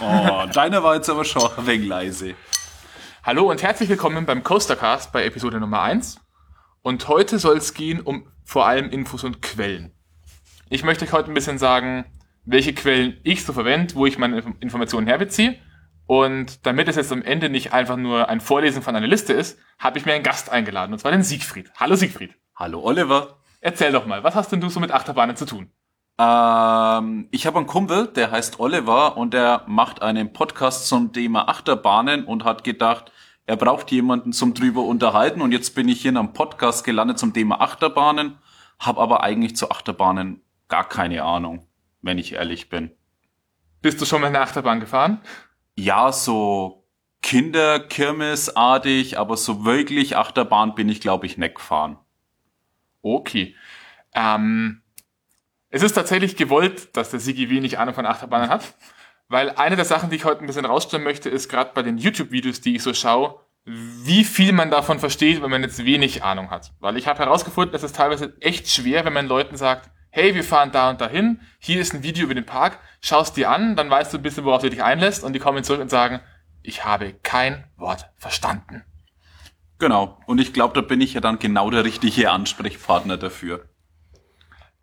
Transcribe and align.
Oh, 0.00 0.46
deiner 0.52 0.82
war 0.82 0.96
jetzt 0.96 1.08
aber 1.08 1.24
schon 1.24 1.48
ein 1.56 1.66
wenig 1.66 1.88
leise. 1.88 2.34
Hallo 3.22 3.50
und 3.50 3.62
herzlich 3.62 3.88
willkommen 3.88 4.26
beim 4.26 4.42
Coastercast 4.42 5.12
bei 5.12 5.24
Episode 5.24 5.60
Nummer 5.60 5.82
1. 5.82 6.20
Und 6.82 7.06
heute 7.08 7.38
soll 7.38 7.58
es 7.58 7.74
gehen 7.74 8.00
um 8.00 8.26
vor 8.44 8.66
allem 8.66 8.90
Infos 8.90 9.24
und 9.24 9.40
Quellen. 9.40 9.92
Ich 10.68 10.82
möchte 10.82 11.04
euch 11.04 11.12
heute 11.12 11.30
ein 11.30 11.34
bisschen 11.34 11.58
sagen, 11.58 12.04
welche 12.44 12.74
Quellen 12.74 13.18
ich 13.22 13.44
so 13.44 13.52
verwende, 13.52 13.94
wo 13.94 14.04
ich 14.06 14.18
meine 14.18 14.42
Informationen 14.60 15.06
herbeziehe. 15.06 15.58
Und 16.06 16.66
damit 16.66 16.88
es 16.88 16.96
jetzt 16.96 17.12
am 17.12 17.22
Ende 17.22 17.48
nicht 17.48 17.72
einfach 17.72 17.96
nur 17.96 18.28
ein 18.28 18.40
Vorlesen 18.40 18.82
von 18.82 18.96
einer 18.96 19.06
Liste 19.06 19.32
ist, 19.32 19.58
habe 19.78 19.98
ich 19.98 20.04
mir 20.04 20.14
einen 20.14 20.24
Gast 20.24 20.50
eingeladen, 20.50 20.92
und 20.92 20.98
zwar 20.98 21.12
den 21.12 21.22
Siegfried. 21.22 21.70
Hallo 21.76 21.94
Siegfried. 21.94 22.34
Hallo 22.56 22.80
Oliver. 22.80 23.38
Erzähl 23.60 23.92
doch 23.92 24.06
mal, 24.06 24.24
was 24.24 24.34
hast 24.34 24.52
denn 24.52 24.60
du 24.60 24.68
so 24.68 24.80
mit 24.80 24.90
Achterbahnen 24.90 25.36
zu 25.36 25.46
tun? 25.46 25.70
Ähm, 26.18 27.28
ich 27.32 27.46
habe 27.46 27.58
einen 27.58 27.66
Kumpel, 27.66 28.06
der 28.08 28.30
heißt 28.30 28.60
Oliver 28.60 29.16
und 29.16 29.34
der 29.34 29.64
macht 29.66 30.02
einen 30.02 30.32
Podcast 30.32 30.88
zum 30.88 31.12
Thema 31.12 31.48
Achterbahnen 31.48 32.24
und 32.24 32.44
hat 32.44 32.62
gedacht, 32.62 33.10
er 33.46 33.56
braucht 33.56 33.90
jemanden 33.90 34.32
zum 34.32 34.54
drüber 34.54 34.82
unterhalten 34.82 35.42
und 35.42 35.52
jetzt 35.52 35.74
bin 35.74 35.88
ich 35.88 36.02
hier 36.02 36.10
in 36.10 36.16
einem 36.16 36.32
Podcast 36.32 36.84
gelandet 36.84 37.18
zum 37.18 37.34
Thema 37.34 37.60
Achterbahnen, 37.60 38.38
habe 38.78 39.00
aber 39.00 39.22
eigentlich 39.22 39.56
zu 39.56 39.70
Achterbahnen 39.70 40.40
gar 40.68 40.88
keine 40.88 41.24
Ahnung, 41.24 41.66
wenn 42.00 42.18
ich 42.18 42.34
ehrlich 42.34 42.68
bin. 42.68 42.92
Bist 43.82 44.00
du 44.00 44.06
schon 44.06 44.22
mal 44.22 44.28
eine 44.28 44.40
Achterbahn 44.40 44.80
gefahren? 44.80 45.20
Ja, 45.76 46.10
so 46.12 46.86
Kinderkirmesartig, 47.20 49.18
aber 49.18 49.36
so 49.36 49.64
wirklich 49.64 50.16
Achterbahn 50.16 50.74
bin 50.74 50.88
ich, 50.88 51.00
glaube 51.00 51.26
ich, 51.26 51.36
nicht 51.38 51.56
gefahren. 51.56 51.98
Okay. 53.02 53.56
Ähm, 54.14 54.83
es 55.74 55.82
ist 55.82 55.94
tatsächlich 55.94 56.36
gewollt, 56.36 56.96
dass 56.96 57.10
der 57.10 57.18
Sigi 57.18 57.50
wenig 57.50 57.80
Ahnung 57.80 57.96
von 57.96 58.06
Achterbahnen 58.06 58.48
hat, 58.48 58.74
weil 59.26 59.50
eine 59.50 59.74
der 59.74 59.84
Sachen, 59.84 60.08
die 60.08 60.14
ich 60.14 60.24
heute 60.24 60.40
ein 60.40 60.46
bisschen 60.46 60.64
rausstellen 60.64 61.02
möchte, 61.02 61.28
ist 61.28 61.48
gerade 61.48 61.72
bei 61.74 61.82
den 61.82 61.98
YouTube-Videos, 61.98 62.60
die 62.60 62.76
ich 62.76 62.82
so 62.84 62.94
schaue, 62.94 63.40
wie 63.64 64.22
viel 64.22 64.52
man 64.52 64.70
davon 64.70 65.00
versteht, 65.00 65.42
wenn 65.42 65.50
man 65.50 65.62
jetzt 65.62 65.84
wenig 65.84 66.22
Ahnung 66.22 66.50
hat. 66.50 66.72
Weil 66.78 66.96
ich 66.96 67.08
habe 67.08 67.18
herausgefunden, 67.18 67.74
es 67.74 67.82
ist 67.82 67.96
teilweise 67.96 68.36
echt 68.40 68.68
schwer, 68.68 69.04
wenn 69.04 69.14
man 69.14 69.26
Leuten 69.26 69.56
sagt, 69.56 69.90
hey, 70.10 70.36
wir 70.36 70.44
fahren 70.44 70.70
da 70.70 70.90
und 70.90 71.00
dahin, 71.00 71.40
hier 71.58 71.80
ist 71.80 71.92
ein 71.92 72.04
Video 72.04 72.26
über 72.26 72.36
den 72.36 72.46
Park, 72.46 72.78
schaust 73.00 73.36
dir 73.36 73.50
an, 73.50 73.74
dann 73.74 73.90
weißt 73.90 74.12
du 74.12 74.18
ein 74.18 74.22
bisschen, 74.22 74.44
worauf 74.44 74.62
du 74.62 74.70
dich 74.70 74.84
einlässt 74.84 75.24
und 75.24 75.32
die 75.32 75.40
kommen 75.40 75.64
zurück 75.64 75.80
und 75.80 75.90
sagen, 75.90 76.20
ich 76.62 76.84
habe 76.84 77.14
kein 77.24 77.64
Wort 77.76 78.10
verstanden. 78.16 78.84
Genau. 79.80 80.20
Und 80.28 80.40
ich 80.40 80.52
glaube, 80.52 80.74
da 80.74 80.82
bin 80.82 81.00
ich 81.00 81.14
ja 81.14 81.20
dann 81.20 81.40
genau 81.40 81.68
der 81.68 81.84
richtige 81.84 82.30
Ansprechpartner 82.30 83.16
dafür. 83.16 83.64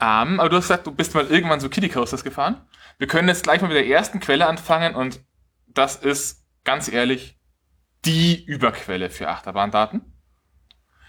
Ähm, 0.01 0.39
aber 0.39 0.49
du 0.49 0.57
hast 0.57 0.63
gesagt, 0.63 0.87
du 0.87 0.91
bist 0.91 1.13
mal 1.13 1.27
irgendwann 1.27 1.59
so 1.59 1.69
Kitty 1.69 1.87
Coasters 1.87 2.23
gefahren. 2.23 2.65
Wir 2.97 3.07
können 3.07 3.27
jetzt 3.27 3.43
gleich 3.43 3.61
mal 3.61 3.67
mit 3.67 3.77
der 3.77 3.87
ersten 3.87 4.19
Quelle 4.19 4.47
anfangen 4.47 4.95
und 4.95 5.21
das 5.67 5.95
ist 5.95 6.43
ganz 6.63 6.91
ehrlich 6.91 7.39
die 8.05 8.43
Überquelle 8.43 9.09
für 9.09 9.29
Achterbahndaten. 9.29 10.01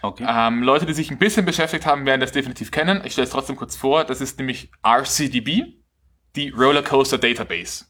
Okay. 0.02 0.26
Ähm, 0.28 0.62
Leute, 0.62 0.84
die 0.84 0.94
sich 0.94 1.10
ein 1.10 1.18
bisschen 1.18 1.46
beschäftigt 1.46 1.86
haben, 1.86 2.04
werden 2.04 2.20
das 2.20 2.32
definitiv 2.32 2.70
kennen. 2.70 3.02
Ich 3.04 3.12
stelle 3.12 3.26
es 3.26 3.30
trotzdem 3.30 3.56
kurz 3.56 3.76
vor. 3.76 4.04
Das 4.04 4.20
ist 4.20 4.38
nämlich 4.38 4.70
RCDB, 4.84 5.74
die 6.34 6.50
Rollercoaster 6.50 7.18
Database. 7.18 7.84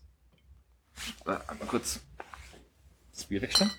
Äh, 1.25 1.31
mal 1.31 1.67
kurz 1.67 2.01
das 3.13 3.25
Bier 3.25 3.41
wegstellen. 3.43 3.73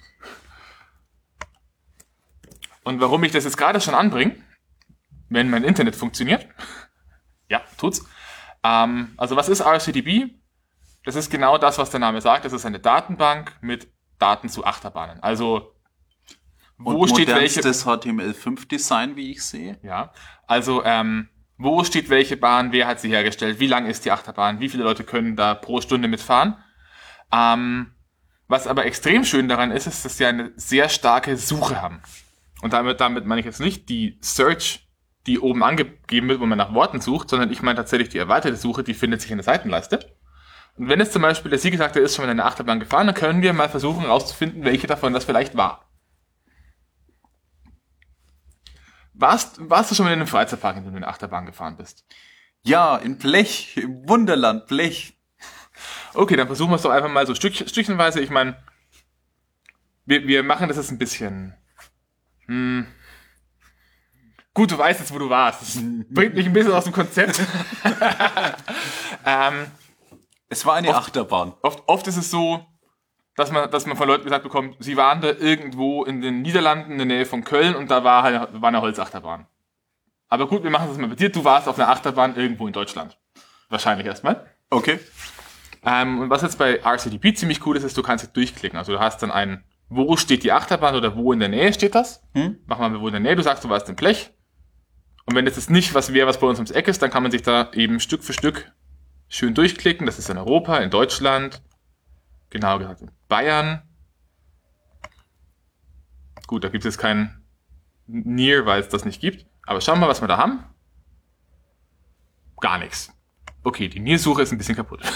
Und 2.84 3.00
warum 3.00 3.24
ich 3.24 3.32
das 3.32 3.46
jetzt 3.46 3.58
gerade 3.58 3.80
schon 3.80 3.94
anbringe, 3.94 4.36
wenn 5.30 5.50
mein 5.50 5.64
Internet 5.64 5.96
funktioniert, 5.96 6.48
ja, 7.54 7.62
tut's. 7.78 8.04
Ähm, 8.64 9.14
also 9.16 9.36
was 9.36 9.48
ist 9.48 9.62
RCDB? 9.62 10.34
Das 11.06 11.16
ist 11.16 11.30
genau 11.30 11.58
das, 11.60 11.78
was 11.78 11.92
der 11.92 12.00
Name 12.00 12.20
sagt. 12.20 12.46
Das 12.46 12.54
ist 12.54 12.66
eine 12.66 12.80
Datenbank 12.80 13.56
mit 13.62 13.88
Daten 14.18 14.50
zu 14.50 14.66
Achterbahnen. 14.66 15.22
Also 15.22 15.76
wo 16.78 17.02
Und 17.02 17.10
steht 17.10 17.28
welche 17.28 17.62
das 17.62 17.86
HTML5 17.86 18.68
Design, 18.68 19.16
wie 19.16 19.32
ich 19.32 19.44
sehe? 19.44 19.78
Ja. 19.84 20.12
Also 20.48 20.84
ähm, 20.84 21.30
wo 21.58 21.84
steht 21.84 22.10
welche 22.10 22.38
Bahn, 22.38 22.72
wer 22.72 22.88
hat 22.88 23.00
sie 23.00 23.10
hergestellt, 23.10 23.60
wie 23.60 23.68
lang 23.68 23.86
ist 23.86 24.04
die 24.04 24.12
Achterbahn, 24.12 24.60
wie 24.60 24.70
viele 24.70 24.84
Leute 24.84 25.04
können 25.04 25.36
da 25.36 25.54
pro 25.54 25.80
Stunde 25.82 26.08
mitfahren. 26.08 26.56
Ähm, 27.32 27.94
was 28.48 28.66
aber 28.66 28.86
extrem 28.86 29.24
schön 29.26 29.48
daran 29.48 29.70
ist, 29.70 29.86
ist, 29.86 30.04
dass 30.04 30.18
sie 30.18 30.26
eine 30.26 30.52
sehr 30.56 30.90
starke 30.90 31.38
Suche 31.38 31.82
haben. 31.82 32.02
Und 32.62 32.74
damit, 32.74 33.00
damit 33.00 33.26
meine 33.26 33.42
ich 33.42 33.46
jetzt 33.46 33.60
nicht 33.60 33.90
die 33.90 34.18
Search 34.22 34.88
die 35.28 35.40
oben 35.40 35.64
angegeben 35.64 36.28
wird, 36.30 36.40
wo 36.40 36.46
man 36.46 36.58
nach 36.58 36.74
Worten 36.74 37.00
sucht, 37.00 37.30
sondern 37.30 37.52
ich 37.52 37.62
meine 37.62 37.78
tatsächlich 37.78 38.10
die 38.10 38.18
erweiterte 38.18 38.58
Suche, 38.58 38.84
die 38.84 38.94
findet 38.94 39.22
sich 39.22 39.32
in 39.32 39.38
der 39.38 39.46
Seitenleiste. 39.46 40.00
Und 40.76 40.90
wenn 40.90 41.00
es 41.00 41.12
zum 41.12 41.22
Beispiel 41.22 41.52
der 41.52 41.60
er 41.62 41.96
ist 41.98 42.16
schon 42.16 42.26
in 42.26 42.32
eine 42.32 42.46
Achterbahn 42.46 42.80
gefahren, 42.80 43.08
dann 43.08 43.16
können 43.16 43.42
wir 43.42 43.54
mal 43.54 43.70
versuchen 43.70 44.02
herauszufinden, 44.02 44.66
welche 44.66 44.88
davon 44.88 45.14
das 45.14 45.26
vielleicht 45.26 45.56
war. 45.56 45.88
Warst, 49.14 49.70
warst 49.70 49.92
du 49.92 49.96
schon 49.96 50.06
mal 50.06 50.14
in 50.14 50.20
einem 50.20 50.28
Freizeitpark, 50.28 50.78
in 50.78 50.84
dem 50.84 50.92
du 50.92 50.98
in 50.98 51.04
eine 51.04 51.12
Achterbahn 51.12 51.46
gefahren 51.46 51.78
bist? 51.78 52.06
Ja, 52.64 52.98
in 52.98 53.18
Blech, 53.18 53.78
im 53.78 54.10
Wunderland, 54.10 54.68
Blech. 54.68 55.14
Okay, 56.14 56.36
dann 56.36 56.48
versuchen 56.48 56.72
wir 56.72 56.78
es 56.78 56.82
doch 56.82 56.92
einfach 56.92 57.10
mal 57.10 57.28
so 57.28 57.36
Stück, 57.36 57.56
stückchenweise. 57.56 58.22
Ich 58.22 58.30
meine, 58.30 58.58
wir, 60.06 60.28
wir 60.28 60.44
machen 60.44 60.68
das 60.68 60.78
jetzt 60.78 60.92
ein 60.92 60.98
bisschen. 60.98 61.56
Hm, 62.48 62.88
Gut, 64.54 64.72
du 64.72 64.78
weißt 64.78 65.00
jetzt, 65.00 65.14
wo 65.14 65.18
du 65.18 65.30
warst. 65.30 65.62
Das 65.62 65.84
bringt 66.10 66.36
mich 66.36 66.46
ein 66.46 66.54
bisschen 66.54 66.74
aus 66.74 66.84
dem 66.84 66.94
Konzept. 66.94 67.40
ähm, 69.26 69.66
es 70.48 70.66
war 70.66 70.76
eine 70.76 70.90
oft, 70.90 70.98
Achterbahn. 71.00 71.54
Oft, 71.64 71.84
oft 71.88 72.08
ist 72.08 72.18
es 72.18 72.30
so, 72.30 72.64
dass 73.36 73.52
man, 73.52 73.72
dass 73.72 73.88
man 73.88 73.98
von 73.98 74.08
Leuten 74.08 74.26
gesagt 74.26 74.44
bekommt, 74.44 74.76
sie 74.80 74.96
waren 74.96 75.22
da 75.22 75.30
irgendwo 75.30 76.04
in 76.04 76.22
den 76.22 76.44
Niederlanden 76.44 76.92
in 76.92 76.98
der 77.00 77.08
Nähe 77.08 77.26
von 77.26 77.44
Köln 77.44 77.76
und 77.76 77.90
da 77.90 78.04
war, 78.04 78.22
halt, 78.22 78.62
war 78.62 78.68
eine 78.68 78.82
Holzachterbahn. 78.82 79.48
Aber 80.30 80.48
gut, 80.48 80.64
wir 80.64 80.70
machen 80.70 80.88
das 80.88 80.98
mal 80.98 81.08
mit 81.08 81.20
dir. 81.20 81.32
Du 81.32 81.44
warst 81.44 81.68
auf 81.68 81.80
einer 81.80 81.90
Achterbahn 81.90 82.36
irgendwo 82.36 82.68
in 82.68 82.74
Deutschland. 82.74 83.18
Wahrscheinlich 83.70 84.06
erstmal. 84.06 84.46
Okay. 84.70 85.00
Ähm, 85.86 86.22
und 86.22 86.30
was 86.30 86.44
jetzt 86.44 86.58
bei 86.58 86.80
RCDP 86.80 87.34
ziemlich 87.34 87.66
cool 87.66 87.76
ist, 87.76 87.84
ist, 87.84 87.98
du 87.98 88.04
kannst 88.04 88.24
jetzt 88.24 88.36
durchklicken. 88.36 88.78
Also 88.78 88.94
du 88.94 89.00
hast 89.00 89.22
dann 89.22 89.32
ein, 89.32 89.64
wo 89.90 90.16
steht 90.16 90.44
die 90.44 90.52
Achterbahn 90.52 90.96
oder 90.96 91.16
wo 91.16 91.34
in 91.34 91.40
der 91.40 91.50
Nähe 91.50 91.74
steht 91.74 91.96
das? 91.96 92.24
Hm? 92.34 92.60
Mach 92.66 92.80
mal, 92.80 93.00
wo 93.00 93.08
in 93.08 93.14
der 93.14 93.20
Nähe. 93.20 93.36
Du 93.36 93.44
sagst, 93.44 93.64
du 93.64 93.70
warst 93.70 93.90
im 93.90 93.96
Blech. 93.96 94.33
Und 95.26 95.36
wenn 95.36 95.46
das 95.46 95.56
jetzt 95.56 95.70
nicht 95.70 95.94
was 95.94 96.14
wäre, 96.14 96.28
was 96.28 96.40
bei 96.40 96.48
uns 96.48 96.60
ums 96.60 96.72
Eck 96.72 96.88
ist, 96.88 97.02
dann 97.02 97.10
kann 97.10 97.24
man 97.24 97.32
sich 97.32 97.42
da 97.42 97.72
eben 97.74 98.00
Stück 98.00 98.24
für 98.24 98.34
Stück 98.34 98.72
schön 99.30 99.54
durchklicken. 99.54 100.06
Das 100.06 100.20
ist 100.20 100.30
in 100.30 100.38
Europa, 100.38 100.78
in 100.78 100.90
Deutschland, 100.90 101.62
genau 102.50 102.80
gesagt 102.80 103.02
in 103.02 103.12
Bayern. 103.28 103.84
Gut, 106.48 106.64
da 106.64 106.70
gibt 106.70 106.86
es 106.86 106.98
kein 106.98 107.42
Near, 108.06 108.66
weil 108.66 108.82
es 108.82 108.90
das 108.90 109.06
nicht 109.06 109.22
gibt. 109.22 109.46
Aber 109.66 109.80
schauen 109.80 109.96
wir 109.96 110.02
mal, 110.02 110.10
was 110.10 110.22
wir 110.22 110.28
da 110.28 110.38
haben. 110.38 110.66
Gar 112.60 112.80
nichts. 112.80 113.12
Okay, 113.64 113.88
die 113.88 114.02
Near-Suche 114.02 114.42
ist 114.42 114.52
ein 114.52 114.58
bisschen 114.58 114.76
kaputt. 114.76 115.02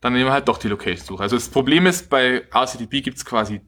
Dann 0.00 0.12
nehmen 0.12 0.26
wir 0.26 0.32
halt 0.32 0.48
doch 0.48 0.58
die 0.58 0.68
Location-Suche. 0.68 1.22
Also 1.22 1.36
das 1.36 1.48
Problem 1.48 1.86
ist, 1.86 2.08
bei 2.08 2.46
RCDP 2.52 3.00
gibt 3.00 3.16
es 3.16 3.24
quasi 3.24 3.62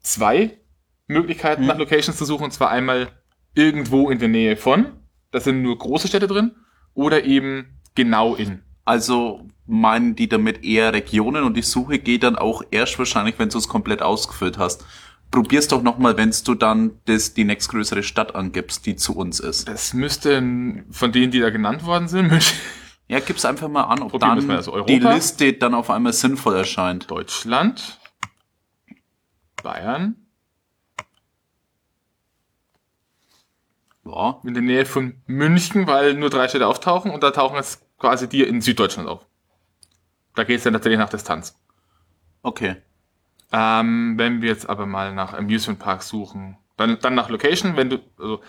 zwei 0.00 0.60
Möglichkeiten, 1.08 1.62
hm. 1.62 1.68
nach 1.68 1.78
Locations 1.78 2.16
zu 2.16 2.24
suchen. 2.24 2.44
Und 2.44 2.52
zwar 2.52 2.70
einmal 2.70 3.17
irgendwo 3.58 4.08
in 4.08 4.18
der 4.18 4.28
Nähe 4.28 4.56
von, 4.56 4.86
das 5.32 5.44
sind 5.44 5.62
nur 5.62 5.76
große 5.76 6.08
Städte 6.08 6.28
drin, 6.28 6.52
oder 6.94 7.24
eben 7.24 7.80
genau 7.94 8.34
in. 8.34 8.62
Also 8.84 9.46
meinen 9.66 10.16
die 10.16 10.28
damit 10.28 10.64
eher 10.64 10.94
Regionen 10.94 11.44
und 11.44 11.56
die 11.56 11.62
Suche 11.62 11.98
geht 11.98 12.22
dann 12.22 12.36
auch 12.36 12.62
erst 12.70 12.98
wahrscheinlich, 12.98 13.38
wenn 13.38 13.50
du 13.50 13.58
es 13.58 13.68
komplett 13.68 14.00
ausgefüllt 14.00 14.56
hast. 14.56 14.84
Probier's 15.30 15.68
doch 15.68 15.82
nochmal, 15.82 16.16
wenn 16.16 16.32
du 16.44 16.54
dann 16.54 16.92
das, 17.04 17.34
die 17.34 17.44
nächstgrößere 17.44 18.02
Stadt 18.02 18.34
angibst, 18.34 18.86
die 18.86 18.96
zu 18.96 19.14
uns 19.14 19.40
ist. 19.40 19.68
Das 19.68 19.92
müsste 19.92 20.42
von 20.90 21.12
denen, 21.12 21.30
die 21.30 21.40
da 21.40 21.50
genannt 21.50 21.84
worden 21.84 22.08
sind, 22.08 22.32
Ja, 23.08 23.20
gib's 23.20 23.46
einfach 23.46 23.68
mal 23.68 23.84
an, 23.84 24.02
ob 24.02 24.10
Probieren 24.10 24.46
dann 24.46 24.50
also 24.50 24.82
die 24.82 24.98
Liste 24.98 25.54
dann 25.54 25.72
auf 25.74 25.88
einmal 25.88 26.12
sinnvoll 26.12 26.56
erscheint. 26.56 27.10
Deutschland, 27.10 27.98
Bayern, 29.62 30.27
ja, 34.10 34.40
in 34.44 34.54
der 34.54 34.62
Nähe 34.62 34.86
von 34.86 35.20
München, 35.26 35.86
weil 35.86 36.14
nur 36.14 36.30
drei 36.30 36.48
Städte 36.48 36.66
auftauchen 36.66 37.10
und 37.10 37.22
da 37.22 37.30
tauchen 37.30 37.56
jetzt 37.56 37.84
quasi 37.98 38.28
die 38.28 38.42
in 38.42 38.60
Süddeutschland 38.60 39.08
auf. 39.08 39.26
Da 40.34 40.44
geht 40.44 40.58
es 40.58 40.64
dann 40.64 40.72
tatsächlich 40.72 40.98
nach 40.98 41.10
Distanz. 41.10 41.58
Okay. 42.42 42.76
Ähm, 43.52 44.14
wenn 44.16 44.42
wir 44.42 44.48
jetzt 44.48 44.68
aber 44.68 44.86
mal 44.86 45.14
nach 45.14 45.34
Amusement 45.34 45.78
Parks 45.78 46.08
suchen, 46.08 46.58
dann, 46.76 46.98
dann 47.00 47.14
nach 47.14 47.28
Location, 47.28 47.76
wenn 47.76 47.90
du, 47.90 47.98
also, 48.18 48.42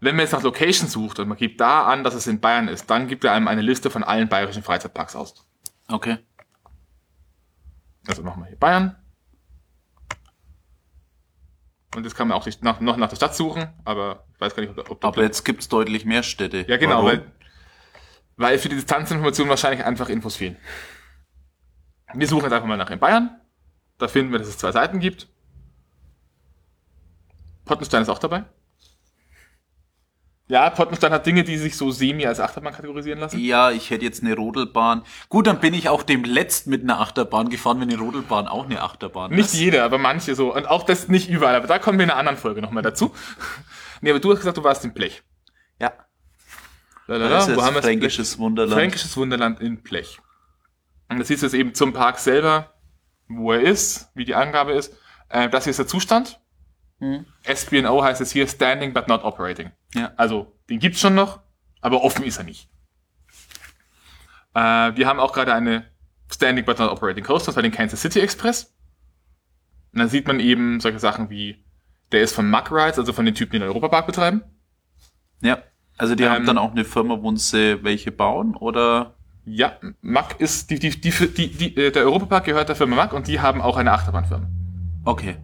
wenn 0.00 0.16
man 0.16 0.24
jetzt 0.24 0.32
nach 0.32 0.42
Location 0.42 0.88
sucht 0.88 1.18
und 1.18 1.28
man 1.28 1.38
gibt 1.38 1.60
da 1.60 1.84
an, 1.84 2.04
dass 2.04 2.14
es 2.14 2.26
in 2.26 2.40
Bayern 2.40 2.68
ist, 2.68 2.90
dann 2.90 3.08
gibt 3.08 3.24
er 3.24 3.32
einem 3.32 3.48
eine 3.48 3.62
Liste 3.62 3.90
von 3.90 4.04
allen 4.04 4.28
bayerischen 4.28 4.62
Freizeitparks 4.62 5.16
aus. 5.16 5.46
Okay. 5.88 6.18
Also 8.06 8.22
machen 8.22 8.42
wir 8.42 8.48
hier 8.48 8.58
Bayern. 8.58 8.96
Und 11.94 12.04
jetzt 12.04 12.16
kann 12.16 12.28
man 12.28 12.36
auch 12.36 12.46
nach, 12.60 12.80
noch 12.80 12.96
nach 12.96 13.08
der 13.08 13.16
Stadt 13.16 13.36
suchen, 13.36 13.68
aber 13.84 14.24
ich 14.34 14.40
weiß 14.40 14.54
gar 14.54 14.62
nicht, 14.62 14.76
ob, 14.78 14.90
ob 14.90 15.04
Aber 15.04 15.22
jetzt 15.22 15.44
gibt's 15.44 15.68
deutlich 15.68 16.04
mehr 16.04 16.22
Städte. 16.22 16.64
Ja, 16.68 16.76
genau, 16.76 17.04
weil, 17.04 17.30
weil 18.36 18.58
für 18.58 18.68
die 18.68 18.76
Distanzinformation 18.76 19.48
wahrscheinlich 19.48 19.84
einfach 19.84 20.08
Infos 20.08 20.36
fehlen. 20.36 20.56
Wir 22.12 22.26
suchen 22.26 22.44
jetzt 22.44 22.52
einfach 22.52 22.66
mal 22.68 22.76
nach 22.76 22.90
in 22.90 22.98
Bayern. 22.98 23.40
Da 23.98 24.08
finden 24.08 24.32
wir, 24.32 24.38
dass 24.38 24.48
es 24.48 24.58
zwei 24.58 24.72
Seiten 24.72 24.98
gibt. 24.98 25.28
Pottenstein 27.64 28.02
ist 28.02 28.08
auch 28.08 28.18
dabei. 28.18 28.44
Ja, 30.46 30.68
Pottenstein 30.68 31.12
hat 31.12 31.24
Dinge, 31.24 31.42
die 31.42 31.56
sich 31.56 31.74
so 31.74 31.90
semi 31.90 32.26
als 32.26 32.38
Achterbahn 32.38 32.74
kategorisieren 32.74 33.18
lassen. 33.18 33.38
Ja, 33.38 33.70
ich 33.70 33.88
hätte 33.88 34.04
jetzt 34.04 34.22
eine 34.22 34.34
Rodelbahn. 34.36 35.02
Gut, 35.30 35.46
dann 35.46 35.58
bin 35.58 35.72
ich 35.72 35.88
auch 35.88 36.02
dem 36.02 36.24
letzt 36.24 36.66
mit 36.66 36.82
einer 36.82 37.00
Achterbahn 37.00 37.48
gefahren, 37.48 37.80
wenn 37.80 37.88
eine 37.90 37.98
Rodelbahn 37.98 38.46
auch 38.46 38.66
eine 38.66 38.82
Achterbahn 38.82 39.30
Nicht 39.30 39.46
ist. 39.46 39.54
jeder, 39.54 39.84
aber 39.84 39.96
manche 39.96 40.34
so. 40.34 40.54
Und 40.54 40.66
auch 40.68 40.82
das 40.82 41.08
nicht 41.08 41.30
überall. 41.30 41.54
Aber 41.54 41.66
da 41.66 41.78
kommen 41.78 41.98
wir 41.98 42.04
in 42.04 42.10
einer 42.10 42.18
anderen 42.18 42.36
Folge 42.36 42.60
nochmal 42.60 42.82
dazu. 42.82 43.14
nee, 44.02 44.10
aber 44.10 44.20
du 44.20 44.32
hast 44.32 44.40
gesagt, 44.40 44.58
du 44.58 44.64
warst 44.64 44.84
im 44.84 44.92
Blech. 44.92 45.22
Ja, 45.80 45.92
Lalala, 47.06 47.36
das 47.36 47.48
ist 47.48 47.56
wo 47.56 47.62
haben 47.62 47.74
wir 47.74 47.82
fränkisches 47.82 48.38
Wunderland. 48.38 48.74
Fränkisches 48.74 49.16
Wunderland 49.16 49.60
in 49.60 49.82
Blech. 49.82 50.20
Und 51.08 51.18
das 51.18 51.28
siehst 51.28 51.42
du 51.42 51.46
jetzt 51.46 51.54
eben 51.54 51.74
zum 51.74 51.92
Park 51.92 52.18
selber, 52.18 52.74
wo 53.28 53.52
er 53.52 53.60
ist, 53.60 54.10
wie 54.14 54.24
die 54.24 54.34
Angabe 54.34 54.72
ist. 54.72 54.94
Äh, 55.28 55.48
das 55.48 55.64
hier 55.64 55.72
ist 55.72 55.78
der 55.78 55.86
Zustand. 55.86 56.40
Hm. 57.04 57.26
SBNO 57.42 58.02
heißt 58.02 58.22
es 58.22 58.32
hier 58.32 58.48
Standing 58.48 58.94
but 58.94 59.08
not 59.08 59.24
Operating. 59.24 59.72
Ja. 59.94 60.12
Also, 60.16 60.52
den 60.70 60.78
gibt's 60.78 61.00
schon 61.00 61.14
noch, 61.14 61.40
aber 61.82 62.02
offen 62.02 62.24
ist 62.24 62.38
er 62.38 62.44
nicht. 62.44 62.70
Äh, 64.54 64.96
wir 64.96 65.06
haben 65.06 65.20
auch 65.20 65.34
gerade 65.34 65.52
eine 65.52 65.84
Standing 66.32 66.64
but 66.64 66.78
not 66.78 66.90
Operating 66.90 67.22
Coaster, 67.22 67.46
das 67.46 67.56
war 67.56 67.62
den 67.62 67.72
Kansas 67.72 68.00
City 68.00 68.20
Express. 68.20 68.74
Und 69.92 69.98
dann 69.98 70.08
sieht 70.08 70.26
man 70.26 70.40
eben 70.40 70.80
solche 70.80 70.98
Sachen 70.98 71.28
wie, 71.28 71.62
der 72.10 72.22
ist 72.22 72.34
von 72.34 72.48
Muck 72.48 72.72
Rides, 72.72 72.98
also 72.98 73.12
von 73.12 73.26
den 73.26 73.34
Typen, 73.34 73.52
die 73.52 73.58
den 73.58 73.68
Europapark 73.68 74.06
betreiben. 74.06 74.42
Ja. 75.42 75.58
Also 75.98 76.14
die 76.14 76.26
haben 76.26 76.40
Ähm, 76.40 76.46
dann 76.46 76.58
auch 76.58 76.72
eine 76.72 76.84
Firma, 76.84 77.18
wo 77.20 77.36
sie 77.36 77.84
welche 77.84 78.12
bauen, 78.12 78.56
oder? 78.56 79.14
Ja, 79.44 79.76
Mack 80.00 80.40
ist 80.40 80.70
die, 80.70 80.78
die, 80.78 80.88
die, 80.88 81.10
die, 81.10 81.48
die, 81.50 81.76
äh, 81.76 81.90
der 81.92 82.04
Europapark 82.04 82.44
gehört 82.44 82.70
der 82.70 82.76
Firma 82.76 82.96
Mack 82.96 83.12
und 83.12 83.28
die 83.28 83.40
haben 83.40 83.60
auch 83.60 83.76
eine 83.76 83.92
Achterbahnfirma. 83.92 84.48
Okay. 85.04 85.36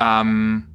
Ähm, 0.00 0.68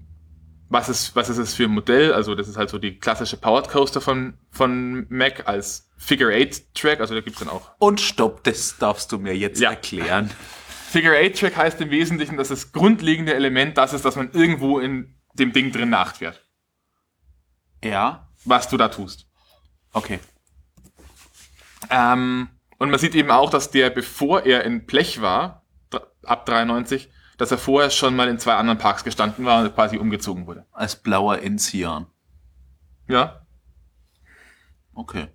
was 0.69 0.88
ist, 0.89 1.15
was 1.15 1.29
ist 1.29 1.38
es 1.38 1.53
für 1.53 1.65
ein 1.65 1.71
Modell? 1.71 2.13
Also 2.13 2.33
das 2.33 2.47
ist 2.47 2.57
halt 2.57 2.69
so 2.69 2.77
die 2.77 2.97
klassische 2.97 3.38
Powered 3.38 3.69
Coaster 3.69 4.00
von, 4.01 4.38
von 4.50 5.06
Mac 5.09 5.47
als 5.47 5.89
Figure 5.97 6.33
8 6.33 6.73
Track, 6.73 7.00
also 7.01 7.13
da 7.13 7.21
gibt's 7.21 7.39
dann 7.39 7.50
auch. 7.50 7.71
Und 7.77 8.00
stopp, 8.00 8.44
das 8.45 8.77
darfst 8.77 9.12
du 9.12 9.19
mir 9.19 9.35
jetzt 9.35 9.59
Ja. 9.59 9.71
erklären. 9.71 10.31
Figure 10.89 11.15
8 11.18 11.38
Track 11.39 11.57
heißt 11.57 11.81
im 11.81 11.89
Wesentlichen, 11.91 12.38
dass 12.38 12.47
das 12.47 12.71
grundlegende 12.71 13.33
Element 13.33 13.77
das 13.77 13.94
ist, 13.94 14.06
dass 14.06 14.15
man 14.15 14.31
irgendwo 14.31 14.79
in 14.79 15.15
dem 15.33 15.51
Ding 15.53 15.71
drin 15.71 15.83
eine 15.83 16.00
Acht 16.00 16.18
fährt. 16.18 16.45
Ja. 17.83 18.29
Was 18.45 18.69
du 18.69 18.77
da 18.77 18.88
tust. 18.88 19.27
Okay. 19.94 20.19
Ähm, 21.89 22.50
und 22.77 22.89
man 22.89 23.00
sieht 23.00 23.15
eben 23.15 23.31
auch, 23.31 23.50
dass 23.50 23.71
der, 23.71 23.89
bevor 23.89 24.45
er 24.45 24.63
in 24.63 24.85
Blech 24.85 25.21
war, 25.21 25.65
ab 26.23 26.45
93, 26.45 27.09
dass 27.42 27.50
er 27.50 27.58
vorher 27.58 27.90
schon 27.90 28.16
mal 28.16 28.28
in 28.28 28.38
zwei 28.38 28.54
anderen 28.54 28.78
Parks 28.78 29.04
gestanden 29.04 29.46
war 29.46 29.64
und 29.64 29.74
quasi 29.74 29.98
umgezogen 29.98 30.46
wurde. 30.46 30.68
Als 30.72 30.96
blauer 30.96 31.40
Enzian. 31.40 32.06
Ja. 33.08 33.48
Okay. 34.94 35.28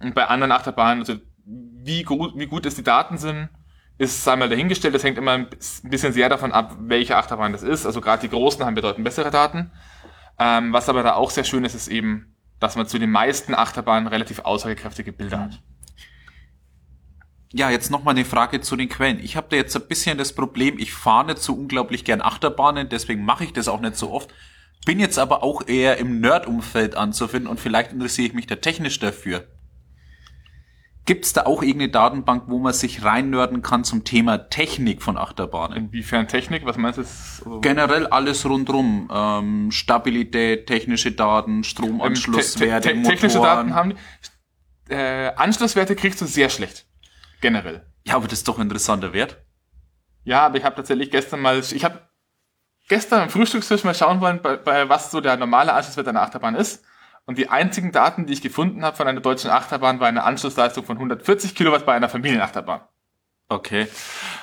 Und 0.00 0.14
bei 0.14 0.26
anderen 0.28 0.50
Achterbahnen, 0.50 1.00
also 1.00 1.16
wie 1.44 2.04
gut, 2.04 2.38
wie 2.38 2.46
gut 2.46 2.64
es 2.64 2.74
die 2.74 2.82
Daten 2.82 3.18
sind, 3.18 3.50
ist 3.98 4.26
einmal 4.26 4.48
dahingestellt. 4.48 4.94
Das 4.94 5.04
hängt 5.04 5.18
immer 5.18 5.32
ein 5.32 5.50
bisschen 5.82 6.14
sehr 6.14 6.30
davon 6.30 6.52
ab, 6.52 6.74
welche 6.78 7.18
Achterbahn 7.18 7.52
das 7.52 7.62
ist. 7.62 7.84
Also 7.84 8.00
gerade 8.00 8.22
die 8.22 8.30
großen 8.30 8.64
haben 8.64 8.74
bedeutend 8.74 9.04
bessere 9.04 9.30
Daten. 9.30 9.72
Ähm, 10.38 10.72
was 10.72 10.88
aber 10.88 11.02
da 11.02 11.16
auch 11.16 11.28
sehr 11.28 11.44
schön 11.44 11.66
ist, 11.66 11.74
ist 11.74 11.88
eben, 11.88 12.34
dass 12.60 12.76
man 12.76 12.86
zu 12.86 12.98
den 12.98 13.10
meisten 13.10 13.54
Achterbahnen 13.54 14.06
relativ 14.06 14.38
aussagekräftige 14.38 15.12
Bilder 15.12 15.38
hat. 15.38 15.62
Ja, 17.54 17.70
jetzt 17.70 17.90
noch 17.90 18.02
mal 18.02 18.12
eine 18.12 18.24
Frage 18.24 18.60
zu 18.62 18.76
den 18.76 18.88
Quellen. 18.88 19.20
Ich 19.22 19.36
habe 19.36 19.48
da 19.50 19.56
jetzt 19.56 19.76
ein 19.76 19.86
bisschen 19.86 20.16
das 20.16 20.32
Problem, 20.32 20.78
ich 20.78 20.92
fahre 20.92 21.26
nicht 21.26 21.38
so 21.38 21.52
unglaublich 21.54 22.04
gern 22.04 22.22
Achterbahnen, 22.22 22.88
deswegen 22.88 23.24
mache 23.24 23.44
ich 23.44 23.52
das 23.52 23.68
auch 23.68 23.80
nicht 23.80 23.96
so 23.96 24.10
oft. 24.10 24.32
Bin 24.86 24.98
jetzt 24.98 25.18
aber 25.18 25.42
auch 25.42 25.66
eher 25.68 25.98
im 25.98 26.20
Nerd-Umfeld 26.20 26.96
anzufinden 26.96 27.48
und 27.48 27.60
vielleicht 27.60 27.92
interessiere 27.92 28.28
ich 28.28 28.34
mich 28.34 28.46
da 28.46 28.56
technisch 28.56 28.98
dafür. 28.98 29.46
Gibt's 31.04 31.32
da 31.32 31.46
auch 31.46 31.62
irgendeine 31.62 31.90
Datenbank, 31.90 32.44
wo 32.46 32.58
man 32.60 32.72
sich 32.72 33.04
reinnörden 33.04 33.60
kann 33.60 33.82
zum 33.82 34.04
Thema 34.04 34.38
Technik 34.38 35.02
von 35.02 35.18
Achterbahnen? 35.18 35.76
Inwiefern 35.76 36.28
Technik? 36.28 36.64
Was 36.64 36.76
meinst 36.76 37.00
du? 37.44 37.60
Generell 37.60 38.06
alles 38.06 38.48
rundrum. 38.48 39.10
Ähm, 39.12 39.72
Stabilität, 39.72 40.68
technische 40.68 41.10
Daten, 41.10 41.56
ähm, 41.56 41.64
Stromanschlusswerte, 41.64 42.90
te- 42.90 42.94
te- 42.94 43.02
technische 43.02 43.38
Motoren. 43.38 43.56
Daten 43.56 43.74
haben 43.74 43.94
die. 44.88 44.94
Äh, 44.94 45.32
Anschlusswerte 45.34 45.96
kriegst 45.96 46.20
du 46.20 46.26
sehr 46.26 46.48
schlecht. 46.48 46.86
Generell. 47.42 47.84
Ja, 48.06 48.16
aber 48.16 48.26
das 48.26 48.38
ist 48.38 48.48
doch 48.48 48.56
ein 48.56 48.62
interessanter 48.62 49.12
Wert. 49.12 49.44
Ja, 50.24 50.46
aber 50.46 50.56
ich 50.56 50.64
habe 50.64 50.76
tatsächlich 50.76 51.10
gestern 51.10 51.40
mal, 51.40 51.58
ich 51.58 51.84
habe 51.84 52.08
gestern 52.88 53.22
am 53.22 53.30
Frühstückstisch 53.30 53.84
mal 53.84 53.94
schauen 53.94 54.20
wollen, 54.22 54.40
bei, 54.40 54.56
bei 54.56 54.88
was 54.88 55.10
so 55.10 55.20
der 55.20 55.36
normale 55.36 55.74
Anschlusswert 55.74 56.08
einer 56.08 56.22
Achterbahn 56.22 56.54
ist. 56.54 56.84
Und 57.26 57.38
die 57.38 57.48
einzigen 57.48 57.92
Daten, 57.92 58.26
die 58.26 58.32
ich 58.32 58.42
gefunden 58.42 58.84
habe 58.84 58.96
von 58.96 59.06
einer 59.06 59.20
deutschen 59.20 59.50
Achterbahn, 59.50 60.00
war 60.00 60.08
eine 60.08 60.24
Anschlussleistung 60.24 60.84
von 60.84 60.96
140 60.96 61.54
Kilowatt 61.54 61.84
bei 61.84 61.94
einer 61.94 62.08
Familienachterbahn. 62.08 62.80
Okay. 63.48 63.86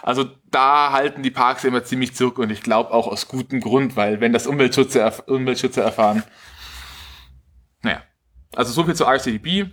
Also 0.01 0.25
da 0.45 0.91
halten 0.91 1.23
die 1.23 1.31
Parks 1.31 1.63
immer 1.63 1.83
ziemlich 1.83 2.15
zurück 2.15 2.37
und 2.37 2.51
ich 2.51 2.61
glaube 2.61 2.91
auch 2.91 3.07
aus 3.07 3.27
gutem 3.27 3.59
Grund, 3.59 3.95
weil 3.95 4.21
wenn 4.21 4.33
das 4.33 4.45
Umweltschützer, 4.45 5.27
Umweltschützer 5.27 5.83
erfahren, 5.83 6.23
naja. 7.81 8.01
Also 8.55 8.71
so 8.71 8.83
viel 8.83 8.95
zu 8.95 9.05
RCDB. 9.05 9.71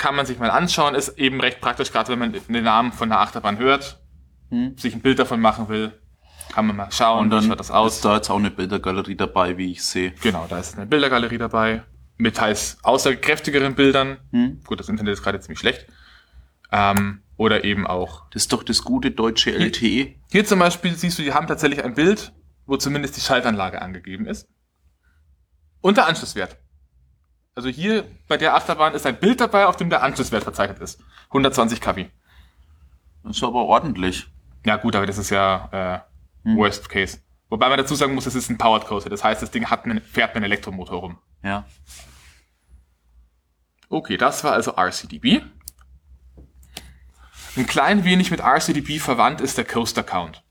Kann 0.00 0.16
man 0.16 0.24
sich 0.24 0.38
mal 0.38 0.50
anschauen, 0.50 0.94
ist 0.94 1.10
eben 1.18 1.42
recht 1.42 1.60
praktisch, 1.60 1.92
gerade 1.92 2.08
wenn 2.10 2.18
man 2.18 2.32
den 2.32 2.64
Namen 2.64 2.90
von 2.90 3.12
einer 3.12 3.20
Achterbahn 3.20 3.58
hört, 3.58 4.00
Hm. 4.48 4.76
sich 4.78 4.94
ein 4.94 5.02
Bild 5.02 5.18
davon 5.18 5.40
machen 5.42 5.68
will, 5.68 5.92
kann 6.52 6.66
man 6.66 6.74
mal 6.74 6.90
schauen, 6.90 7.24
Und 7.24 7.30
dann 7.30 7.44
wie 7.44 7.48
schaut 7.48 7.60
das 7.60 7.70
aus. 7.70 7.96
ist 7.96 8.04
da 8.06 8.16
jetzt 8.16 8.30
auch 8.30 8.38
eine 8.38 8.50
Bildergalerie 8.50 9.14
dabei, 9.14 9.58
wie 9.58 9.70
ich 9.72 9.84
sehe. 9.84 10.12
Genau, 10.22 10.46
da 10.48 10.58
ist 10.58 10.74
eine 10.76 10.86
Bildergalerie 10.86 11.36
dabei, 11.36 11.82
mit 12.16 12.36
teils 12.36 12.78
aussagekräftigeren 12.82 13.74
Bildern. 13.74 14.16
Hm. 14.32 14.60
Gut, 14.66 14.80
das 14.80 14.88
Internet 14.88 15.12
ist 15.12 15.22
gerade 15.22 15.38
ziemlich 15.38 15.58
schlecht. 15.58 15.86
Ähm, 16.72 17.22
oder 17.36 17.64
eben 17.64 17.86
auch 17.86 18.28
Das 18.30 18.42
ist 18.44 18.52
doch 18.54 18.62
das 18.62 18.82
gute 18.82 19.10
deutsche 19.10 19.50
E. 19.50 19.56
LTE. 19.66 20.14
Hier 20.32 20.44
zum 20.46 20.58
Beispiel 20.60 20.94
siehst 20.94 21.18
du, 21.18 21.22
die 21.22 21.32
haben 21.34 21.46
tatsächlich 21.46 21.84
ein 21.84 21.94
Bild, 21.94 22.32
wo 22.66 22.76
zumindest 22.78 23.16
die 23.16 23.20
Schaltanlage 23.20 23.82
angegeben 23.82 24.26
ist. 24.26 24.48
Und 25.82 25.96
der 25.98 26.06
Anschlusswert. 26.06 26.56
Also 27.54 27.68
hier 27.68 28.06
bei 28.28 28.36
der 28.36 28.54
Achterbahn 28.54 28.94
ist 28.94 29.06
ein 29.06 29.18
Bild 29.18 29.40
dabei, 29.40 29.66
auf 29.66 29.76
dem 29.76 29.90
der 29.90 30.02
Anschlusswert 30.02 30.44
verzeichnet 30.44 30.78
ist. 30.78 31.02
120 31.28 31.80
kW. 31.80 32.06
Das 33.24 33.36
ist 33.36 33.42
aber 33.42 33.64
ordentlich. 33.64 34.26
Ja 34.64 34.76
gut, 34.76 34.94
aber 34.96 35.06
das 35.06 35.18
ist 35.18 35.30
ja 35.30 35.68
äh, 35.72 36.10
Hm. 36.44 36.56
Worst 36.56 36.88
Case. 36.88 37.18
Wobei 37.48 37.68
man 37.68 37.78
dazu 37.78 37.94
sagen 37.94 38.14
muss, 38.14 38.26
es 38.26 38.34
ist 38.34 38.48
ein 38.48 38.58
Powered 38.58 38.86
Coaster. 38.86 39.10
Das 39.10 39.24
heißt, 39.24 39.42
das 39.42 39.50
Ding 39.50 39.66
hat 39.66 39.84
einen, 39.84 40.00
fährt 40.00 40.30
mit 40.30 40.36
einem 40.36 40.44
Elektromotor 40.44 41.00
rum. 41.00 41.18
Ja. 41.42 41.66
Okay, 43.88 44.16
das 44.16 44.44
war 44.44 44.52
also 44.52 44.76
RCDB. 44.76 45.42
Ein 47.56 47.66
klein 47.66 48.04
wenig 48.04 48.30
mit 48.30 48.40
RCDB 48.40 49.00
verwandt 49.00 49.40
ist 49.40 49.58
der 49.58 49.64
Coaster 49.64 50.04
Count. 50.04 50.44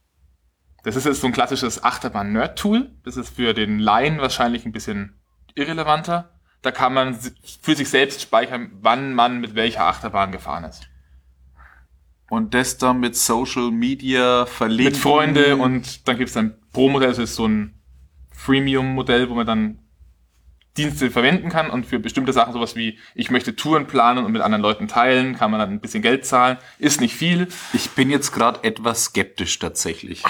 Das 0.82 0.96
ist 0.96 1.06
jetzt 1.06 1.22
so 1.22 1.26
ein 1.26 1.32
klassisches 1.32 1.82
Achterbahn-Nerd-Tool. 1.82 2.90
Das 3.04 3.16
ist 3.16 3.34
für 3.36 3.54
den 3.54 3.78
Laien 3.78 4.18
wahrscheinlich 4.18 4.66
ein 4.66 4.72
bisschen 4.72 5.18
irrelevanter. 5.54 6.39
Da 6.62 6.70
kann 6.70 6.92
man 6.92 7.18
für 7.62 7.74
sich 7.74 7.88
selbst 7.88 8.20
speichern, 8.20 8.70
wann 8.80 9.14
man 9.14 9.40
mit 9.40 9.54
welcher 9.54 9.86
Achterbahn 9.86 10.32
gefahren 10.32 10.64
ist. 10.64 10.88
Und 12.28 12.54
das 12.54 12.78
dann 12.78 13.00
mit 13.00 13.16
Social 13.16 13.70
Media 13.70 14.46
verlinken. 14.46 14.92
Mit 14.92 14.96
Freunde 14.96 15.56
und 15.56 16.06
dann 16.06 16.16
gibt's 16.16 16.34
dann 16.34 16.54
Pro-Modell, 16.72 17.08
das 17.08 17.18
ist 17.18 17.34
so 17.34 17.46
ein 17.46 17.74
Freemium-Modell, 18.32 19.28
wo 19.28 19.34
man 19.34 19.46
dann 19.46 19.78
Dienste 20.76 21.10
verwenden 21.10 21.48
kann 21.48 21.68
und 21.68 21.84
für 21.84 21.98
bestimmte 21.98 22.32
Sachen 22.32 22.52
sowas 22.52 22.76
wie, 22.76 22.98
ich 23.14 23.30
möchte 23.30 23.56
Touren 23.56 23.86
planen 23.86 24.24
und 24.24 24.30
mit 24.30 24.40
anderen 24.40 24.62
Leuten 24.62 24.86
teilen, 24.86 25.36
kann 25.36 25.50
man 25.50 25.58
dann 25.58 25.70
ein 25.70 25.80
bisschen 25.80 26.02
Geld 26.02 26.24
zahlen. 26.24 26.58
Ist 26.78 27.00
nicht 27.00 27.14
viel. 27.14 27.48
Ich 27.72 27.90
bin 27.90 28.08
jetzt 28.08 28.32
gerade 28.32 28.62
etwas 28.62 29.06
skeptisch 29.06 29.58
tatsächlich. 29.58 30.22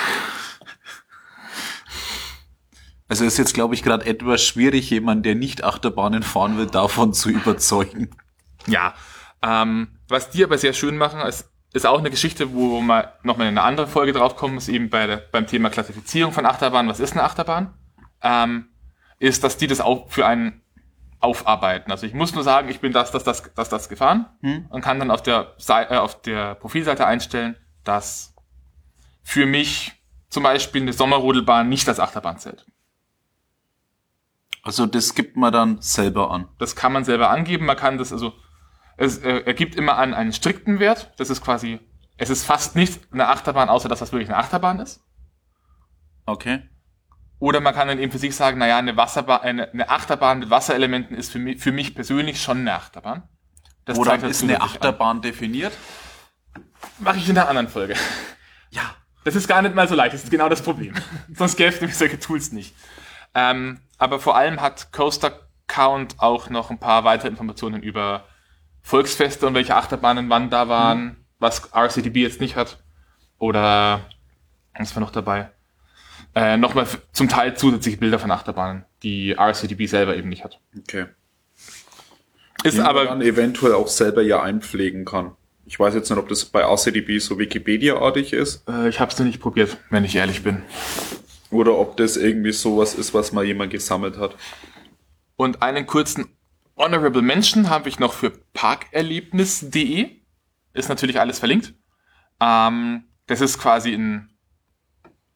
Also 3.10 3.24
ist 3.24 3.36
jetzt, 3.38 3.52
glaube 3.54 3.74
ich, 3.74 3.82
gerade 3.82 4.06
etwas 4.06 4.42
schwierig, 4.42 4.88
jemand, 4.88 5.26
der 5.26 5.34
nicht 5.34 5.64
Achterbahnen 5.64 6.22
fahren 6.22 6.56
will, 6.56 6.66
davon 6.66 7.12
zu 7.12 7.28
überzeugen. 7.38 8.10
Ja. 8.66 8.94
Ähm, 9.42 9.88
was 10.08 10.30
die 10.30 10.44
aber 10.44 10.56
sehr 10.58 10.72
schön 10.72 10.96
machen, 10.96 11.20
ist, 11.22 11.50
ist 11.72 11.86
auch 11.86 11.98
eine 11.98 12.10
Geschichte, 12.10 12.52
wo 12.54 12.80
wir 12.80 13.12
nochmal 13.22 13.48
in 13.48 13.58
eine 13.58 13.66
andere 13.66 13.86
Folge 13.86 14.12
draufkommen, 14.12 14.58
ist 14.58 14.68
eben 14.68 14.90
bei 14.90 15.06
der, 15.06 15.16
beim 15.18 15.46
Thema 15.46 15.70
Klassifizierung 15.70 16.32
von 16.32 16.46
Achterbahnen. 16.46 16.90
Was 16.90 17.00
ist 17.00 17.12
eine 17.12 17.22
Achterbahn? 17.24 17.74
Ähm, 18.22 18.68
ist, 19.18 19.44
dass 19.44 19.56
die 19.56 19.66
das 19.66 19.80
auch 19.80 20.10
für 20.10 20.26
einen 20.26 20.62
aufarbeiten. 21.20 21.90
Also 21.90 22.06
ich 22.06 22.14
muss 22.14 22.34
nur 22.34 22.44
sagen, 22.44 22.68
ich 22.70 22.80
bin 22.80 22.92
das, 22.92 23.10
das, 23.10 23.24
das, 23.24 23.42
das, 23.54 23.68
das 23.68 23.88
gefahren 23.88 24.26
Hm. 24.40 24.66
und 24.70 24.80
kann 24.82 24.98
dann 24.98 25.10
auf 25.10 25.22
der, 25.22 25.54
Sei- 25.58 25.84
äh, 25.84 25.96
auf 25.98 26.20
der 26.22 26.54
Profilseite 26.54 27.06
einstellen, 27.06 27.56
dass 27.84 28.34
für 29.22 29.46
mich 29.46 29.92
zum 30.30 30.42
Beispiel 30.44 30.80
eine 30.82 30.92
Sommerrodelbahn 30.92 31.68
nicht 31.68 31.88
als 31.88 32.00
Achterbahn 32.00 32.38
zählt. 32.38 32.64
Also 34.62 34.86
das 34.86 35.14
gibt 35.14 35.36
man 35.36 35.52
dann 35.52 35.80
selber 35.80 36.30
an. 36.30 36.48
Das 36.58 36.76
kann 36.76 36.92
man 36.92 37.04
selber 37.04 37.30
angeben. 37.30 37.66
Man 37.66 37.76
kann 37.76 37.98
das 37.98 38.12
also, 38.12 38.34
es 38.96 39.18
äh, 39.18 39.40
ergibt 39.40 39.74
immer 39.74 39.96
an 39.96 40.14
einen 40.14 40.32
strikten 40.32 40.78
Wert. 40.78 41.12
Das 41.16 41.30
ist 41.30 41.42
quasi 41.42 41.80
Es 42.18 42.30
ist 42.30 42.44
fast 42.44 42.76
nicht 42.76 43.00
eine 43.12 43.28
Achterbahn, 43.28 43.68
außer 43.68 43.88
dass 43.88 44.00
das 44.00 44.12
wirklich 44.12 44.28
eine 44.28 44.38
Achterbahn 44.38 44.80
ist. 44.80 45.02
Okay. 46.26 46.62
Oder 47.38 47.60
man 47.60 47.74
kann 47.74 47.88
dann 47.88 47.98
eben 47.98 48.12
für 48.12 48.18
sich 48.18 48.36
sagen, 48.36 48.58
naja, 48.58 48.76
eine, 48.76 48.96
Wasserbahn, 48.98 49.40
eine, 49.40 49.72
eine 49.72 49.88
Achterbahn 49.88 50.40
mit 50.40 50.50
Wasserelementen 50.50 51.16
ist 51.16 51.32
für 51.32 51.38
mich, 51.38 51.58
für 51.58 51.72
mich 51.72 51.94
persönlich 51.94 52.42
schon 52.42 52.58
eine 52.58 52.74
Achterbahn. 52.74 53.22
Das 53.86 53.98
zeigt 53.98 54.22
ist 54.24 54.42
eine 54.42 54.60
Achterbahn 54.60 55.22
definiert? 55.22 55.72
an. 56.54 56.64
Mache 56.98 57.16
ich 57.16 57.28
in 57.28 57.34
der 57.34 57.48
anderen 57.48 57.68
Folge. 57.68 57.94
Ja. 58.70 58.94
Das 59.24 59.34
ist 59.34 59.48
gar 59.48 59.60
nicht 59.62 59.74
mal 59.74 59.88
so 59.88 59.94
leicht, 59.94 60.14
das 60.14 60.24
ist 60.24 60.30
genau 60.30 60.48
das 60.48 60.62
Problem. 60.62 60.94
Sonst 61.34 61.56
gäbe 61.56 61.68
es 61.70 61.80
nämlich 61.80 61.96
solche 61.96 62.18
Tools 62.18 62.52
nicht. 62.52 62.74
Ähm, 63.34 63.80
aber 64.00 64.18
vor 64.18 64.36
allem 64.36 64.60
hat 64.60 64.92
Coaster 64.92 65.46
Count 65.68 66.16
auch 66.18 66.50
noch 66.50 66.70
ein 66.70 66.78
paar 66.78 67.04
weitere 67.04 67.28
Informationen 67.28 67.82
über 67.82 68.24
Volksfeste 68.82 69.46
und 69.46 69.54
welche 69.54 69.76
Achterbahnen 69.76 70.30
wann 70.30 70.50
da 70.50 70.68
waren, 70.68 71.24
was 71.38 71.70
RCDB 71.72 72.16
jetzt 72.16 72.40
nicht 72.40 72.56
hat. 72.56 72.82
Oder 73.38 74.00
was 74.76 74.96
war 74.96 75.00
noch 75.00 75.12
dabei? 75.12 75.50
Äh, 76.34 76.56
Nochmal 76.56 76.86
zum 77.12 77.28
Teil 77.28 77.56
zusätzliche 77.56 77.98
Bilder 77.98 78.18
von 78.18 78.30
Achterbahnen, 78.30 78.84
die 79.02 79.32
RCDB 79.32 79.86
selber 79.86 80.16
eben 80.16 80.30
nicht 80.30 80.44
hat. 80.44 80.60
Okay. 80.78 81.06
Ist 82.64 82.74
Die 82.74 82.78
man 82.78 82.86
aber 82.88 83.04
dann 83.04 83.20
eventuell 83.20 83.74
auch 83.74 83.88
selber 83.88 84.22
ja 84.22 84.42
einpflegen 84.42 85.04
kann. 85.04 85.32
Ich 85.66 85.78
weiß 85.78 85.94
jetzt 85.94 86.08
nicht, 86.08 86.18
ob 86.18 86.28
das 86.28 86.46
bei 86.46 86.64
ACDB 86.64 87.20
so 87.20 87.38
Wikipedia-artig 87.38 88.32
ist 88.32 88.66
äh, 88.68 88.88
ich 88.88 88.98
habe 88.98 89.12
es 89.12 89.18
noch 89.18 89.26
nicht 89.26 89.40
probiert, 89.40 89.76
wenn 89.90 90.04
ich 90.04 90.16
ehrlich 90.16 90.42
bin. 90.42 90.62
Oder 91.50 91.78
ob 91.78 91.96
das 91.96 92.16
irgendwie 92.16 92.52
sowas 92.52 92.94
ist, 92.94 93.14
was 93.14 93.32
mal 93.32 93.44
jemand 93.44 93.72
gesammelt 93.72 94.18
hat. 94.18 94.36
Und 95.36 95.62
einen 95.62 95.86
kurzen 95.86 96.36
Honorable 96.76 97.22
Mention 97.22 97.70
habe 97.70 97.88
ich 97.88 97.98
noch 97.98 98.12
für 98.12 98.30
parkerlebnis.de. 98.52 100.10
Ist 100.72 100.88
natürlich 100.88 101.20
alles 101.20 101.38
verlinkt. 101.38 101.74
Ähm, 102.40 103.04
das 103.26 103.40
ist 103.40 103.58
quasi 103.58 103.92
ein 103.92 104.30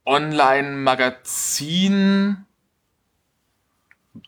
Online-Magazin. 0.06 2.47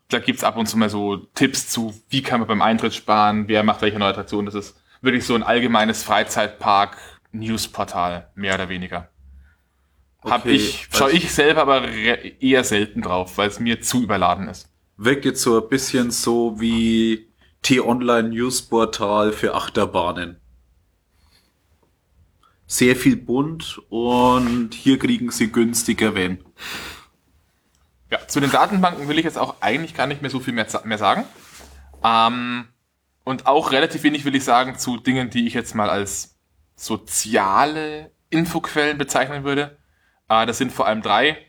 Da 0.08 0.18
gibt's 0.18 0.42
ab 0.44 0.56
und 0.56 0.66
zu 0.66 0.76
mal 0.76 0.90
so 0.90 1.16
Tipps 1.16 1.68
zu, 1.68 1.94
wie 2.08 2.22
kann 2.22 2.40
man 2.40 2.48
beim 2.48 2.62
Eintritt 2.62 2.94
sparen, 2.94 3.46
wer 3.48 3.62
macht 3.62 3.82
welche 3.82 3.98
neue 3.98 4.08
Attraktion. 4.10 4.46
Das 4.46 4.54
ist 4.54 4.80
wirklich 5.00 5.24
so 5.24 5.34
ein 5.34 5.42
allgemeines 5.42 6.02
Freizeitpark-Newsportal, 6.02 8.30
mehr 8.34 8.54
oder 8.54 8.68
weniger. 8.68 9.08
Hab 10.26 10.44
Okay, 10.44 10.54
ich, 10.54 10.88
schaue 10.92 11.12
ich 11.12 11.32
selber 11.32 11.62
aber 11.62 11.88
eher 11.88 12.64
selten 12.64 13.02
drauf, 13.02 13.38
weil 13.38 13.48
es 13.48 13.60
mir 13.60 13.80
zu 13.80 14.02
überladen 14.02 14.48
ist. 14.48 14.68
Wirkt 14.96 15.24
jetzt 15.24 15.42
so 15.42 15.60
ein 15.60 15.68
bisschen 15.68 16.10
so 16.10 16.60
wie 16.60 17.28
T-Online 17.62 18.30
Newsportal 18.30 19.32
für 19.32 19.54
Achterbahnen. 19.54 20.40
Sehr 22.66 22.96
viel 22.96 23.16
bunt 23.16 23.80
und 23.88 24.74
hier 24.74 24.98
kriegen 24.98 25.30
sie 25.30 25.52
günstiger 25.52 26.14
wenn. 26.14 26.44
Ja, 28.10 28.26
zu 28.26 28.40
den 28.40 28.50
Datenbanken 28.50 29.08
will 29.08 29.18
ich 29.18 29.24
jetzt 29.24 29.38
auch 29.38 29.56
eigentlich 29.60 29.94
gar 29.94 30.06
nicht 30.06 30.22
mehr 30.22 30.30
so 30.30 30.40
viel 30.40 30.54
mehr, 30.54 30.66
mehr 30.84 30.98
sagen. 30.98 31.24
Ähm, 32.04 32.68
und 33.24 33.46
auch 33.46 33.72
relativ 33.72 34.02
wenig 34.04 34.24
will 34.24 34.36
ich 34.36 34.44
sagen 34.44 34.78
zu 34.78 34.96
Dingen, 34.96 35.30
die 35.30 35.46
ich 35.46 35.54
jetzt 35.54 35.74
mal 35.74 35.90
als 35.90 36.36
soziale 36.76 38.12
Infoquellen 38.30 38.98
bezeichnen 38.98 39.44
würde. 39.44 39.78
Äh, 40.28 40.46
das 40.46 40.58
sind 40.58 40.72
vor 40.72 40.86
allem 40.86 41.02
drei. 41.02 41.46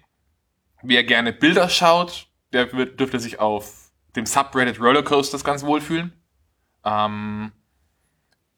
Wer 0.83 1.03
gerne 1.03 1.33
Bilder 1.33 1.69
schaut, 1.69 2.27
der 2.53 2.71
wird, 2.73 2.99
dürfte 2.99 3.19
sich 3.19 3.39
auf 3.39 3.91
dem 4.15 4.25
Subreddit 4.25 4.79
Rollercoasters 4.79 5.43
ganz 5.43 5.63
wohlfühlen. 5.63 6.13
Ähm, 6.83 7.51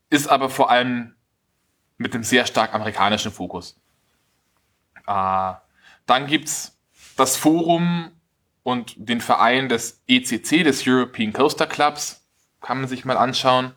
ist 0.09 0.27
aber 0.27 0.49
vor 0.49 0.69
allem 0.69 1.15
mit 1.97 2.13
einem 2.13 2.23
sehr 2.23 2.45
stark 2.45 2.73
amerikanischen 2.73 3.31
Fokus. 3.31 3.79
Äh, 5.07 5.53
dann 6.05 6.27
gibt's 6.27 6.77
das 7.17 7.35
Forum 7.35 8.11
und 8.63 8.95
den 8.97 9.21
Verein 9.21 9.69
des 9.69 10.01
ECC, 10.07 10.63
des 10.63 10.87
European 10.87 11.33
Coaster 11.33 11.67
Clubs, 11.67 12.25
kann 12.61 12.79
man 12.79 12.87
sich 12.87 13.05
mal 13.05 13.17
anschauen. 13.17 13.73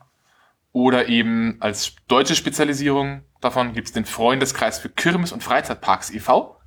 Oder 0.73 1.09
eben 1.09 1.59
als 1.61 1.97
deutsche 2.09 2.35
Spezialisierung 2.35 3.23
davon 3.43 3.75
gibt's 3.75 3.93
den 3.93 4.07
Freundeskreis 4.07 4.79
für 4.79 4.89
Kirmes- 4.89 5.33
und 5.33 5.43
Freizeitparks 5.43 6.09
e.V. 6.11 6.59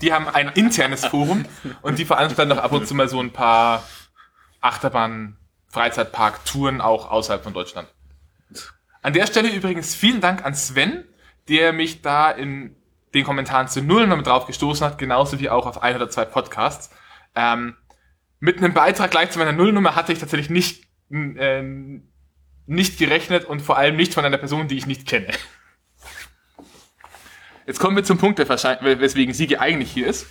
Die 0.00 0.12
haben 0.12 0.26
ein 0.28 0.48
internes 0.48 1.06
Forum 1.06 1.44
und 1.82 2.00
die 2.00 2.04
veranstalten 2.04 2.50
noch 2.50 2.58
ab 2.58 2.72
und 2.72 2.88
zu 2.88 2.94
mal 2.94 3.08
so 3.08 3.20
ein 3.20 3.32
paar 3.32 3.84
Achterbahn-Freizeitpark-Touren 4.60 6.80
auch 6.80 7.08
außerhalb 7.10 7.44
von 7.44 7.52
Deutschland. 7.52 7.88
An 9.02 9.12
der 9.12 9.26
Stelle 9.26 9.54
übrigens 9.54 9.94
vielen 9.94 10.20
Dank 10.20 10.44
an 10.44 10.54
Sven, 10.54 11.04
der 11.48 11.72
mich 11.72 12.02
da 12.02 12.30
in 12.30 12.76
den 13.14 13.24
Kommentaren 13.24 13.68
zu 13.68 13.82
Nullnummer 13.82 14.22
drauf 14.22 14.46
gestoßen 14.46 14.86
hat, 14.86 14.98
genauso 14.98 15.40
wie 15.40 15.50
auch 15.50 15.66
auf 15.66 15.82
ein 15.82 15.96
oder 15.96 16.10
zwei 16.10 16.24
Podcasts. 16.24 16.90
Ähm, 17.34 17.76
mit 18.38 18.58
einem 18.58 18.72
Beitrag 18.72 19.10
gleich 19.10 19.30
zu 19.30 19.38
meiner 19.38 19.52
Nullnummer 19.52 19.94
hatte 19.94 20.12
ich 20.12 20.18
tatsächlich 20.18 20.50
nicht, 20.50 20.84
äh, 21.10 21.62
nicht 22.70 22.98
gerechnet 22.98 23.44
und 23.44 23.60
vor 23.60 23.76
allem 23.76 23.96
nicht 23.96 24.14
von 24.14 24.24
einer 24.24 24.38
Person, 24.38 24.68
die 24.68 24.78
ich 24.78 24.86
nicht 24.86 25.06
kenne. 25.06 25.28
Jetzt 27.66 27.80
kommen 27.80 27.96
wir 27.96 28.04
zum 28.04 28.18
Punkt, 28.18 28.38
weswegen 28.38 29.34
Siege 29.34 29.60
eigentlich 29.60 29.90
hier 29.92 30.06
ist. 30.06 30.26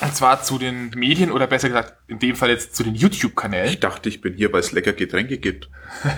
Und 0.00 0.14
zwar 0.14 0.42
zu 0.42 0.58
den 0.58 0.90
Medien 0.90 1.30
oder 1.30 1.46
besser 1.46 1.68
gesagt, 1.68 1.94
in 2.08 2.18
dem 2.18 2.34
Fall 2.34 2.50
jetzt 2.50 2.74
zu 2.74 2.82
den 2.82 2.96
YouTube-Kanälen. 2.96 3.70
Ich 3.70 3.80
dachte, 3.80 4.08
ich 4.08 4.20
bin 4.20 4.34
hier, 4.34 4.52
weil 4.52 4.60
es 4.60 4.72
lecker 4.72 4.92
Getränke 4.92 5.38
gibt. 5.38 5.70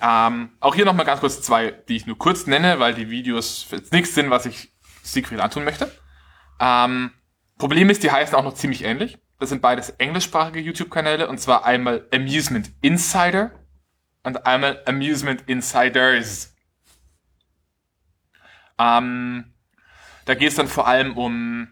Ähm, 0.00 0.50
auch 0.60 0.76
hier 0.76 0.84
nochmal 0.84 1.06
ganz 1.06 1.18
kurz 1.18 1.42
zwei, 1.42 1.72
die 1.72 1.96
ich 1.96 2.06
nur 2.06 2.16
kurz 2.16 2.46
nenne, 2.46 2.78
weil 2.78 2.94
die 2.94 3.10
Videos 3.10 3.66
jetzt 3.72 3.92
nichts 3.92 4.14
sind, 4.14 4.30
was 4.30 4.46
ich 4.46 4.72
Siegfried 5.02 5.40
antun 5.40 5.64
möchte. 5.64 5.90
Ähm, 6.60 7.10
Problem 7.56 7.90
ist, 7.90 8.04
die 8.04 8.10
heißen 8.12 8.36
auch 8.36 8.44
noch 8.44 8.54
ziemlich 8.54 8.84
ähnlich. 8.84 9.18
Das 9.38 9.50
sind 9.50 9.62
beides 9.62 9.90
englischsprachige 9.90 10.60
YouTube-Kanäle 10.60 11.28
und 11.28 11.38
zwar 11.38 11.64
einmal 11.64 12.06
Amusement 12.12 12.70
Insider 12.80 13.52
und 14.24 14.46
einmal 14.46 14.82
Amusement 14.84 15.42
Insiders. 15.46 16.54
Ähm, 18.78 19.54
da 20.24 20.34
geht 20.34 20.48
es 20.48 20.56
dann 20.56 20.68
vor 20.68 20.86
allem 20.86 21.16
um 21.16 21.68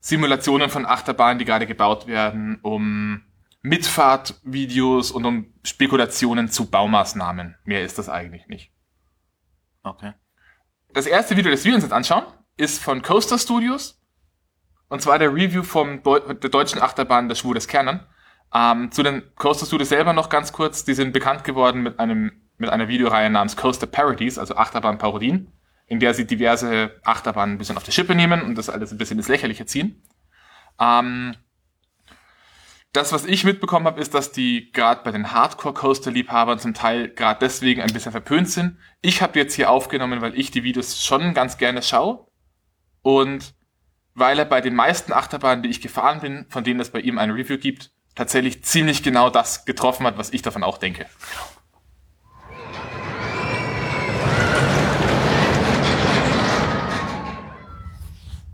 Simulationen 0.00 0.70
von 0.70 0.84
Achterbahnen, 0.84 1.38
die 1.38 1.44
gerade 1.44 1.66
gebaut 1.66 2.06
werden, 2.06 2.58
um 2.62 3.22
Mitfahrtvideos 3.62 5.12
und 5.12 5.24
um 5.24 5.52
Spekulationen 5.62 6.48
zu 6.48 6.68
Baumaßnahmen. 6.68 7.56
Mehr 7.64 7.84
ist 7.84 7.98
das 7.98 8.08
eigentlich 8.08 8.48
nicht. 8.48 8.72
Okay. 9.84 10.14
Das 10.92 11.06
erste 11.06 11.36
Video, 11.36 11.52
das 11.52 11.64
wir 11.64 11.74
uns 11.74 11.84
jetzt 11.84 11.92
anschauen, 11.92 12.24
ist 12.56 12.82
von 12.82 13.02
Coaster 13.02 13.38
Studios. 13.38 14.01
Und 14.92 15.00
zwar 15.00 15.18
der 15.18 15.32
Review 15.34 15.62
vom 15.62 16.02
Deu 16.02 16.20
der 16.20 16.50
deutschen 16.50 16.82
Achterbahn 16.82 17.26
der 17.26 17.34
Schwur 17.34 17.54
des 17.54 17.66
Kernern. 17.66 18.06
Ähm, 18.54 18.92
zu 18.92 19.02
den 19.02 19.22
Coaster 19.36 19.64
Studios 19.64 19.88
selber 19.88 20.12
noch 20.12 20.28
ganz 20.28 20.52
kurz. 20.52 20.84
Die 20.84 20.92
sind 20.92 21.14
bekannt 21.14 21.44
geworden 21.44 21.82
mit 21.82 21.98
einem, 21.98 22.42
mit 22.58 22.68
einer 22.68 22.88
Videoreihe 22.88 23.30
namens 23.30 23.56
Coaster 23.56 23.86
Parodies, 23.86 24.36
also 24.36 24.54
Achterbahn-Parodien, 24.54 25.50
in 25.86 25.98
der 25.98 26.12
sie 26.12 26.26
diverse 26.26 27.00
Achterbahnen 27.04 27.54
ein 27.54 27.58
bisschen 27.58 27.78
auf 27.78 27.84
die 27.84 27.90
Schippe 27.90 28.14
nehmen 28.14 28.42
und 28.42 28.58
das 28.58 28.68
alles 28.68 28.92
ein 28.92 28.98
bisschen 28.98 29.16
ins 29.16 29.28
Lächerliche 29.28 29.64
ziehen. 29.64 30.02
Ähm, 30.78 31.36
das, 32.92 33.14
was 33.14 33.24
ich 33.24 33.44
mitbekommen 33.44 33.86
habe, 33.86 33.98
ist, 33.98 34.12
dass 34.12 34.30
die 34.30 34.72
gerade 34.72 35.00
bei 35.04 35.10
den 35.10 35.32
Hardcore-Coaster-Liebhabern 35.32 36.58
zum 36.58 36.74
Teil 36.74 37.08
gerade 37.08 37.38
deswegen 37.40 37.80
ein 37.80 37.94
bisschen 37.94 38.12
verpönt 38.12 38.50
sind. 38.50 38.76
Ich 39.00 39.22
habe 39.22 39.38
jetzt 39.38 39.54
hier 39.54 39.70
aufgenommen, 39.70 40.20
weil 40.20 40.38
ich 40.38 40.50
die 40.50 40.64
Videos 40.64 41.02
schon 41.02 41.32
ganz 41.32 41.56
gerne 41.56 41.80
schaue 41.80 42.26
und 43.00 43.54
weil 44.14 44.38
er 44.38 44.44
bei 44.44 44.60
den 44.60 44.74
meisten 44.74 45.12
Achterbahnen, 45.12 45.62
die 45.62 45.70
ich 45.70 45.80
gefahren 45.80 46.20
bin, 46.20 46.46
von 46.50 46.64
denen 46.64 46.80
es 46.80 46.90
bei 46.90 47.00
ihm 47.00 47.18
eine 47.18 47.34
Review 47.34 47.58
gibt, 47.58 47.90
tatsächlich 48.14 48.62
ziemlich 48.62 49.02
genau 49.02 49.30
das 49.30 49.64
getroffen 49.64 50.06
hat, 50.06 50.18
was 50.18 50.32
ich 50.32 50.42
davon 50.42 50.62
auch 50.62 50.78
denke. 50.78 51.06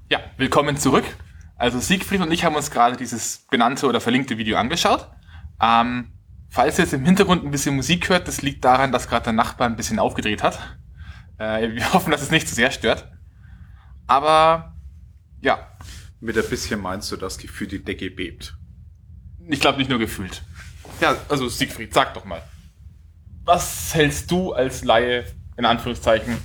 Ja, 0.09 0.21
willkommen 0.37 0.77
zurück. 0.77 1.05
Also 1.57 1.81
Siegfried 1.81 2.21
und 2.21 2.31
ich 2.31 2.45
haben 2.45 2.55
uns 2.55 2.71
gerade 2.71 2.97
dieses 2.97 3.39
benannte 3.51 3.87
oder 3.87 4.01
verlinkte 4.01 4.39
Video 4.39 4.57
angeschaut. 4.57 5.09
Ähm, 5.61 6.13
falls 6.49 6.79
ihr 6.79 6.85
jetzt 6.85 6.95
im 6.95 7.05
Hintergrund 7.05 7.45
ein 7.45 7.51
bisschen 7.51 7.75
Musik 7.75 8.09
hört, 8.09 8.29
das 8.29 8.43
liegt 8.43 8.65
daran, 8.65 8.93
dass 8.93 9.09
gerade 9.09 9.25
der 9.25 9.33
Nachbar 9.33 9.67
ein 9.67 9.75
bisschen 9.75 9.99
aufgedreht 9.99 10.45
hat. 10.45 10.61
Äh, 11.39 11.73
wir 11.73 11.93
hoffen, 11.93 12.13
dass 12.13 12.23
es 12.23 12.31
nicht 12.31 12.49
zu 12.49 12.55
sehr 12.55 12.71
stört. 12.71 13.11
Aber 14.07 14.78
ja, 15.41 15.69
Mit 16.21 16.37
ein 16.37 16.45
bisschen 16.49 16.81
meinst 16.81 17.11
du, 17.13 17.17
das 17.17 17.39
Gefühl, 17.39 17.69
die 17.69 17.83
Decke 17.85 18.11
bebt. 18.11 18.57
ich 19.49 19.61
glaube 19.61 19.79
nicht 19.79 19.91
nur 19.91 19.99
gefühlt. 19.99 20.43
Ja, 21.01 21.17
also 21.29 21.49
Siegfried, 21.49 21.95
sag 21.95 22.15
doch 22.15 22.25
mal. 22.25 22.43
Was 23.45 23.95
hältst 23.95 24.31
du 24.31 24.53
als 24.53 24.85
Laie, 24.85 25.25
in 25.57 25.65
Anführungszeichen, 25.65 26.37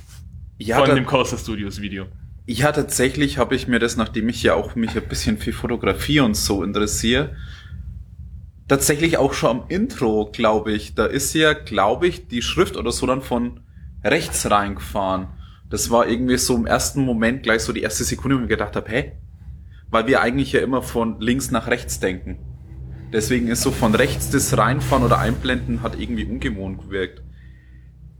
Ja, 0.58 0.78
von 0.84 0.94
dem 0.94 1.06
Coaster 1.06 1.38
Studios 1.38 1.80
Video? 1.80 2.06
Ja, 2.46 2.72
tatsächlich 2.72 3.38
habe 3.38 3.54
ich 3.54 3.68
mir 3.68 3.78
das, 3.78 3.96
nachdem 3.96 4.28
ich 4.28 4.42
ja 4.42 4.54
auch 4.54 4.74
mich 4.74 4.96
ein 4.96 5.08
bisschen 5.08 5.38
für 5.38 5.52
Fotografie 5.52 6.20
und 6.20 6.34
so 6.36 6.62
interessiere, 6.62 7.36
tatsächlich 8.68 9.16
auch 9.16 9.32
schon 9.34 9.62
am 9.62 9.64
Intro, 9.68 10.30
glaube 10.30 10.72
ich, 10.72 10.94
da 10.94 11.06
ist 11.06 11.34
ja, 11.34 11.52
glaube 11.52 12.06
ich, 12.06 12.28
die 12.28 12.42
Schrift 12.42 12.76
oder 12.76 12.92
so 12.92 13.06
dann 13.06 13.22
von 13.22 13.60
rechts 14.02 14.50
reingefahren. 14.50 15.28
Das 15.74 15.90
war 15.90 16.06
irgendwie 16.06 16.38
so 16.38 16.54
im 16.54 16.66
ersten 16.66 17.04
Moment 17.04 17.42
gleich 17.42 17.62
so 17.62 17.72
die 17.72 17.82
erste 17.82 18.04
Sekunde, 18.04 18.38
wo 18.38 18.42
ich 18.44 18.48
gedacht 18.48 18.76
habe, 18.76 18.88
hä? 18.88 19.12
Weil 19.90 20.06
wir 20.06 20.20
eigentlich 20.20 20.52
ja 20.52 20.60
immer 20.60 20.82
von 20.82 21.18
links 21.18 21.50
nach 21.50 21.66
rechts 21.66 21.98
denken. 21.98 22.38
Deswegen 23.12 23.48
ist 23.48 23.62
so 23.62 23.72
von 23.72 23.92
rechts 23.92 24.30
das 24.30 24.56
Reinfahren 24.56 25.02
oder 25.02 25.18
Einblenden 25.18 25.82
hat 25.82 25.98
irgendwie 25.98 26.26
ungewohnt 26.26 26.80
gewirkt. 26.80 27.24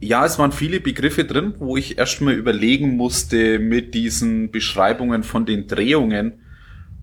Ja, 0.00 0.24
es 0.24 0.36
waren 0.36 0.50
viele 0.50 0.80
Begriffe 0.80 1.24
drin, 1.24 1.54
wo 1.60 1.76
ich 1.76 1.96
erstmal 1.96 2.34
überlegen 2.34 2.96
musste 2.96 3.60
mit 3.60 3.94
diesen 3.94 4.50
Beschreibungen 4.50 5.22
von 5.22 5.46
den 5.46 5.68
Drehungen. 5.68 6.40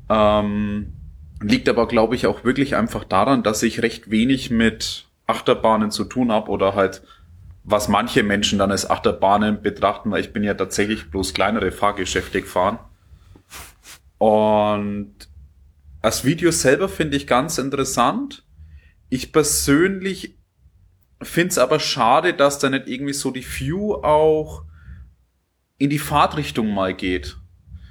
Ähm, 0.10 0.88
liegt 1.40 1.70
aber, 1.70 1.88
glaube 1.88 2.16
ich, 2.16 2.28
auch 2.28 2.44
wirklich 2.44 2.76
einfach 2.76 3.06
daran, 3.06 3.42
dass 3.42 3.64
ich 3.64 3.82
recht 3.82 4.12
wenig 4.12 4.52
mit 4.52 5.08
Achterbahnen 5.28 5.92
zu 5.92 6.04
tun 6.04 6.30
habe 6.30 6.52
oder 6.52 6.76
halt 6.76 7.04
was 7.64 7.88
manche 7.88 8.24
Menschen 8.24 8.60
dann 8.60 8.72
als 8.72 8.90
Achterbahnen 8.90 9.62
betrachten, 9.62 10.12
weil 10.12 10.22
ich 10.22 10.34
bin 10.34 10.44
ja 10.44 10.54
tatsächlich 10.54 11.12
bloß 11.12 11.34
kleinere 11.34 11.72
Fahrgeschäfte 11.72 12.42
gefahren. 12.42 12.80
Und 14.18 15.14
das 16.02 16.26
Video 16.26 16.52
selber 16.52 16.90
finde 16.90 17.18
ich 17.18 17.28
ganz 17.28 17.58
interessant. 17.58 18.44
Ich 19.10 19.32
persönlich 19.32 20.38
finde 21.22 21.50
es 21.50 21.58
aber 21.58 21.80
schade, 21.80 22.34
dass 22.34 22.60
da 22.60 22.70
nicht 22.70 22.88
irgendwie 22.88 23.14
so 23.14 23.32
die 23.32 23.46
View 23.46 23.94
auch 23.96 24.64
in 25.78 25.90
die 25.90 26.00
Fahrtrichtung 26.00 26.74
mal 26.74 26.94
geht. 26.94 27.38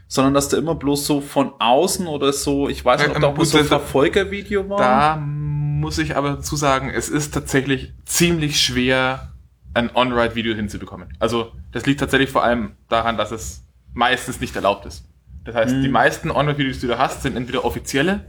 Sondern 0.08 0.34
dass 0.34 0.48
da 0.48 0.56
immer 0.56 0.74
bloß 0.74 1.06
so 1.06 1.20
von 1.20 1.52
außen 1.60 2.08
oder 2.08 2.32
so, 2.32 2.68
ich 2.68 2.84
weiß 2.84 3.00
nicht, 3.00 3.14
ob 3.14 3.20
da 3.20 3.28
auch 3.28 3.44
so 3.44 3.58
ein 3.58 3.64
Verfolgervideo 3.64 4.68
war. 4.68 4.78
Da 4.78 5.16
muss 5.16 5.98
ich 5.98 6.16
aber 6.16 6.30
dazu 6.30 6.56
sagen, 6.56 6.90
es 6.90 7.08
ist 7.08 7.32
tatsächlich 7.32 7.92
ziemlich 8.04 8.60
schwer, 8.60 9.32
ein 9.74 9.90
On-Ride-Video 9.94 10.54
hinzubekommen. 10.54 11.08
Also 11.18 11.52
das 11.72 11.86
liegt 11.86 12.00
tatsächlich 12.00 12.30
vor 12.30 12.42
allem 12.42 12.72
daran, 12.88 13.16
dass 13.16 13.30
es 13.30 13.64
meistens 13.94 14.40
nicht 14.40 14.56
erlaubt 14.56 14.86
ist. 14.86 15.08
Das 15.44 15.54
heißt, 15.54 15.76
mhm. 15.76 15.82
die 15.82 15.88
meisten 15.88 16.30
On-Ride-Videos, 16.30 16.80
die 16.80 16.86
du 16.86 16.98
hast, 16.98 17.22
sind 17.22 17.36
entweder 17.36 17.64
offizielle 17.64 18.24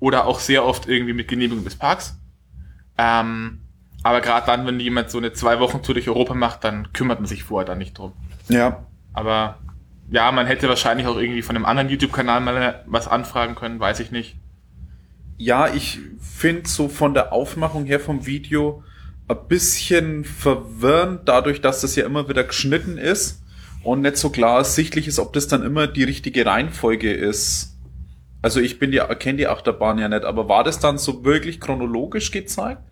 oder 0.00 0.26
auch 0.26 0.40
sehr 0.40 0.64
oft 0.64 0.88
irgendwie 0.88 1.12
mit 1.12 1.28
Genehmigung 1.28 1.64
des 1.64 1.76
Parks. 1.76 2.18
Ähm, 2.98 3.60
aber 4.02 4.20
gerade 4.20 4.46
dann, 4.46 4.66
wenn 4.66 4.80
jemand 4.80 5.10
so 5.10 5.18
eine 5.18 5.32
zwei 5.32 5.60
Wochen 5.60 5.82
Tour 5.82 5.94
durch 5.94 6.08
Europa 6.08 6.34
macht, 6.34 6.64
dann 6.64 6.92
kümmert 6.92 7.20
man 7.20 7.26
sich 7.26 7.44
vorher 7.44 7.66
dann 7.66 7.78
nicht 7.78 7.96
drum. 7.96 8.12
Ja. 8.48 8.84
Aber 9.12 9.58
ja, 10.10 10.30
man 10.32 10.46
hätte 10.46 10.68
wahrscheinlich 10.68 11.06
auch 11.06 11.16
irgendwie 11.16 11.42
von 11.42 11.56
einem 11.56 11.64
anderen 11.64 11.88
YouTube-Kanal 11.88 12.40
mal 12.40 12.84
was 12.86 13.08
anfragen 13.08 13.54
können, 13.54 13.80
weiß 13.80 14.00
ich 14.00 14.10
nicht. 14.10 14.36
Ja, 15.38 15.68
ich 15.68 16.00
finde 16.20 16.68
so 16.68 16.88
von 16.88 17.14
der 17.14 17.32
Aufmachung 17.32 17.84
her 17.84 18.00
vom 18.00 18.26
Video 18.26 18.82
ein 19.34 19.48
bisschen 19.48 20.24
verwirrend, 20.24 21.22
dadurch, 21.26 21.60
dass 21.60 21.80
das 21.80 21.96
ja 21.96 22.04
immer 22.04 22.28
wieder 22.28 22.44
geschnitten 22.44 22.98
ist 22.98 23.42
und 23.82 24.02
nicht 24.02 24.16
so 24.16 24.30
klar 24.30 24.58
ersichtlich 24.58 25.08
ist, 25.08 25.18
ob 25.18 25.32
das 25.32 25.48
dann 25.48 25.62
immer 25.62 25.86
die 25.86 26.04
richtige 26.04 26.46
Reihenfolge 26.46 27.12
ist. 27.12 27.76
Also 28.40 28.60
ich 28.60 28.80
bin 28.80 28.92
ja, 28.92 29.06
kenne 29.14 29.38
die 29.38 29.46
Achterbahn 29.46 29.98
ja 29.98 30.08
nicht, 30.08 30.24
aber 30.24 30.48
war 30.48 30.64
das 30.64 30.80
dann 30.80 30.98
so 30.98 31.24
wirklich 31.24 31.60
chronologisch 31.60 32.32
gezeigt? 32.32 32.82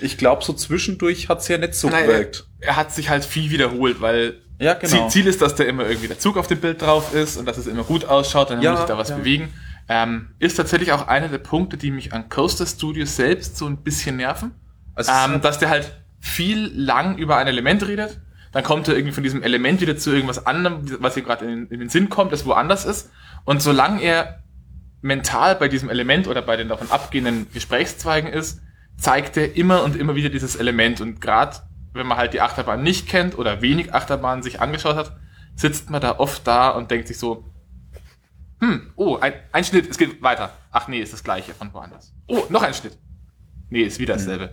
Ich 0.00 0.18
glaube, 0.18 0.42
so 0.42 0.52
zwischendurch 0.52 1.28
hat's 1.28 1.46
ja 1.46 1.58
nicht 1.58 1.74
so 1.74 1.88
Nein, 1.88 2.06
gewirkt. 2.06 2.48
Er, 2.58 2.70
er, 2.70 2.76
hat 2.76 2.92
sich 2.92 3.08
halt 3.08 3.24
viel 3.24 3.50
wiederholt, 3.50 4.00
weil 4.00 4.40
ja, 4.58 4.74
genau. 4.74 5.08
Ziel, 5.08 5.26
ist, 5.26 5.42
dass 5.42 5.54
da 5.54 5.64
immer 5.64 5.86
irgendwie 5.86 6.08
der 6.08 6.18
Zug 6.18 6.36
auf 6.36 6.48
dem 6.48 6.60
Bild 6.60 6.82
drauf 6.82 7.14
ist 7.14 7.36
und 7.36 7.46
dass 7.46 7.56
es 7.56 7.66
immer 7.66 7.84
gut 7.84 8.04
ausschaut, 8.04 8.50
dann 8.50 8.62
ja, 8.62 8.72
muss 8.72 8.80
ich 8.80 8.86
da 8.86 8.98
was 8.98 9.10
ja. 9.10 9.16
bewegen. 9.16 9.52
Ähm, 9.88 10.30
ist 10.40 10.56
tatsächlich 10.56 10.90
auch 10.92 11.06
einer 11.06 11.28
der 11.28 11.38
Punkte, 11.38 11.76
die 11.76 11.92
mich 11.92 12.12
an 12.12 12.28
Coaster 12.28 12.66
Studios 12.66 13.14
selbst 13.14 13.56
so 13.56 13.66
ein 13.66 13.76
bisschen 13.76 14.16
nerven. 14.16 14.52
Also 14.96 15.12
ähm, 15.12 15.40
dass 15.40 15.58
der 15.58 15.68
halt 15.68 15.92
viel 16.18 16.72
lang 16.74 17.18
über 17.18 17.36
ein 17.36 17.46
Element 17.46 17.86
redet, 17.86 18.20
dann 18.52 18.64
kommt 18.64 18.88
er 18.88 18.94
irgendwie 18.94 19.12
von 19.12 19.22
diesem 19.22 19.42
Element 19.42 19.80
wieder 19.80 19.96
zu 19.96 20.12
irgendwas 20.12 20.46
anderem, 20.46 20.80
was 21.00 21.16
ihm 21.16 21.24
gerade 21.24 21.44
in, 21.44 21.66
in, 21.68 21.78
den 21.78 21.88
Sinn 21.88 22.08
kommt, 22.08 22.32
das 22.32 22.46
woanders 22.46 22.84
ist. 22.84 23.10
Und 23.44 23.62
solange 23.62 24.02
er 24.02 24.42
mental 25.02 25.54
bei 25.56 25.68
diesem 25.68 25.90
Element 25.90 26.26
oder 26.26 26.42
bei 26.42 26.56
den 26.56 26.68
davon 26.68 26.90
abgehenden 26.90 27.46
Gesprächszweigen 27.52 28.32
ist, 28.32 28.60
zeigt 28.96 29.36
er 29.36 29.56
immer 29.56 29.84
und 29.84 29.94
immer 29.94 30.14
wieder 30.14 30.30
dieses 30.30 30.56
Element. 30.56 31.00
Und 31.00 31.20
gerade 31.20 31.58
wenn 31.92 32.06
man 32.06 32.16
halt 32.18 32.32
die 32.32 32.40
Achterbahn 32.40 32.82
nicht 32.82 33.08
kennt 33.08 33.38
oder 33.38 33.60
wenig 33.60 33.94
Achterbahnen 33.94 34.42
sich 34.42 34.60
angeschaut 34.60 34.96
hat, 34.96 35.16
sitzt 35.54 35.90
man 35.90 36.00
da 36.00 36.18
oft 36.18 36.46
da 36.46 36.70
und 36.70 36.90
denkt 36.90 37.08
sich 37.08 37.18
so, 37.18 37.44
hm, 38.60 38.92
oh, 38.96 39.18
ein, 39.18 39.34
ein 39.52 39.64
Schnitt, 39.64 39.88
es 39.88 39.98
geht 39.98 40.22
weiter. 40.22 40.50
Ach 40.70 40.88
nee, 40.88 41.00
ist 41.00 41.12
das 41.12 41.22
gleiche 41.22 41.52
von 41.52 41.72
woanders. 41.74 42.14
Oh, 42.26 42.44
noch 42.48 42.62
ein 42.62 42.74
Schnitt. 42.74 42.96
Nee, 43.68 43.82
ist 43.82 43.98
wieder 43.98 44.14
dasselbe. 44.14 44.50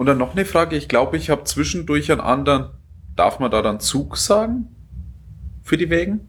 Und 0.00 0.06
dann 0.06 0.16
noch 0.16 0.32
eine 0.32 0.46
Frage, 0.46 0.76
ich 0.76 0.88
glaube, 0.88 1.18
ich 1.18 1.28
habe 1.28 1.44
zwischendurch 1.44 2.10
einen 2.10 2.22
anderen, 2.22 2.70
darf 3.16 3.38
man 3.38 3.50
da 3.50 3.60
dann 3.60 3.80
Zug 3.80 4.16
sagen? 4.16 4.74
Für 5.62 5.76
die 5.76 5.90
Wägen? 5.90 6.26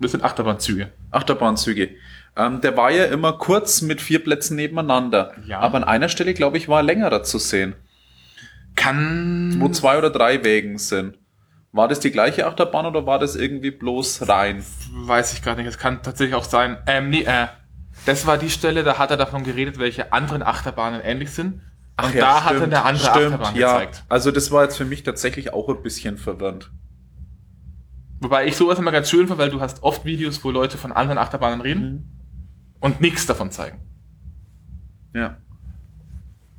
Das 0.00 0.10
sind 0.10 0.24
Achterbahnzüge. 0.24 0.90
Achterbahnzüge. 1.12 1.90
Ähm, 2.36 2.60
der 2.60 2.76
war 2.76 2.90
ja 2.90 3.04
immer 3.04 3.34
kurz 3.34 3.80
mit 3.80 4.00
vier 4.00 4.24
Plätzen 4.24 4.56
nebeneinander. 4.56 5.34
Ja. 5.46 5.60
Aber 5.60 5.76
an 5.76 5.84
einer 5.84 6.08
Stelle, 6.08 6.34
glaube 6.34 6.56
ich, 6.56 6.68
war 6.68 6.80
er 6.80 6.82
längerer 6.82 7.22
zu 7.22 7.38
sehen. 7.38 7.76
Kann. 8.74 9.54
Wo 9.60 9.68
zwei 9.68 9.96
oder 9.96 10.10
drei 10.10 10.42
Wägen 10.42 10.78
sind. 10.78 11.16
War 11.70 11.86
das 11.86 12.00
die 12.00 12.10
gleiche 12.10 12.44
Achterbahn 12.44 12.86
oder 12.86 13.06
war 13.06 13.20
das 13.20 13.36
irgendwie 13.36 13.70
bloß 13.70 14.28
rein? 14.28 14.64
Weiß 14.94 15.32
ich 15.32 15.42
gerade 15.42 15.60
nicht. 15.60 15.68
Es 15.68 15.78
kann 15.78 16.02
tatsächlich 16.02 16.34
auch 16.34 16.42
sein. 16.42 16.78
Ähm, 16.88 17.10
nee, 17.10 17.22
äh, 17.22 17.46
das 18.04 18.26
war 18.26 18.36
die 18.36 18.50
Stelle, 18.50 18.82
da 18.82 18.98
hat 18.98 19.12
er 19.12 19.16
davon 19.16 19.44
geredet, 19.44 19.78
welche 19.78 20.12
anderen 20.12 20.42
Achterbahnen 20.42 21.00
ähnlich 21.00 21.30
sind. 21.30 21.60
Ach 22.00 22.06
und 22.06 22.14
ja, 22.14 22.20
da 22.20 22.42
stimmt, 22.42 22.44
hat 22.44 22.54
er 22.54 22.62
eine 22.62 22.84
andere 22.84 23.10
stimmt, 23.10 23.34
Achterbahn 23.34 23.56
ja. 23.56 23.72
gezeigt. 23.72 24.04
Also 24.08 24.30
das 24.30 24.52
war 24.52 24.62
jetzt 24.62 24.76
für 24.76 24.84
mich 24.84 25.02
tatsächlich 25.02 25.52
auch 25.52 25.68
ein 25.68 25.82
bisschen 25.82 26.16
verwirrend. 26.16 26.70
Wobei 28.20 28.46
ich 28.46 28.56
sowas 28.56 28.78
immer 28.78 28.92
ganz 28.92 29.10
schön 29.10 29.26
finde, 29.26 29.38
weil 29.38 29.50
du 29.50 29.60
hast 29.60 29.82
oft 29.82 30.04
Videos, 30.04 30.44
wo 30.44 30.52
Leute 30.52 30.78
von 30.78 30.92
anderen 30.92 31.18
Achterbahnen 31.18 31.60
reden 31.60 31.90
mhm. 31.90 32.04
und 32.78 33.00
nichts 33.00 33.26
davon 33.26 33.50
zeigen. 33.50 33.80
Ja. 35.12 35.38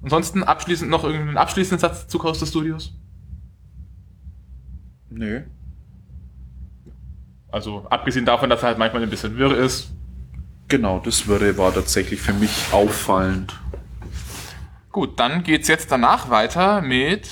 Ansonsten 0.04 0.44
abschließend 0.44 0.92
noch 0.92 1.06
irgendeinen 1.06 1.38
abschließenden 1.38 1.80
Satz 1.80 2.08
zu 2.08 2.20
Coaster 2.20 2.46
Studios? 2.46 2.94
Nö. 5.10 5.44
Also 7.50 7.88
abgesehen 7.90 8.26
davon, 8.26 8.50
dass 8.50 8.62
er 8.62 8.68
halt 8.68 8.78
manchmal 8.78 9.04
ein 9.04 9.10
bisschen 9.10 9.38
wirr 9.38 9.58
ist. 9.58 9.92
Genau, 10.68 11.00
das 11.00 11.28
Wirre 11.28 11.58
war 11.58 11.74
tatsächlich 11.74 12.22
für 12.22 12.34
mich 12.34 12.74
auffallend. 12.74 13.58
Gut, 14.92 15.20
dann 15.20 15.44
geht's 15.44 15.68
jetzt 15.68 15.92
danach 15.92 16.32
weiter 16.32 16.82
mit 16.82 17.30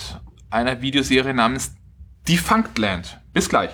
einer 0.52 0.82
Videoserie 0.84 1.34
namens 1.34 1.74
Defunct 2.28 2.78
Land. 2.78 3.20
Bis 3.34 3.50
gleich. 3.50 3.72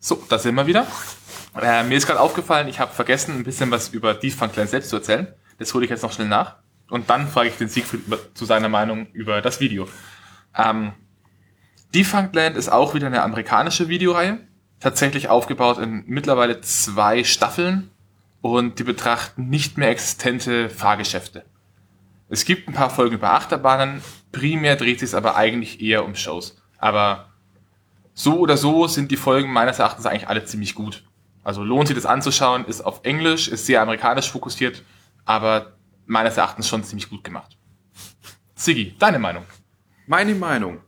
So, 0.00 0.20
da 0.28 0.38
sind 0.38 0.56
wir 0.56 0.66
wieder. 0.66 0.88
Äh, 1.60 1.84
mir 1.84 1.96
ist 1.96 2.08
gerade 2.08 2.18
aufgefallen, 2.18 2.66
ich 2.66 2.80
habe 2.80 2.92
vergessen, 2.92 3.36
ein 3.36 3.44
bisschen 3.44 3.70
was 3.70 3.90
über 3.90 4.14
Defunct 4.14 4.56
Land 4.56 4.70
selbst 4.70 4.90
zu 4.90 4.96
erzählen. 4.96 5.32
Das 5.58 5.72
hole 5.72 5.84
ich 5.84 5.90
jetzt 5.90 6.02
noch 6.02 6.12
schnell 6.12 6.26
nach. 6.26 6.56
Und 6.88 7.10
dann 7.10 7.28
frage 7.28 7.50
ich 7.50 7.58
den 7.58 7.68
Siegfried 7.68 8.02
zu 8.34 8.44
seiner 8.44 8.68
Meinung 8.68 9.06
über 9.12 9.40
das 9.40 9.60
Video. 9.60 9.88
Ähm, 10.56 10.94
Defunct 11.94 12.34
Land 12.34 12.56
ist 12.56 12.72
auch 12.72 12.94
wieder 12.94 13.06
eine 13.06 13.22
amerikanische 13.22 13.88
Videoreihe. 13.88 14.49
Tatsächlich 14.80 15.28
aufgebaut 15.28 15.78
in 15.78 16.04
mittlerweile 16.06 16.60
zwei 16.60 17.24
Staffeln. 17.24 17.90
Und 18.42 18.78
die 18.78 18.84
betrachten 18.84 19.48
nicht 19.48 19.76
mehr 19.76 19.90
existente 19.90 20.70
Fahrgeschäfte. 20.70 21.44
Es 22.30 22.46
gibt 22.46 22.68
ein 22.68 22.74
paar 22.74 22.88
Folgen 22.88 23.16
über 23.16 23.32
Achterbahnen. 23.32 24.02
Primär 24.32 24.76
dreht 24.76 25.00
sich 25.00 25.14
aber 25.14 25.36
eigentlich 25.36 25.82
eher 25.82 26.04
um 26.04 26.14
Shows. 26.14 26.56
Aber 26.78 27.28
so 28.14 28.38
oder 28.38 28.56
so 28.56 28.86
sind 28.86 29.10
die 29.10 29.16
Folgen 29.16 29.52
meines 29.52 29.78
Erachtens 29.78 30.06
eigentlich 30.06 30.28
alle 30.28 30.44
ziemlich 30.44 30.74
gut. 30.74 31.04
Also 31.42 31.64
lohnt 31.64 31.88
sich 31.88 31.96
das 31.96 32.06
anzuschauen, 32.06 32.64
ist 32.66 32.82
auf 32.82 33.00
Englisch, 33.02 33.48
ist 33.48 33.66
sehr 33.66 33.82
amerikanisch 33.82 34.30
fokussiert, 34.30 34.84
aber 35.24 35.76
meines 36.06 36.36
Erachtens 36.36 36.68
schon 36.68 36.84
ziemlich 36.84 37.08
gut 37.08 37.24
gemacht. 37.24 37.56
Siggi, 38.54 38.94
deine 38.98 39.18
Meinung? 39.18 39.44
Meine 40.06 40.34
Meinung. 40.34 40.80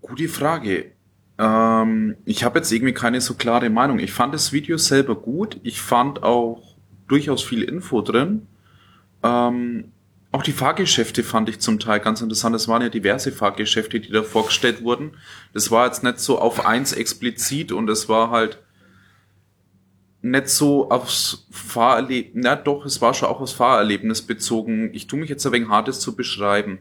Gute 0.00 0.28
Frage. 0.28 0.95
Ähm, 1.38 2.16
ich 2.24 2.44
habe 2.44 2.58
jetzt 2.58 2.72
irgendwie 2.72 2.94
keine 2.94 3.20
so 3.20 3.34
klare 3.34 3.70
Meinung. 3.70 3.98
Ich 3.98 4.12
fand 4.12 4.34
das 4.34 4.52
Video 4.52 4.78
selber 4.78 5.14
gut. 5.16 5.58
Ich 5.62 5.80
fand 5.80 6.22
auch 6.22 6.76
durchaus 7.08 7.42
viel 7.42 7.62
Info 7.62 8.00
drin. 8.00 8.46
Ähm, 9.22 9.92
auch 10.32 10.42
die 10.42 10.52
Fahrgeschäfte 10.52 11.22
fand 11.22 11.48
ich 11.48 11.60
zum 11.60 11.78
Teil 11.78 12.00
ganz 12.00 12.20
interessant. 12.20 12.54
Es 12.56 12.68
waren 12.68 12.82
ja 12.82 12.88
diverse 12.88 13.32
Fahrgeschäfte, 13.32 14.00
die 14.00 14.10
da 14.10 14.22
vorgestellt 14.22 14.82
wurden. 14.82 15.12
Das 15.52 15.70
war 15.70 15.86
jetzt 15.86 16.02
nicht 16.02 16.18
so 16.18 16.38
auf 16.38 16.66
eins 16.66 16.92
explizit 16.92 17.72
und 17.72 17.88
es 17.88 18.08
war 18.08 18.30
halt 18.30 18.58
nicht 20.22 20.48
so 20.48 20.90
aufs 20.90 21.46
Fahrerlebnis, 21.50 22.44
na 22.44 22.56
doch, 22.56 22.84
es 22.84 23.00
war 23.00 23.14
schon 23.14 23.28
auch 23.28 23.40
aufs 23.40 23.52
Fahrerlebnis 23.52 24.22
bezogen. 24.22 24.90
Ich 24.92 25.06
tue 25.06 25.20
mich 25.20 25.30
jetzt 25.30 25.46
ein 25.46 25.52
wenig 25.52 25.68
hartes 25.68 26.00
zu 26.00 26.16
beschreiben. 26.16 26.80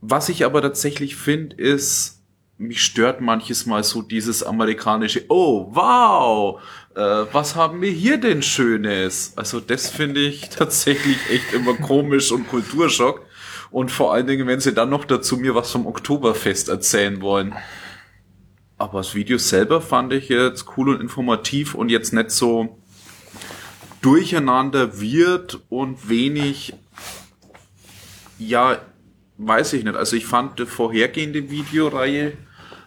Was 0.00 0.28
ich 0.28 0.44
aber 0.44 0.62
tatsächlich 0.62 1.16
finde, 1.16 1.56
ist, 1.56 2.13
mich 2.58 2.82
stört 2.82 3.20
manches 3.20 3.66
Mal 3.66 3.82
so 3.82 4.02
dieses 4.02 4.42
amerikanische, 4.42 5.24
oh, 5.28 5.68
wow, 5.74 6.60
äh, 6.94 7.26
was 7.32 7.56
haben 7.56 7.80
wir 7.80 7.90
hier 7.90 8.18
denn 8.18 8.42
Schönes? 8.42 9.32
Also 9.36 9.60
das 9.60 9.90
finde 9.90 10.20
ich 10.20 10.48
tatsächlich 10.50 11.18
echt 11.30 11.52
immer 11.52 11.74
komisch 11.74 12.30
und 12.30 12.48
Kulturschock. 12.48 13.22
Und 13.70 13.90
vor 13.90 14.14
allen 14.14 14.28
Dingen, 14.28 14.46
wenn 14.46 14.60
sie 14.60 14.72
dann 14.72 14.90
noch 14.90 15.04
dazu 15.04 15.36
mir 15.36 15.56
was 15.56 15.72
vom 15.72 15.86
Oktoberfest 15.86 16.68
erzählen 16.68 17.20
wollen. 17.20 17.54
Aber 18.78 18.98
das 18.98 19.16
Video 19.16 19.38
selber 19.38 19.80
fand 19.80 20.12
ich 20.12 20.28
jetzt 20.28 20.66
cool 20.76 20.90
und 20.90 21.00
informativ 21.00 21.74
und 21.74 21.88
jetzt 21.88 22.12
nicht 22.12 22.30
so 22.30 22.78
durcheinander 24.00 25.00
wird 25.00 25.60
und 25.70 26.08
wenig, 26.08 26.74
ja, 28.38 28.78
weiß 29.38 29.72
ich 29.74 29.84
nicht. 29.84 29.96
Also 29.96 30.16
ich 30.16 30.26
fand 30.26 30.58
die 30.58 30.66
vorhergehende 30.66 31.50
Videoreihe 31.50 32.36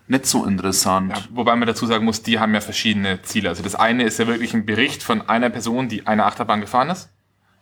nicht 0.07 0.25
so 0.25 0.45
interessant. 0.45 1.11
Ja, 1.11 1.23
wobei 1.31 1.55
man 1.55 1.67
dazu 1.67 1.85
sagen 1.85 2.05
muss, 2.05 2.23
die 2.23 2.39
haben 2.39 2.53
ja 2.53 2.61
verschiedene 2.61 3.21
Ziele. 3.23 3.49
Also 3.49 3.61
das 3.61 3.75
eine 3.75 4.03
ist 4.03 4.19
ja 4.19 4.27
wirklich 4.27 4.53
ein 4.53 4.65
Bericht 4.65 5.03
von 5.03 5.27
einer 5.27 5.49
Person, 5.49 5.89
die 5.89 6.07
eine 6.07 6.25
Achterbahn 6.25 6.61
gefahren 6.61 6.89
ist. 6.89 7.09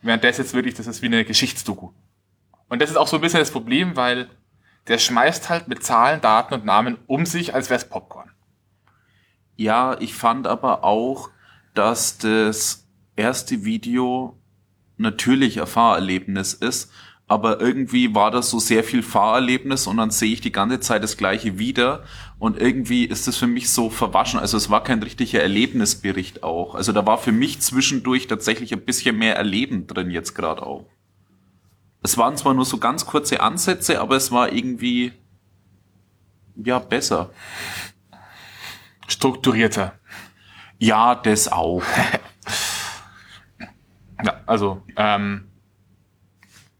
Während 0.04 0.24
das 0.24 0.38
jetzt 0.38 0.54
wirklich, 0.54 0.76
das 0.76 0.86
ist 0.86 1.02
wie 1.02 1.08
eine 1.08 1.26
Geschichtsdoku. 1.26 1.91
Und 2.69 2.82
das 2.82 2.91
ist 2.91 2.98
auch 2.98 3.08
so 3.08 3.17
ein 3.17 3.21
bisschen 3.21 3.39
das 3.39 3.50
Problem, 3.50 3.95
weil 3.95 4.30
der 4.88 5.00
schmeißt 5.00 5.50
halt 5.50 5.67
mit 5.67 5.84
Zahlen, 5.84 6.21
Daten 6.21 6.54
und 6.54 6.65
Namen 6.65 6.98
um 7.08 7.26
sich, 7.26 7.56
als 7.56 7.71
wäre 7.71 7.80
es 7.80 7.89
Popcorn. 7.89 8.30
Ja, 9.56 10.00
ich 10.00 10.13
fand 10.13 10.45
aber 10.45 10.84
auch, 10.84 11.30
dass 11.74 12.19
das 12.19 12.86
erste 13.15 13.65
Video 13.65 14.38
natürlich 14.98 15.60
ein 15.60 15.67
Fahrerlebnis 15.67 16.54
ist, 16.54 16.91
aber 17.28 17.60
irgendwie 17.60 18.14
war 18.14 18.30
das 18.30 18.52
so 18.52 18.60
sehr 18.60 18.84
viel 18.84 19.02
Fahrerlebnis 19.02 19.88
und 19.88 19.98
dann 19.98 20.12
sehe 20.12 20.32
ich 20.32 20.42
die 20.42 20.52
ganze 20.52 20.80
Zeit 20.80 21.04
das 21.04 21.18
gleiche 21.18 21.58
wieder 21.58 22.04
und 22.38 22.60
irgendwie 22.62 23.06
ist 23.06 23.28
es 23.28 23.38
für 23.38 23.48
mich 23.48 23.72
so 23.72 23.90
verwaschen. 23.90 24.40
Also 24.40 24.58
es 24.58 24.70
war 24.70 24.84
kein 24.84 25.02
richtiger 25.02 25.42
Erlebnisbericht 25.42 26.44
auch. 26.44 26.76
Also 26.76 26.92
da 26.92 27.06
war 27.06 27.18
für 27.18 27.32
mich 27.32 27.62
zwischendurch 27.62 28.28
tatsächlich 28.28 28.74
ein 28.74 28.86
bisschen 28.86 29.18
mehr 29.18 29.36
Erleben 29.38 29.88
drin 29.88 30.12
jetzt 30.12 30.36
gerade 30.36 30.62
auch. 30.64 30.86
Es 32.04 32.16
waren 32.20 32.38
zwar 32.38 32.54
nur 32.54 32.66
so 32.66 32.78
ganz 32.78 33.08
kurze 33.08 33.40
Ansätze, 33.40 34.00
aber 34.00 34.16
es 34.16 34.32
war 34.32 34.52
irgendwie 34.52 35.14
ja 36.56 36.78
besser. 36.78 37.32
Strukturierter. 39.08 39.94
Ja, 40.78 41.16
das 41.16 41.52
auch. 41.52 41.82
ja, 44.24 44.42
also 44.46 44.84
ähm, 44.96 45.48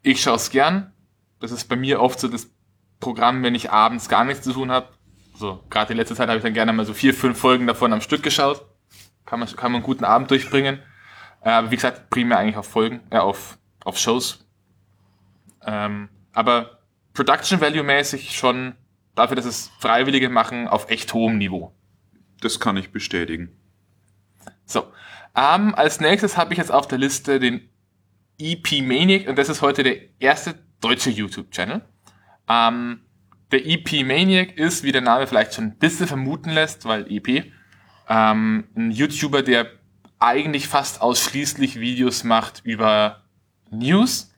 ich 0.06 0.22
schaue 0.22 0.36
es 0.36 0.52
gern. 0.52 0.94
Das 1.39 1.52
ist 1.52 1.65
bei 1.65 1.76
mir 1.76 2.00
oft 2.00 2.20
so 2.20 2.28
das 2.28 2.50
Programm, 3.00 3.44
wenn 3.44 3.56
ich 3.56 3.72
abends 3.72 4.08
gar 4.08 4.24
nichts 4.24 4.44
zu 4.44 4.54
tun 4.54 4.72
habe. 4.72 4.89
So, 5.36 5.63
gerade 5.70 5.91
in 5.91 5.98
letzter 5.98 6.15
Zeit 6.15 6.30
habe 6.30 6.38
ich 6.38 6.44
dann 6.44 6.54
gerne 6.54 6.72
mal 6.72 6.86
so 6.86 6.94
vier, 6.94 7.13
fünf 7.13 7.38
Folgen 7.38 7.68
davon 7.68 7.91
am 7.91 8.02
Stück 8.02 8.24
geschaut. 8.24 8.65
Kann 9.26 9.39
man, 9.39 9.50
kann 9.50 9.72
man 9.72 9.80
einen 9.80 9.86
guten 9.86 10.06
Abend 10.06 10.30
durchbringen. 10.32 10.80
Äh, 11.41 11.50
aber 11.50 11.72
wie 11.72 11.76
gesagt, 11.76 12.10
primär 12.10 12.38
eigentlich 12.38 12.58
auf 12.58 12.68
Folgen, 12.68 13.02
äh, 13.10 13.18
auf, 13.18 13.58
auf 13.84 13.98
Shows. 13.98 14.46
Ähm, 15.65 16.10
aber 16.34 16.80
Production 17.13 17.60
Value 17.60 17.84
mäßig 17.84 18.38
schon 18.38 18.76
dafür, 19.15 19.36
dass 19.36 19.46
es 19.46 19.72
Freiwillige 19.80 20.30
machen, 20.30 20.68
auf 20.68 20.89
echt 20.89 21.13
hohem 21.13 21.38
Niveau. 21.38 21.74
Das 22.41 22.60
kann 22.60 22.78
ich 22.78 22.91
bestätigen. 22.91 23.58
So. 24.65 24.84
Ähm, 25.36 25.74
als 25.76 26.00
nächstes 26.00 26.38
habe 26.38 26.54
ich 26.54 26.60
jetzt 26.60 26.72
auf 26.72 26.88
der 26.88 26.98
Liste 26.98 27.39
den 27.39 27.70
EP 28.38 28.82
Maniac 28.82 29.28
und 29.28 29.38
das 29.38 29.50
ist 29.50 29.62
heute 29.62 29.84
der 29.84 29.98
erste 30.19 30.56
deutsche 30.82 31.10
YouTube-Channel. 31.10 31.82
Ähm, 32.48 33.02
der 33.52 33.65
EP 33.65 34.06
Maniac 34.06 34.58
ist, 34.58 34.84
wie 34.84 34.91
der 34.91 35.02
Name 35.02 35.28
vielleicht 35.28 35.54
schon 35.54 35.65
ein 35.65 35.78
bisschen 35.78 36.08
vermuten 36.08 36.50
lässt, 36.50 36.86
weil 36.86 37.12
EP, 37.12 37.52
ähm, 38.10 38.67
ein 38.76 38.91
YouTuber, 38.91 39.41
der 39.41 39.67
eigentlich 40.19 40.67
fast 40.67 41.02
ausschließlich 41.02 41.80
Videos 41.80 42.24
macht 42.24 42.62
über 42.63 43.24
News 43.69 44.34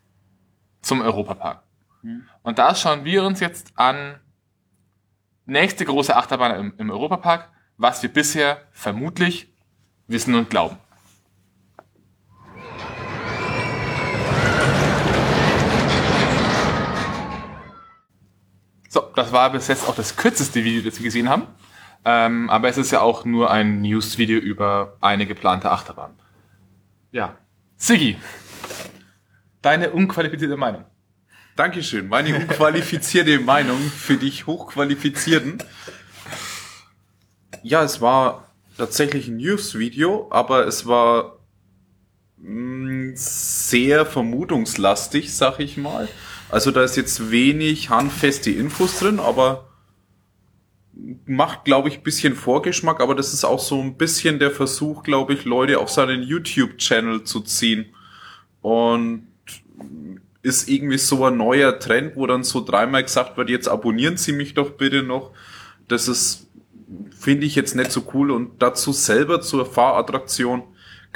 zum 0.82 1.02
Europapark. 1.02 1.64
Mhm. 2.02 2.24
Und 2.44 2.60
da 2.60 2.76
schauen 2.76 3.06
wir 3.06 3.24
uns 3.24 3.40
jetzt 3.40 3.74
an, 3.76 4.20
nächste 5.46 5.86
große 5.86 6.16
Achterbahn 6.16 6.60
im, 6.60 6.74
im 6.78 6.92
Europapark, 6.92 7.50
was 7.78 8.02
wir 8.04 8.12
bisher 8.12 8.62
vermutlich 8.72 9.54
wissen 10.08 10.36
und 10.36 10.50
glauben. 10.50 10.78
So, 18.90 19.02
das 19.16 19.32
war 19.32 19.52
bis 19.52 19.68
jetzt 19.68 19.88
auch 19.88 19.96
das 19.96 20.16
kürzeste 20.16 20.64
Video, 20.64 20.82
das 20.82 21.00
wir 21.00 21.04
gesehen 21.04 21.30
haben. 21.30 21.48
Ähm, 22.06 22.50
aber 22.50 22.70
es 22.70 22.78
ist 22.78 22.92
ja 22.92 23.02
auch 23.02 23.26
nur 23.26 23.52
ein 23.52 23.82
News-Video 23.82 24.40
über 24.40 24.98
eine 25.02 25.26
geplante 25.26 25.70
Achterbahn. 25.70 26.14
Ja. 27.12 27.38
Siggi, 27.76 28.18
deine 29.62 29.92
unqualifizierte 29.92 30.58
Meinung. 30.58 30.86
Dankeschön. 31.56 32.08
Meine 32.08 32.36
unqualifizierte 32.36 33.40
Meinung 33.44 33.80
für 33.80 34.16
dich 34.16 34.48
Hochqualifizierten. 34.48 35.62
Ja, 37.64 37.84
es 37.84 38.00
war 38.00 38.48
tatsächlich 38.78 39.28
ein 39.28 39.38
News-Video, 39.38 40.28
aber 40.32 40.66
es 40.66 40.86
war 40.86 41.40
mh, 42.38 43.12
mm, 43.12 43.12
sehr 43.16 44.06
vermutungslastig, 44.06 45.36
sag 45.36 45.60
ich 45.60 45.78
mal. 45.78 46.08
Also 46.50 46.72
da 46.72 46.84
ist 46.84 46.96
jetzt 46.96 47.32
wenig 47.32 47.90
handfeste 47.90 48.52
Infos 48.52 49.00
drin, 49.00 49.20
aber 49.20 49.68
macht, 51.26 51.66
glaube 51.66 51.90
ich, 51.90 52.02
bisschen 52.02 52.36
Vorgeschmack, 52.36 53.02
aber 53.02 53.16
das 53.16 53.34
ist 53.34 53.44
auch 53.44 53.60
so 53.60 53.80
ein 53.82 53.98
bisschen 53.98 54.40
der 54.40 54.52
Versuch, 54.52 55.04
glaube 55.04 55.34
ich, 55.34 55.46
Leute 55.46 55.80
auf 55.80 55.90
seinen 55.90 56.24
YouTube-Channel 56.24 57.24
zu 57.24 57.42
ziehen. 57.42 57.88
Und 58.62 59.28
ist 60.42 60.70
irgendwie 60.70 60.98
so 60.98 61.26
ein 61.26 61.38
neuer 61.38 61.78
Trend, 61.78 62.16
wo 62.16 62.26
dann 62.26 62.44
so 62.44 62.64
dreimal 62.64 63.04
gesagt 63.04 63.38
wird, 63.38 63.50
jetzt 63.50 63.68
abonnieren 63.68 64.18
Sie 64.18 64.32
mich 64.32 64.54
doch 64.54 64.72
bitte 64.72 65.04
noch. 65.04 65.32
Das 65.88 66.08
ist, 66.08 66.48
finde 67.12 67.46
ich 67.46 67.56
jetzt 67.56 67.76
nicht 67.76 67.92
so 67.92 68.04
cool 68.14 68.32
und 68.32 68.62
dazu 68.62 68.94
selber 68.94 69.42
zur 69.42 69.66
Fahrattraktion 69.66 70.64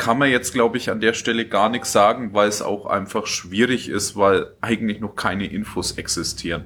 kann 0.02 0.18
man 0.18 0.32
jetzt, 0.32 0.52
glaube 0.52 0.78
ich, 0.78 0.90
an 0.90 1.00
der 1.00 1.14
Stelle 1.14 1.48
gar 1.48 1.70
nichts 1.70 1.92
sagen, 1.92 2.34
weil 2.34 2.50
es 2.50 2.64
auch 2.64 2.88
einfach 2.88 3.28
schwierig 3.28 3.88
ist, 3.88 4.16
weil 4.16 4.48
eigentlich 4.60 5.00
noch 5.00 5.16
keine 5.16 5.46
Infos 5.46 5.92
existieren. 5.92 6.66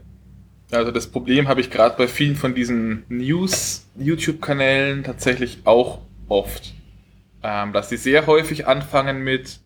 Also 0.71 0.91
das 0.91 1.07
Problem 1.07 1.49
habe 1.49 1.59
ich 1.59 1.69
gerade 1.69 1.97
bei 1.97 2.07
vielen 2.07 2.37
von 2.37 2.55
diesen 2.55 3.03
News-YouTube-Kanälen 3.09 5.03
tatsächlich 5.03 5.59
auch 5.65 5.99
oft, 6.29 6.75
ähm, 7.43 7.73
dass 7.73 7.89
sie 7.89 7.97
sehr 7.97 8.25
häufig 8.25 8.67
anfangen 8.67 9.21
mit 9.21 9.59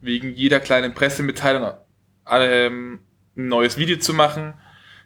wegen 0.00 0.34
jeder 0.34 0.58
kleinen 0.58 0.92
Pressemitteilung 0.92 1.70
ähm, 2.28 2.98
ein 3.36 3.48
neues 3.48 3.78
Video 3.78 3.96
zu 3.98 4.12
machen, 4.12 4.54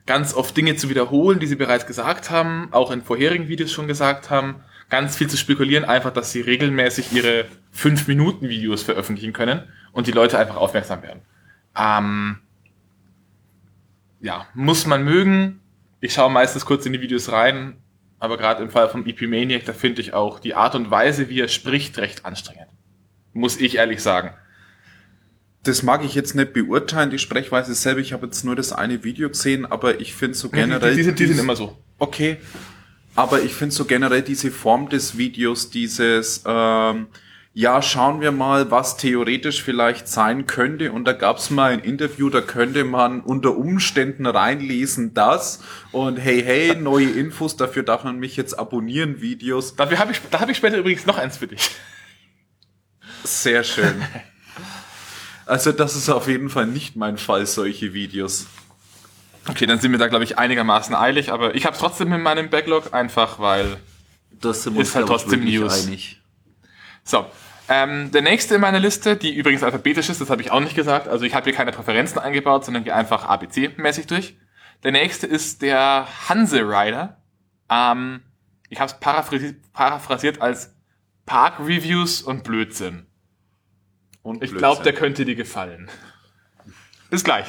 ganz 0.07 0.33
oft 0.33 0.57
Dinge 0.57 0.77
zu 0.77 0.89
wiederholen, 0.89 1.41
die 1.41 1.47
sie 1.47 1.57
bereits 1.57 1.85
gesagt 1.85 2.31
haben, 2.31 2.69
auch 2.71 2.91
in 2.91 3.03
vorherigen 3.03 3.49
Videos 3.49 3.71
schon 3.71 3.87
gesagt 3.87 4.31
haben, 4.31 4.63
ganz 4.89 5.17
viel 5.17 5.29
zu 5.29 5.37
spekulieren, 5.37 5.85
einfach, 5.85 6.13
dass 6.13 6.33
sie 6.33 6.41
regelmäßig 6.41 7.13
ihre 7.13 7.47
5-Minuten-Videos 7.77 8.83
veröffentlichen 8.83 9.33
können 9.33 9.63
und 9.93 10.07
die 10.07 10.13
Leute 10.13 10.39
einfach 10.39 10.57
aufmerksam 10.57 11.03
werden. 11.03 11.21
Ähm, 11.77 12.39
ja, 14.21 14.47
muss 14.55 14.87
man 14.87 15.05
mögen. 15.05 15.61
Ich 16.01 16.15
schaue 16.15 16.31
meistens 16.31 16.65
kurz 16.65 16.87
in 16.87 16.93
die 16.93 17.01
Videos 17.01 17.31
rein, 17.31 17.77
aber 18.19 18.37
gerade 18.37 18.63
im 18.63 18.71
Fall 18.71 18.89
von 18.89 19.07
EP 19.07 19.23
Maniac, 19.23 19.65
da 19.65 19.73
finde 19.73 20.01
ich 20.01 20.13
auch 20.15 20.41
die 20.41 20.55
Art 20.55 20.75
und 20.75 20.91
Weise, 20.91 21.29
wie 21.29 21.41
er 21.41 21.49
spricht, 21.49 21.99
recht 21.99 22.25
anstrengend. 22.25 22.69
Muss 23.33 23.61
ich 23.61 23.77
ehrlich 23.77 24.03
sagen. 24.03 24.31
Das 25.65 25.83
mag 25.83 26.05
ich 26.05 26.15
jetzt 26.15 26.35
nicht 26.35 26.53
beurteilen, 26.53 27.11
die 27.11 27.19
Sprechweise 27.19 27.75
selber. 27.75 28.01
Ich 28.01 28.13
habe 28.13 28.27
jetzt 28.27 28.45
nur 28.45 28.57
das 28.57 28.73
eine 28.73 29.05
Video 29.05 29.29
gesehen, 29.29 29.67
aber 29.67 30.01
ich 30.01 30.15
finde 30.15 30.37
so 30.37 30.49
generell. 30.49 30.91
Die, 30.93 30.97
die, 30.97 31.03
sind, 31.03 31.19
die 31.19 31.27
sind 31.27 31.39
immer 31.39 31.57
so. 31.57 31.77
Okay. 31.99 32.39
Aber 33.19 33.43
ich 33.43 33.53
finde 33.53 33.75
so 33.75 33.85
generell 33.85 34.23
diese 34.23 34.53
Form 34.53 34.91
des 34.91 35.19
Videos, 35.19 35.71
dieses, 35.71 36.45
ähm, 36.47 37.09
ja, 37.53 37.83
schauen 37.83 38.21
wir 38.21 38.31
mal, 38.31 38.71
was 38.71 38.97
theoretisch 38.97 39.61
vielleicht 39.61 40.07
sein 40.07 40.47
könnte. 40.47 40.93
Und 40.93 41.05
da 41.05 41.15
gab 41.15 41.39
es 41.39 41.51
mal 41.51 41.73
ein 41.73 41.81
Interview, 41.81 42.31
da 42.31 42.41
könnte 42.41 42.85
man 42.85 43.21
unter 43.21 43.57
Umständen 43.57 44.25
reinlesen, 44.25 45.15
das 45.15 45.65
und 45.91 46.19
hey, 46.19 46.41
hey, 46.45 46.77
neue 46.77 47.11
Infos, 47.11 47.57
dafür 47.57 47.83
darf 47.83 48.05
man 48.05 48.21
mich 48.21 48.37
jetzt 48.37 48.57
abonnieren, 48.57 49.21
Videos. 49.21 49.75
Dafür 49.75 49.99
hab 49.99 50.13
ich, 50.13 50.21
da 50.31 50.39
habe 50.39 50.53
ich 50.53 50.59
später 50.59 50.79
übrigens 50.79 51.05
noch 51.05 51.19
eins 51.19 51.39
für 51.39 51.49
dich. 51.49 51.71
Sehr 53.25 53.65
schön. 53.65 54.01
Also 55.45 55.73
das 55.73 55.97
ist 55.97 56.11
auf 56.11 56.29
jeden 56.29 56.51
Fall 56.51 56.67
nicht 56.67 56.95
mein 56.95 57.17
Fall, 57.17 57.47
solche 57.47 57.95
Videos. 57.95 58.49
Okay, 59.49 59.67
dann 59.67 59.81
sind 59.81 59.93
wir 59.93 59.99
da, 59.99 60.09
glaube 60.09 60.25
ich, 60.25 60.39
einigermaßen 60.39 60.95
eilig, 60.95 61.33
aber 61.33 61.55
ich 61.55 61.65
habe 61.65 61.75
es 61.75 61.81
trotzdem 61.81 62.13
in 62.13 62.23
meinem 62.23 62.51
Backlog, 62.51 62.93
einfach 62.93 63.39
weil 63.39 63.79
das 64.31 64.65
sind 64.65 64.79
ist 64.79 64.95
halt 64.95 65.07
trotzdem 65.07 65.45
News. 65.45 65.87
Einig. 65.87 66.21
So, 67.03 67.27
ähm, 67.69 68.11
der 68.11 68.23
nächste 68.23 68.55
in 68.55 68.61
meiner 68.61 68.81
Liste, 68.81 69.17
die 69.17 69.35
übrigens 69.35 69.63
alphabetisch 69.63 70.09
ist, 70.09 70.21
das 70.21 70.31
habe 70.31 70.41
ich 70.41 70.51
auch 70.51 70.61
nicht 70.61 70.75
gesagt, 70.75 71.07
also 71.07 71.25
ich 71.25 71.35
habe 71.35 71.45
hier 71.45 71.53
keine 71.53 71.73
Präferenzen 71.73 72.19
eingebaut, 72.19 72.65
sondern 72.65 72.85
gehe 72.85 72.95
einfach 72.95 73.25
ABC-mäßig 73.29 74.07
durch. 74.07 74.37
Der 74.85 74.93
nächste 74.93 75.27
ist 75.27 75.61
der 75.61 76.07
Hanse 76.29 76.61
Rider. 76.63 77.21
Ähm, 77.69 78.23
ich 78.71 78.81
habe 78.81 78.91
es 78.91 78.99
paraphrasiert, 78.99 79.57
paraphrasiert 79.73 80.41
als 80.41 80.75
Park-Reviews 81.27 82.23
und 82.23 82.45
Blödsinn. 82.45 83.07
Und 84.23 84.43
Ich 84.43 84.55
glaube, 84.55 84.83
der 84.83 84.95
könnte 84.95 85.25
dir 85.25 85.35
gefallen. 85.35 85.91
Bis 87.11 87.25
gleich. 87.25 87.47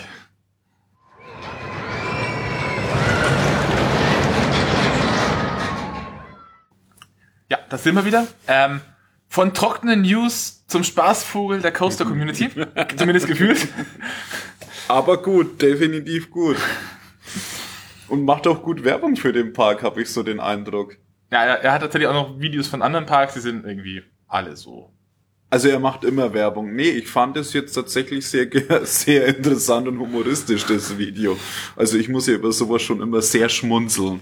Ja, 7.50 7.60
das 7.70 7.84
sind 7.84 7.96
wir 7.96 8.06
wieder. 8.06 8.28
Ähm, 8.48 8.82
von 9.28 9.54
trockenen 9.54 10.02
News 10.02 10.66
zum 10.68 10.84
Spaßvogel 10.84 11.62
der 11.62 11.72
Coaster 11.72 12.06
Community. 12.06 12.50
Zumindest 12.96 13.28
gefühlt. 13.28 13.68
Aber 14.88 15.22
gut, 15.22 15.62
definitiv 15.62 16.30
gut. 16.30 16.58
Und 18.08 18.26
macht 18.26 18.48
auch 18.48 18.64
gut 18.64 18.84
Werbung 18.84 19.16
für 19.16 19.34
den 19.34 19.54
Park, 19.54 19.84
habe 19.84 20.02
ich 20.02 20.10
so 20.10 20.24
den 20.24 20.40
Eindruck. 20.40 20.98
Ja, 21.32 21.44
er, 21.44 21.62
er 21.62 21.72
hat 21.74 21.82
tatsächlich 21.82 22.08
auch 22.08 22.14
noch 22.14 22.40
Videos 22.40 22.68
von 22.68 22.82
anderen 22.82 23.06
Parks, 23.06 23.36
die 23.36 23.40
sind 23.40 23.66
irgendwie 23.66 24.04
alle 24.28 24.56
so. 24.56 24.92
Also 25.52 25.70
er 25.70 25.80
macht 25.80 26.04
immer 26.04 26.34
Werbung. 26.34 26.76
Nee, 26.76 26.90
ich 26.90 27.08
fand 27.08 27.36
es 27.38 27.54
jetzt 27.54 27.74
tatsächlich 27.74 28.28
sehr, 28.28 28.48
sehr 28.84 29.26
interessant 29.28 29.88
und 29.88 30.00
humoristisch, 30.00 30.66
das 30.66 30.98
Video. 30.98 31.38
Also 31.76 31.98
ich 31.98 32.10
muss 32.10 32.28
ja 32.28 32.36
über 32.36 32.52
sowas 32.52 32.82
schon 32.82 33.02
immer 33.02 33.22
sehr 33.22 33.50
schmunzeln. 33.50 34.22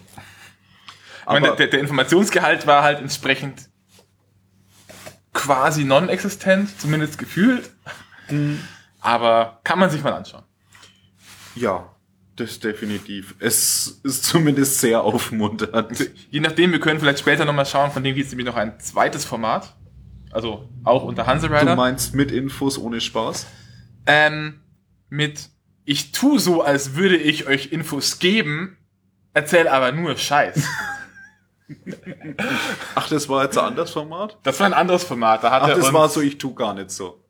Meine, 1.34 1.56
der, 1.56 1.68
der 1.68 1.80
Informationsgehalt 1.80 2.68
war 2.68 2.84
halt 2.84 3.00
entsprechend 3.00 3.70
quasi 5.34 5.84
non-existent, 5.84 6.80
zumindest 6.80 7.18
gefühlt. 7.18 7.70
Aber 9.00 9.60
kann 9.64 9.80
man 9.80 9.90
sich 9.90 10.04
mal 10.04 10.14
anschauen. 10.14 10.44
Ja, 11.56 11.90
das 12.36 12.60
definitiv. 12.60 13.36
Es 13.40 14.00
ist 14.04 14.26
zumindest 14.26 14.80
sehr 14.80 15.02
aufmunternd. 15.02 16.12
Je 16.30 16.40
nachdem, 16.40 16.72
wir 16.72 16.80
können 16.80 17.00
vielleicht 17.00 17.20
später 17.20 17.46
nochmal 17.46 17.66
schauen, 17.66 17.92
von 17.92 18.04
dem 18.04 18.16
gibt 18.16 18.26
es 18.28 18.32
nämlich 18.32 18.48
noch 18.48 18.56
ein 18.56 18.80
zweites 18.80 19.26
Format. 19.26 19.76
Also 20.32 20.70
auch 20.84 21.04
unter 21.04 21.26
Hanse 21.26 21.48
Du 21.48 21.56
Rider. 21.58 21.76
meinst 21.76 22.14
mit 22.14 22.32
Infos 22.32 22.78
ohne 22.78 23.02
Spaß? 23.02 23.48
Ähm, 24.06 24.62
mit 25.10 25.50
ich 25.86 26.12
tu 26.12 26.38
so, 26.38 26.62
als 26.62 26.96
würde 26.96 27.16
ich 27.16 27.48
euch 27.48 27.72
Infos 27.72 28.20
geben, 28.20 28.78
erzähl 29.34 29.68
aber 29.68 29.92
nur 29.94 30.18
Scheiß. 30.18 30.68
Ach, 32.96 33.10
das 33.10 33.28
war 33.28 33.44
jetzt 33.44 33.58
ein 33.58 33.66
anderes 33.66 33.92
Format? 33.92 34.38
Das 34.44 34.60
war 34.60 34.68
ein 34.68 34.74
anderes 34.74 35.04
Format. 35.04 35.44
Da 35.44 35.52
hat 35.52 35.64
Ach, 35.64 35.68
das 35.68 35.92
war 35.94 36.08
so, 36.10 36.22
ich 36.22 36.38
tu 36.38 36.54
gar 36.54 36.74
nicht 36.74 36.92
so. 36.92 37.24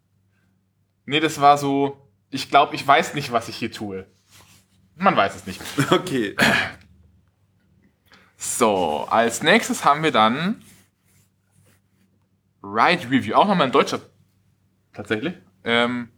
Nee, 1.05 1.19
das 1.19 1.39
war 1.41 1.57
so, 1.57 2.09
ich 2.29 2.49
glaube, 2.49 2.75
ich 2.75 2.85
weiß 2.85 3.13
nicht, 3.13 3.31
was 3.31 3.47
ich 3.49 3.55
hier 3.55 3.71
tue. 3.71 4.05
Man 4.95 5.15
weiß 5.15 5.35
es 5.35 5.47
nicht. 5.47 5.61
Okay. 5.91 6.35
So, 8.39 9.07
als 9.09 9.41
nächstes 9.41 9.83
haben 9.83 10.03
wir 10.03 10.11
dann 10.11 10.61
Ride 12.63 13.09
Review, 13.09 13.33
auch 13.33 13.47
nochmal 13.47 13.67
in 13.67 13.73
Deutscher. 13.73 13.99
Tatsächlich. 14.93 15.33
Ähm, 15.63 16.09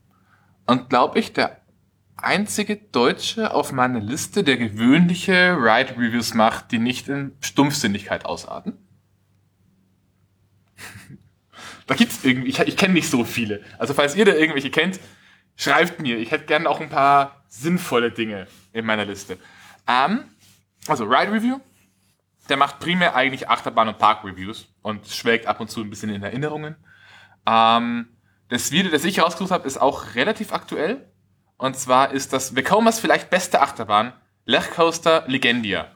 und 0.66 0.90
glaube 0.90 1.20
ich, 1.20 1.32
der 1.32 1.59
einzige 2.24 2.78
Deutsche 2.78 3.54
auf 3.54 3.72
meiner 3.72 4.00
Liste, 4.00 4.44
der 4.44 4.58
gewöhnliche 4.58 5.56
Ride 5.58 5.98
Reviews 5.98 6.34
macht, 6.34 6.72
die 6.72 6.80
nicht 6.80 7.08
in 7.08 7.36
Stumpfsinnigkeit 7.42 8.26
ausarten. 8.26 8.78
da 11.88 11.96
gibt's 11.96 12.24
irgendwie, 12.24 12.50
ich, 12.50 12.60
ich 12.60 12.78
kenne 12.78 12.94
nicht 12.94 13.10
so 13.10 13.24
viele. 13.24 13.62
Also 13.78 13.94
falls 13.94 14.16
ihr 14.16 14.26
da 14.26 14.34
irgendwelche 14.34 14.70
kennt, 14.70 15.00
schreibt 15.56 16.00
mir. 16.02 16.18
Ich 16.18 16.32
hätte 16.32 16.46
gerne 16.46 16.70
auch 16.70 16.80
ein 16.80 16.90
paar 16.90 17.44
sinnvolle 17.48 18.12
Dinge 18.12 18.48
in 18.72 18.86
meiner 18.86 19.06
Liste. 19.06 19.38
Ähm, 19.88 20.24
also 20.88 21.04
Ride 21.04 21.32
Review, 21.32 21.60
der 22.48 22.58
macht 22.58 22.80
primär 22.80 23.16
eigentlich 23.16 23.50
Achterbahn- 23.50 23.90
und 23.90 24.00
Park-Reviews 24.00 24.68
und 24.82 25.08
schwelgt 25.08 25.48
ab 25.48 25.60
und 25.60 25.70
zu 25.70 25.82
ein 25.82 25.90
bisschen 25.90 26.10
in 26.10 26.24
Erinnerungen. 26.24 26.76
Ähm, 27.46 28.08
das 28.50 28.72
Video, 28.72 28.92
das 28.92 29.04
ich 29.04 29.22
rausgesucht 29.22 29.52
habe, 29.52 29.68
ist 29.68 29.80
auch 29.80 30.16
relativ 30.16 30.54
aktuell. 30.54 31.09
Und 31.60 31.78
zwar 31.78 32.12
ist 32.14 32.32
das 32.32 32.56
Vekomas 32.56 33.02
vielleicht 33.02 33.30
beste 33.30 33.62
Achterbahn, 33.62 34.14
Lech 34.46 34.72
Coaster 34.72 35.26
Legendia. 35.28 35.92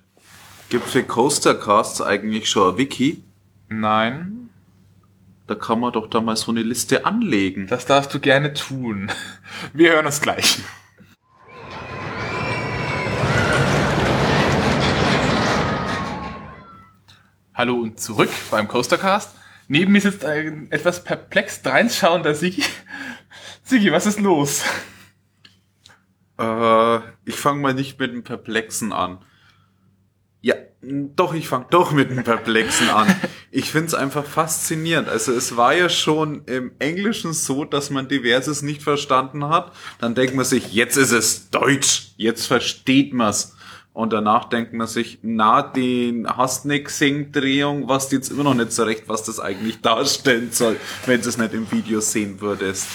Gibt 0.67 0.85
für 0.85 1.03
Coastercasts 1.03 2.01
eigentlich 2.01 2.49
schon 2.49 2.73
ein 2.73 2.77
Wiki? 2.77 3.23
Nein, 3.69 4.49
Da 5.47 5.55
kann 5.55 5.79
man 5.79 5.93
doch 5.93 6.07
da 6.09 6.19
mal 6.19 6.35
so 6.35 6.51
eine 6.51 6.63
Liste 6.63 7.05
anlegen. 7.05 7.67
das 7.67 7.85
darfst 7.85 8.13
du 8.13 8.19
gerne 8.19 8.53
tun. 8.53 9.09
Wir 9.71 9.93
hören 9.93 10.05
uns 10.05 10.19
gleich. 10.19 10.59
Hallo 17.53 17.75
und 17.75 17.99
zurück 18.01 18.31
beim 18.51 18.67
Coastercast. 18.67 19.33
Neben 19.69 19.93
mir 19.93 20.01
sitzt 20.01 20.25
ein 20.25 20.67
etwas 20.71 21.03
perplex 21.05 21.61
reinschauender 21.63 22.35
Sigi. 22.35 22.63
Sigi, 23.63 23.91
was 23.93 24.05
ist 24.05 24.19
los? 24.19 24.63
Äh, 26.43 27.01
ich 27.25 27.35
fange 27.35 27.61
mal 27.61 27.73
nicht 27.73 27.99
mit 27.99 28.11
dem 28.11 28.23
Perplexen 28.23 28.91
an. 28.91 29.19
Ja, 30.41 30.55
doch, 30.81 31.33
ich 31.33 31.47
fange 31.47 31.67
doch 31.69 31.91
mit 31.91 32.09
dem 32.09 32.23
Perplexen 32.23 32.89
an. 32.89 33.13
Ich 33.55 33.69
find's 33.69 33.93
einfach 33.93 34.25
faszinierend. 34.25 35.07
Also 35.07 35.31
es 35.31 35.55
war 35.55 35.75
ja 35.75 35.87
schon 35.87 36.43
im 36.45 36.71
Englischen 36.79 37.33
so, 37.33 37.65
dass 37.65 37.91
man 37.91 38.07
diverses 38.07 38.63
nicht 38.63 38.81
verstanden 38.81 39.47
hat. 39.47 39.71
Dann 39.99 40.15
denkt 40.15 40.33
man 40.33 40.43
sich, 40.43 40.73
jetzt 40.73 40.97
ist 40.97 41.11
es 41.11 41.51
Deutsch, 41.51 42.13
jetzt 42.17 42.47
versteht 42.47 43.13
man's. 43.13 43.55
Und 43.93 44.11
danach 44.11 44.45
denkt 44.45 44.73
man 44.73 44.87
sich, 44.87 45.19
na, 45.21 45.61
den 45.61 46.27
hast 46.27 46.65
nix 46.65 46.97
Sing-Drehung, 46.97 47.87
was 47.87 48.11
jetzt 48.11 48.31
immer 48.31 48.43
noch 48.43 48.55
nicht 48.55 48.71
so 48.71 48.85
recht, 48.85 49.03
was 49.05 49.21
das 49.21 49.39
eigentlich 49.39 49.81
darstellen 49.81 50.51
soll, 50.51 50.77
wenn 51.05 51.21
du 51.21 51.29
es 51.29 51.37
nicht 51.37 51.53
im 51.53 51.71
Video 51.71 51.99
sehen 52.01 52.41
würdest. 52.41 52.87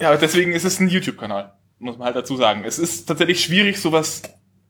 Ja, 0.00 0.16
deswegen 0.16 0.52
ist 0.52 0.64
es 0.64 0.78
ein 0.78 0.88
YouTube-Kanal, 0.88 1.52
muss 1.82 1.98
man 1.98 2.06
halt 2.06 2.16
dazu 2.16 2.36
sagen. 2.36 2.64
Es 2.64 2.78
ist 2.78 3.06
tatsächlich 3.06 3.42
schwierig, 3.42 3.80
sowas 3.80 4.22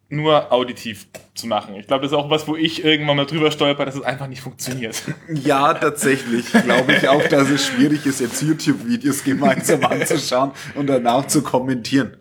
nur 0.08 0.52
auditiv 0.52 1.06
zu 1.34 1.46
machen. 1.46 1.74
Ich 1.76 1.86
glaube, 1.86 2.02
das 2.02 2.12
ist 2.12 2.18
auch 2.18 2.28
was, 2.28 2.46
wo 2.46 2.54
ich 2.54 2.84
irgendwann 2.84 3.16
mal 3.16 3.24
drüber 3.24 3.50
stolper, 3.50 3.86
dass 3.86 3.94
es 3.94 4.02
einfach 4.02 4.26
nicht 4.26 4.42
funktioniert. 4.42 5.02
Ja, 5.28 5.72
tatsächlich. 5.72 6.52
Glaube 6.52 6.94
ich 6.94 7.08
auch, 7.08 7.26
dass 7.28 7.48
es 7.48 7.66
schwierig 7.66 8.04
ist, 8.04 8.20
jetzt 8.20 8.42
YouTube-Videos 8.42 9.24
gemeinsam 9.24 9.84
anzuschauen 9.84 10.52
und 10.74 10.86
danach 10.86 11.26
zu 11.26 11.42
kommentieren. 11.42 12.18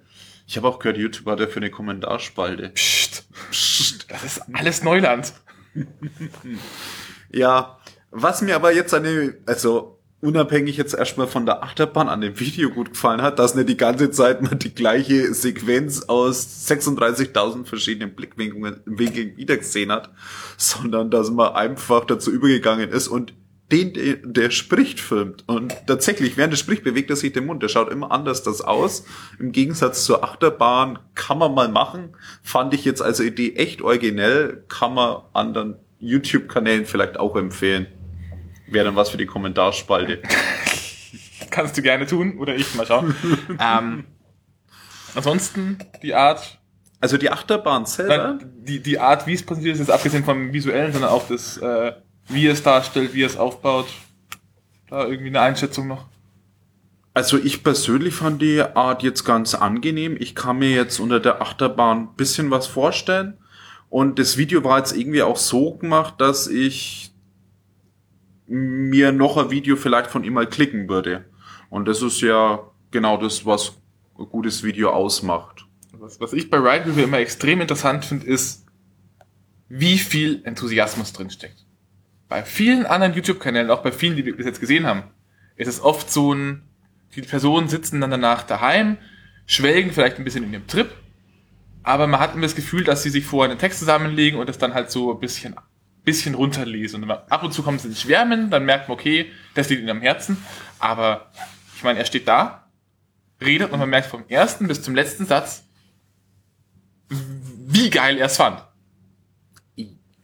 Ich 0.48 0.56
habe 0.58 0.68
auch 0.68 0.80
gehört, 0.80 0.98
YouTube 0.98 1.28
hat 1.28 1.40
ja 1.40 1.48
für 1.48 1.58
eine 1.58 1.70
Kommentarspalte. 1.70 2.70
Psst, 2.70 3.26
Psst. 3.52 4.06
das 4.10 4.24
ist 4.24 4.42
alles 4.54 4.84
Neuland. 4.84 5.34
Ja, 7.32 7.80
was 8.12 8.42
mir 8.42 8.56
aber 8.56 8.74
jetzt 8.74 8.94
eine, 8.94 9.38
also 9.46 10.01
unabhängig 10.22 10.78
jetzt 10.78 10.94
erstmal 10.94 11.28
von 11.28 11.46
der 11.46 11.64
Achterbahn 11.64 12.08
an 12.08 12.22
dem 12.22 12.40
Video 12.40 12.70
gut 12.70 12.92
gefallen 12.92 13.22
hat, 13.22 13.40
dass 13.40 13.56
nicht 13.56 13.70
die 13.70 13.78
ganze 13.78 14.12
Zeit 14.12 14.42
man 14.42 14.60
die 14.60 14.74
gleiche 14.74 15.34
Sequenz 15.34 16.04
aus 16.04 16.68
36.000 16.70 17.66
verschiedenen 17.66 18.16
Blickwinkeln 18.16 18.82
Winkeln 18.86 19.36
wiedergesehen 19.36 19.92
hat, 19.92 20.12
sondern 20.58 21.10
dass 21.10 21.32
man 21.32 21.54
einfach 21.54 22.06
dazu 22.06 22.32
übergegangen 22.32 22.90
ist 22.90 23.08
und 23.08 23.34
den, 23.72 23.94
der, 24.34 24.52
spricht, 24.52 25.00
filmt. 25.00 25.46
Und 25.48 25.74
tatsächlich, 25.88 26.36
während 26.36 26.54
er 26.54 26.58
spricht, 26.58 26.84
bewegt 26.84 27.10
er 27.10 27.16
sich 27.16 27.32
den 27.32 27.46
Mund. 27.46 27.64
Der 27.64 27.70
schaut 27.70 27.90
immer 27.90 28.12
anders 28.12 28.44
das 28.44 28.60
aus. 28.60 29.06
Im 29.40 29.54
Gegensatz 29.54 30.04
zur 30.04 30.26
Achterbahn 30.26 31.00
kann 31.16 31.38
man 31.38 31.54
mal 31.54 31.70
machen. 31.70 32.10
Fand 32.44 32.74
ich 32.74 32.84
jetzt 32.84 33.02
also 33.02 33.24
Idee 33.24 33.54
echt 33.56 33.82
originell. 33.82 34.66
Kann 34.68 34.94
man 34.94 35.22
anderen 35.32 35.76
YouTube-Kanälen 36.00 36.86
vielleicht 36.86 37.18
auch 37.18 37.38
empfehlen. 37.38 37.88
Wäre 38.72 38.86
dann 38.86 38.96
was 38.96 39.10
für 39.10 39.18
die 39.18 39.26
Kommentarspalte. 39.26 40.22
Kannst 41.50 41.78
du 41.78 41.82
gerne 41.82 42.08
tun, 42.08 42.38
oder 42.40 42.56
ich, 42.56 42.74
mal 42.76 42.86
schauen. 42.86 43.14
ähm, 43.60 44.06
ansonsten, 45.14 45.78
die 46.02 46.16
Art, 46.16 46.60
Also 47.02 47.18
die 47.18 47.30
Achterbahn 47.30 47.86
selber. 47.86 48.40
die, 48.42 48.80
die 48.80 48.98
Art, 48.98 49.28
wie 49.28 49.34
es 49.34 49.44
präsentiert 49.44 49.76
ist, 49.76 49.82
ist 49.82 49.92
abgesehen 49.92 50.24
vom 50.24 50.54
Visuellen, 50.54 50.94
sondern 50.94 51.12
auch 51.12 51.28
das, 51.28 51.58
äh, 51.58 51.94
wie 52.30 52.48
es 52.48 52.64
darstellt, 52.64 53.14
wie 53.14 53.24
es 53.24 53.36
aufbaut. 53.36 53.88
Da 54.90 55.06
irgendwie 55.06 55.28
eine 55.28 55.42
Einschätzung 55.42 55.88
noch. 55.88 56.06
Also 57.14 57.38
ich 57.38 57.64
persönlich 57.64 58.16
fand 58.16 58.42
die 58.42 58.62
Art 58.62 59.04
jetzt 59.04 59.26
ganz 59.26 59.54
angenehm. 59.54 60.16
Ich 60.18 60.34
kann 60.34 60.60
mir 60.60 60.70
jetzt 60.70 61.00
unter 61.00 61.20
der 61.20 61.42
Achterbahn 61.42 62.04
ein 62.04 62.16
bisschen 62.16 62.52
was 62.52 62.68
vorstellen. 62.68 63.38
Und 63.90 64.18
das 64.20 64.38
Video 64.38 64.64
war 64.64 64.78
jetzt 64.78 64.96
irgendwie 64.96 65.22
auch 65.22 65.36
so 65.36 65.74
gemacht, 65.76 66.16
dass 66.20 66.48
ich 66.48 67.11
mir 68.52 69.14
noch 69.14 69.38
ein 69.38 69.50
Video 69.50 69.78
vielleicht 69.78 70.12
von 70.12 70.24
ihm 70.24 70.34
mal 70.34 70.48
klicken 70.48 70.90
würde. 70.90 71.26
Und 71.70 71.88
das 71.88 72.02
ist 72.02 72.20
ja 72.22 72.60
genau 72.92 73.16
das, 73.16 73.46
was 73.46 73.82
ein 74.20 74.26
gutes 74.26 74.64
Video 74.64 74.90
ausmacht. 74.90 75.66
Was, 75.94 76.20
was 76.20 76.34
ich 76.34 76.50
bei 76.50 76.58
Ride 76.58 76.88
Review 76.88 77.04
immer 77.04 77.20
extrem 77.20 77.62
interessant 77.62 78.04
finde, 78.04 78.26
ist, 78.26 78.66
wie 79.70 79.98
viel 79.98 80.42
Enthusiasmus 80.44 81.14
drinsteckt. 81.14 81.66
Bei 82.28 82.44
vielen 82.44 82.86
anderen 82.86 83.14
YouTube-Kanälen, 83.14 83.72
auch 83.72 83.84
bei 83.84 83.92
vielen, 83.92 84.18
die 84.18 84.26
wir 84.26 84.36
bis 84.36 84.46
jetzt 84.46 84.60
gesehen 84.60 84.86
haben, 84.86 85.04
ist 85.56 85.68
es 85.68 85.82
oft 85.82 86.12
so 86.12 86.34
ein, 86.34 86.64
die 87.16 87.22
Personen 87.22 87.70
sitzen 87.70 88.02
dann 88.02 88.12
danach 88.12 88.44
daheim, 88.44 88.98
schwelgen 89.46 89.92
vielleicht 89.92 90.18
ein 90.18 90.26
bisschen 90.26 90.44
in 90.44 90.52
dem 90.52 90.68
Trip, 90.68 90.90
aber 91.84 92.08
man 92.08 92.20
hat 92.20 92.34
immer 92.34 92.44
das 92.44 92.56
Gefühl, 92.56 92.84
dass 92.84 93.04
sie 93.04 93.10
sich 93.10 93.26
vorher 93.26 93.50
einen 93.50 93.60
Text 93.60 93.80
zusammenlegen 93.80 94.40
und 94.40 94.50
es 94.50 94.58
dann 94.58 94.74
halt 94.74 94.92
so 94.92 95.14
ein 95.14 95.20
bisschen 95.20 95.56
bisschen 96.04 96.36
runterlesen. 96.36 97.04
Und 97.04 97.12
ab 97.12 97.44
und 97.44 97.54
zu 97.54 97.64
kommen 97.64 97.80
sie 97.80 97.90
ins 97.90 98.02
Schwärmen, 98.02 98.50
dann 98.50 98.66
merkt 98.66 98.90
man, 98.90 98.98
okay, 98.98 99.32
das 99.54 99.70
liegt 99.70 99.82
ihnen 99.82 99.90
am 99.90 100.02
Herzen. 100.02 100.38
Aber 100.80 101.32
ich 101.76 101.84
meine, 101.84 102.00
er 102.00 102.06
steht 102.06 102.28
da, 102.28 102.70
redet 103.40 103.72
und 103.72 103.80
man 103.80 103.90
merkt 103.90 104.08
vom 104.08 104.24
ersten 104.28 104.68
bis 104.68 104.82
zum 104.82 104.96
letzten 104.96 105.26
Satz, 105.26 105.64
wie 107.10 107.90
geil 107.90 108.18
er 108.18 108.28
es 108.28 108.38
fand. 108.38 108.64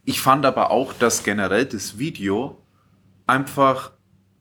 Ich 0.04 0.20
fand 0.20 0.46
aber 0.46 0.70
auch, 0.70 0.92
dass 0.92 1.22
generell 1.22 1.66
das 1.66 1.98
Video 1.98 2.64
einfach 3.26 3.92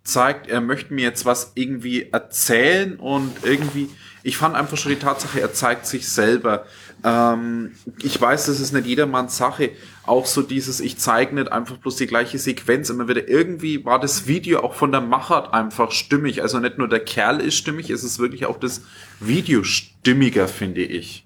zeigt, 0.03 0.47
er 0.47 0.61
möchte 0.61 0.93
mir 0.93 1.03
jetzt 1.03 1.25
was 1.25 1.51
irgendwie 1.55 2.09
erzählen 2.11 2.95
und 2.97 3.43
irgendwie, 3.43 3.89
ich 4.23 4.37
fand 4.37 4.55
einfach 4.55 4.77
schon 4.77 4.93
die 4.93 4.99
Tatsache, 4.99 5.41
er 5.41 5.53
zeigt 5.53 5.85
sich 5.85 6.07
selber. 6.07 6.65
Ähm, 7.03 7.71
ich 8.01 8.19
weiß, 8.19 8.47
das 8.47 8.59
ist 8.59 8.73
nicht 8.73 8.87
jedermanns 8.87 9.37
Sache. 9.37 9.71
Auch 10.05 10.25
so 10.25 10.41
dieses, 10.41 10.79
ich 10.79 10.97
zeige 10.97 11.35
nicht 11.35 11.51
einfach 11.51 11.77
bloß 11.77 11.97
die 11.97 12.07
gleiche 12.07 12.39
Sequenz 12.39 12.89
immer 12.89 13.07
wieder. 13.07 13.27
Irgendwie 13.27 13.85
war 13.85 13.99
das 13.99 14.27
Video 14.27 14.61
auch 14.61 14.73
von 14.73 14.91
der 14.91 15.01
Machart 15.01 15.53
einfach 15.53 15.91
stimmig. 15.91 16.41
Also 16.41 16.59
nicht 16.59 16.77
nur 16.77 16.87
der 16.87 17.01
Kerl 17.01 17.39
ist 17.39 17.55
stimmig, 17.55 17.89
es 17.89 18.03
ist 18.03 18.19
wirklich 18.19 18.45
auch 18.45 18.59
das 18.59 18.81
Video 19.19 19.63
stimmiger, 19.63 20.47
finde 20.47 20.81
ich. 20.81 21.25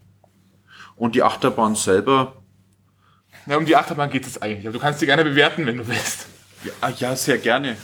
Und 0.96 1.16
die 1.16 1.24
Achterbahn 1.24 1.76
selber. 1.76 2.36
Ja, 3.48 3.58
um 3.58 3.66
die 3.66 3.76
Achterbahn 3.76 4.10
geht 4.10 4.28
es 4.28 4.42
eigentlich. 4.42 4.68
Aber 4.68 4.74
du 4.74 4.80
kannst 4.80 5.00
sie 5.00 5.06
gerne 5.06 5.24
bewerten, 5.24 5.66
wenn 5.66 5.78
du 5.78 5.88
willst. 5.88 6.28
Ja, 6.64 6.90
ja, 6.90 7.16
sehr 7.16 7.40
gerne. 7.40 7.76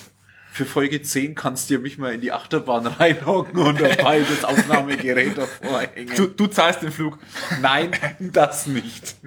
Für 0.57 0.65
Folge 0.65 0.99
10 0.99 1.35
kannst 1.35 1.69
du 1.69 1.75
ja 1.75 1.79
mich 1.79 1.99
mal 1.99 2.15
in 2.15 2.19
die 2.19 2.31
Achterbahn 2.31 2.87
reinhocken 2.87 3.59
und 3.59 3.79
dabei 3.79 4.21
das 4.21 4.43
Aufnahmegerät 4.43 5.37
davor 5.37 5.81
hängen. 5.81 6.15
Du, 6.15 6.25
du 6.25 6.47
zahlst 6.47 6.81
den 6.81 6.91
Flug. 6.91 7.19
Nein, 7.61 7.91
das 8.19 8.65
nicht. 8.65 9.17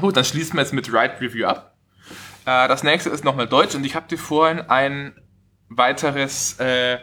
Gut, 0.00 0.16
dann 0.16 0.24
schließen 0.24 0.54
wir 0.54 0.62
jetzt 0.62 0.72
mit 0.72 0.88
Ride 0.88 1.20
Review 1.20 1.46
ab. 1.46 1.76
Äh, 2.46 2.68
das 2.68 2.82
nächste 2.82 3.10
ist 3.10 3.22
nochmal 3.22 3.46
Deutsch 3.46 3.74
und 3.74 3.84
ich 3.84 3.94
habe 3.94 4.08
dir 4.08 4.16
vorhin 4.16 4.60
ein 4.60 5.12
weiteres 5.68 6.58
äh, 6.58 7.00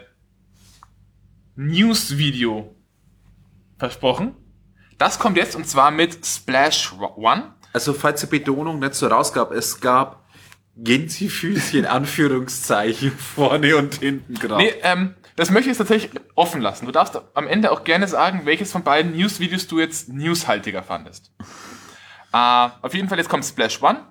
News-Video 1.54 2.74
versprochen. 3.78 4.34
Das 4.98 5.20
kommt 5.20 5.36
jetzt 5.36 5.54
und 5.54 5.68
zwar 5.68 5.92
mit 5.92 6.26
Splash 6.26 6.92
One. 6.92 7.54
Also, 7.72 7.92
falls 7.94 8.22
die 8.22 8.26
Betonung 8.26 8.80
nicht 8.80 8.94
so 8.94 9.06
rausgab, 9.06 9.52
es 9.52 9.80
gab 9.80 10.27
Gänsefüßchen, 10.78 11.86
Anführungszeichen, 11.86 13.10
vorne 13.18 13.76
und 13.76 13.96
hinten 13.96 14.34
gerade. 14.34 14.62
Nee, 14.62 14.74
ähm, 14.82 15.14
das 15.36 15.50
möchte 15.50 15.70
ich 15.70 15.78
jetzt 15.78 15.78
tatsächlich 15.78 16.12
offen 16.34 16.60
lassen. 16.60 16.86
Du 16.86 16.92
darfst 16.92 17.20
am 17.34 17.46
Ende 17.46 17.70
auch 17.72 17.84
gerne 17.84 18.08
sagen, 18.08 18.42
welches 18.44 18.72
von 18.72 18.84
beiden 18.84 19.16
News-Videos 19.16 19.66
du 19.66 19.80
jetzt 19.80 20.08
newshaltiger 20.08 20.82
fandest. 20.82 21.32
Uh, 22.32 22.70
auf 22.82 22.94
jeden 22.94 23.08
Fall, 23.08 23.18
jetzt 23.18 23.28
kommt 23.28 23.44
Splash 23.44 23.82
One. 23.82 24.06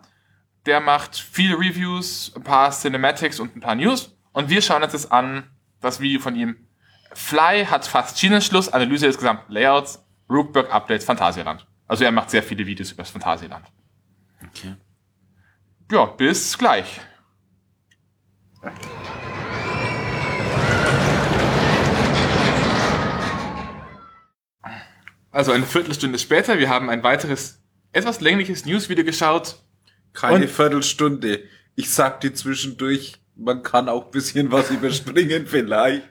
Der 0.65 0.79
macht 0.79 1.15
viele 1.17 1.55
Reviews, 1.55 2.33
ein 2.35 2.43
paar 2.43 2.71
Cinematics 2.71 3.39
und 3.39 3.55
ein 3.55 3.61
paar 3.61 3.75
News. 3.75 4.17
Und 4.33 4.49
wir 4.49 4.61
schauen 4.61 4.83
uns 4.83 4.93
jetzt 4.93 5.11
an, 5.11 5.49
das 5.81 5.99
Video 5.99 6.19
von 6.19 6.35
ihm. 6.35 6.67
Fly 7.13 7.65
hat 7.65 7.85
fast 7.85 8.19
Schienenschluss, 8.19 8.69
Analyse 8.69 9.07
des 9.07 9.17
gesamten 9.17 9.51
Layouts, 9.51 10.03
Rookberg 10.29 10.73
Updates, 10.73 11.05
Phantasialand. 11.05 11.65
Also 11.87 12.03
er 12.03 12.11
macht 12.11 12.29
sehr 12.29 12.43
viele 12.43 12.65
Videos 12.65 12.91
über 12.91 13.03
das 13.03 13.11
Phantasialand. 13.11 13.65
Okay. 14.45 14.75
Ja, 15.91 16.05
bis 16.05 16.57
gleich. 16.57 16.99
Also 25.31 25.51
eine 25.51 25.65
Viertelstunde 25.65 26.17
später, 26.19 26.57
wir 26.57 26.69
haben 26.69 26.89
ein 26.89 27.03
weiteres 27.03 27.61
etwas 27.91 28.21
längliches 28.21 28.65
Newsvideo 28.65 29.05
geschaut. 29.05 29.61
Keine 30.13 30.45
Und- 30.45 30.51
Viertelstunde. 30.51 31.43
Ich 31.75 31.91
sag 31.91 32.21
dir 32.21 32.33
zwischendurch, 32.33 33.13
man 33.35 33.61
kann 33.61 33.87
auch 33.87 34.09
bisschen 34.09 34.51
was 34.51 34.71
überspringen 34.71 35.45
vielleicht. 35.47 36.01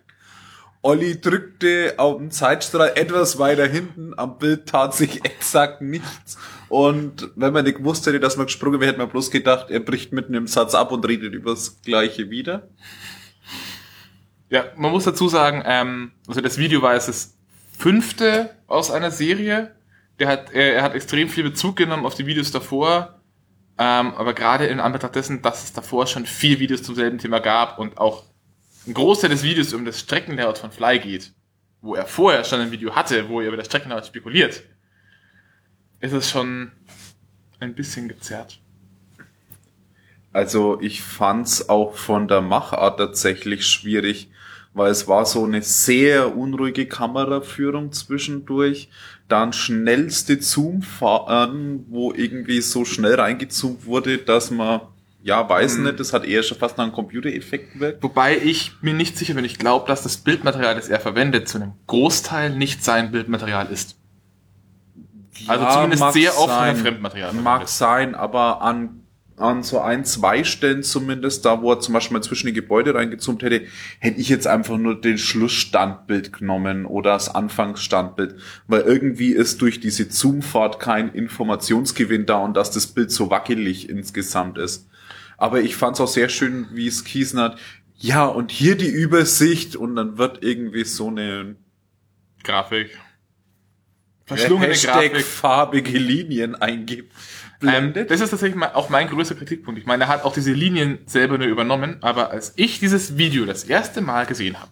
Olli 0.82 1.20
drückte 1.20 1.94
auf 1.96 2.18
den 2.18 2.30
Zeitstrahl 2.30 2.92
etwas 2.94 3.38
weiter 3.40 3.66
hinten. 3.66 4.16
Am 4.16 4.38
Bild 4.38 4.66
tat 4.68 4.94
sich 4.94 5.24
exakt 5.24 5.80
nichts. 5.82 6.38
Und 6.68 7.30
wenn 7.36 7.52
man 7.52 7.64
nicht 7.64 7.78
gewusst 7.78 8.06
hätte, 8.06 8.18
dass 8.18 8.36
man 8.36 8.46
gesprungen 8.46 8.80
wäre, 8.80 8.90
hätte 8.90 8.98
man 8.98 9.08
bloß 9.08 9.30
gedacht, 9.30 9.70
er 9.70 9.80
bricht 9.80 10.12
mitten 10.12 10.34
im 10.34 10.46
Satz 10.46 10.74
ab 10.74 10.90
und 10.90 11.06
redet 11.06 11.32
über 11.32 11.50
das 11.50 11.80
Gleiche 11.82 12.30
wieder. 12.30 12.68
Ja, 14.50 14.66
man 14.76 14.90
muss 14.90 15.04
dazu 15.04 15.28
sagen, 15.28 15.62
ähm, 15.64 16.12
also 16.26 16.40
das 16.40 16.58
Video 16.58 16.82
war 16.82 16.94
jetzt 16.94 17.08
das 17.08 17.36
fünfte 17.76 18.50
aus 18.66 18.90
einer 18.90 19.10
Serie. 19.10 19.74
Der 20.18 20.28
hat, 20.28 20.52
er, 20.52 20.74
er 20.74 20.82
hat 20.82 20.94
extrem 20.94 21.28
viel 21.28 21.44
Bezug 21.44 21.76
genommen 21.76 22.06
auf 22.06 22.14
die 22.14 22.26
Videos 22.26 22.50
davor. 22.50 23.20
Ähm, 23.78 24.14
aber 24.14 24.32
gerade 24.32 24.66
in 24.66 24.80
Anbetracht 24.80 25.14
dessen, 25.14 25.42
dass 25.42 25.64
es 25.64 25.72
davor 25.72 26.06
schon 26.06 26.24
vier 26.24 26.58
Videos 26.58 26.82
zum 26.82 26.94
selben 26.94 27.18
Thema 27.18 27.40
gab 27.40 27.78
und 27.78 27.98
auch 27.98 28.24
ein 28.86 28.94
Großteil 28.94 29.30
des 29.30 29.42
Videos 29.42 29.74
um 29.74 29.84
das 29.84 30.00
Streckenlayout 30.00 30.58
von 30.58 30.70
Fly 30.70 30.98
geht, 30.98 31.32
wo 31.82 31.94
er 31.94 32.06
vorher 32.06 32.44
schon 32.44 32.60
ein 32.60 32.70
Video 32.70 32.94
hatte, 32.94 33.28
wo 33.28 33.40
er 33.40 33.48
über 33.48 33.56
das 33.56 33.66
Streckenlayout 33.66 34.06
spekuliert, 34.06 34.62
ist 36.00 36.12
es 36.12 36.30
schon 36.30 36.70
ein 37.60 37.74
bisschen 37.74 38.08
gezerrt. 38.08 38.60
Also 40.32 40.78
ich 40.80 41.02
fand's 41.02 41.68
auch 41.68 41.94
von 41.96 42.28
der 42.28 42.42
Machart 42.42 42.98
tatsächlich 42.98 43.66
schwierig, 43.66 44.30
weil 44.74 44.90
es 44.90 45.08
war 45.08 45.24
so 45.24 45.44
eine 45.44 45.62
sehr 45.62 46.36
unruhige 46.36 46.86
Kameraführung 46.86 47.92
zwischendurch. 47.92 48.90
Dann 49.28 49.54
schnellste 49.54 50.40
Zoom-Fahren, 50.42 51.86
wo 51.88 52.12
irgendwie 52.12 52.60
so 52.60 52.84
schnell 52.84 53.14
reingezoomt 53.14 53.86
wurde, 53.86 54.18
dass 54.18 54.50
man, 54.50 54.82
ja, 55.22 55.48
weiß 55.48 55.78
Mhm. 55.78 55.84
nicht, 55.84 56.00
das 56.00 56.12
hat 56.12 56.26
eher 56.26 56.42
schon 56.42 56.58
fast 56.58 56.76
nach 56.76 56.84
einem 56.84 56.92
Computereffekt 56.92 57.72
gewirkt. 57.72 58.02
Wobei 58.02 58.36
ich 58.36 58.72
mir 58.82 58.92
nicht 58.92 59.16
sicher 59.16 59.32
bin, 59.32 59.46
ich 59.46 59.58
glaube, 59.58 59.88
dass 59.88 60.02
das 60.02 60.18
Bildmaterial, 60.18 60.74
das 60.74 60.88
er 60.90 61.00
verwendet, 61.00 61.48
zu 61.48 61.56
einem 61.56 61.72
Großteil 61.86 62.50
nicht 62.54 62.84
sein 62.84 63.10
Bildmaterial 63.10 63.68
ist. 63.72 63.96
Also 65.46 65.64
Ja, 65.64 65.70
zumindest 65.70 66.12
sehr 66.12 66.38
oft 66.38 66.48
sein. 66.48 66.76
Fremdmaterial. 66.76 67.32
Mag 67.32 67.42
verwendet. 67.42 67.68
sein, 67.68 68.14
aber 68.14 68.62
an, 68.62 69.02
an 69.36 69.62
so 69.62 69.80
ein, 69.80 70.04
zwei 70.04 70.44
Stellen 70.44 70.82
zumindest, 70.82 71.44
da 71.44 71.60
wo 71.62 71.72
er 71.72 71.80
zum 71.80 71.94
Beispiel 71.94 72.16
mal 72.16 72.22
zwischen 72.22 72.46
die 72.46 72.52
Gebäude 72.52 72.94
reingezoomt 72.94 73.42
hätte, 73.42 73.66
hätte 73.98 74.20
ich 74.20 74.28
jetzt 74.28 74.46
einfach 74.46 74.78
nur 74.78 75.00
den 75.00 75.18
Schlussstandbild 75.18 76.32
genommen 76.32 76.86
oder 76.86 77.12
das 77.12 77.34
Anfangsstandbild, 77.34 78.36
weil 78.66 78.82
irgendwie 78.82 79.32
ist 79.32 79.60
durch 79.60 79.80
diese 79.80 80.08
Zoomfahrt 80.08 80.80
kein 80.80 81.12
Informationsgewinn 81.12 82.26
da 82.26 82.38
und 82.38 82.56
dass 82.56 82.70
das 82.70 82.86
Bild 82.86 83.10
so 83.10 83.30
wackelig 83.30 83.88
insgesamt 83.88 84.58
ist. 84.58 84.88
Aber 85.38 85.60
ich 85.60 85.76
fand 85.76 85.96
es 85.96 86.00
auch 86.00 86.08
sehr 86.08 86.28
schön, 86.30 86.68
wie 86.72 86.86
es 86.86 87.04
Kiesen 87.04 87.40
hat. 87.40 87.58
Ja, 87.98 88.26
und 88.26 88.50
hier 88.50 88.76
die 88.76 88.88
Übersicht 88.88 89.76
und 89.76 89.96
dann 89.96 90.18
wird 90.18 90.42
irgendwie 90.42 90.84
so 90.84 91.08
eine 91.08 91.56
Grafik. 92.42 92.98
Verschlungene 94.26 94.72
Hashtag 94.72 95.12
Grafik. 95.12 95.24
farbige 95.26 95.98
Linien 95.98 96.54
Ähm, 96.54 96.62
eingeblendet. 96.62 98.10
das 98.10 98.20
ist 98.20 98.30
tatsächlich 98.30 98.60
auch 98.62 98.88
mein 98.88 99.08
größter 99.08 99.36
Kritikpunkt. 99.36 99.78
Ich 99.80 99.86
meine, 99.86 100.04
er 100.04 100.08
hat 100.08 100.24
auch 100.24 100.32
diese 100.34 100.52
Linien 100.52 100.98
selber 101.06 101.38
nur 101.38 101.46
übernommen, 101.46 101.98
aber 102.00 102.30
als 102.30 102.52
ich 102.56 102.80
dieses 102.80 103.16
Video 103.16 103.44
das 103.46 103.64
erste 103.64 104.00
Mal 104.00 104.26
gesehen 104.26 104.60
habe, 104.60 104.70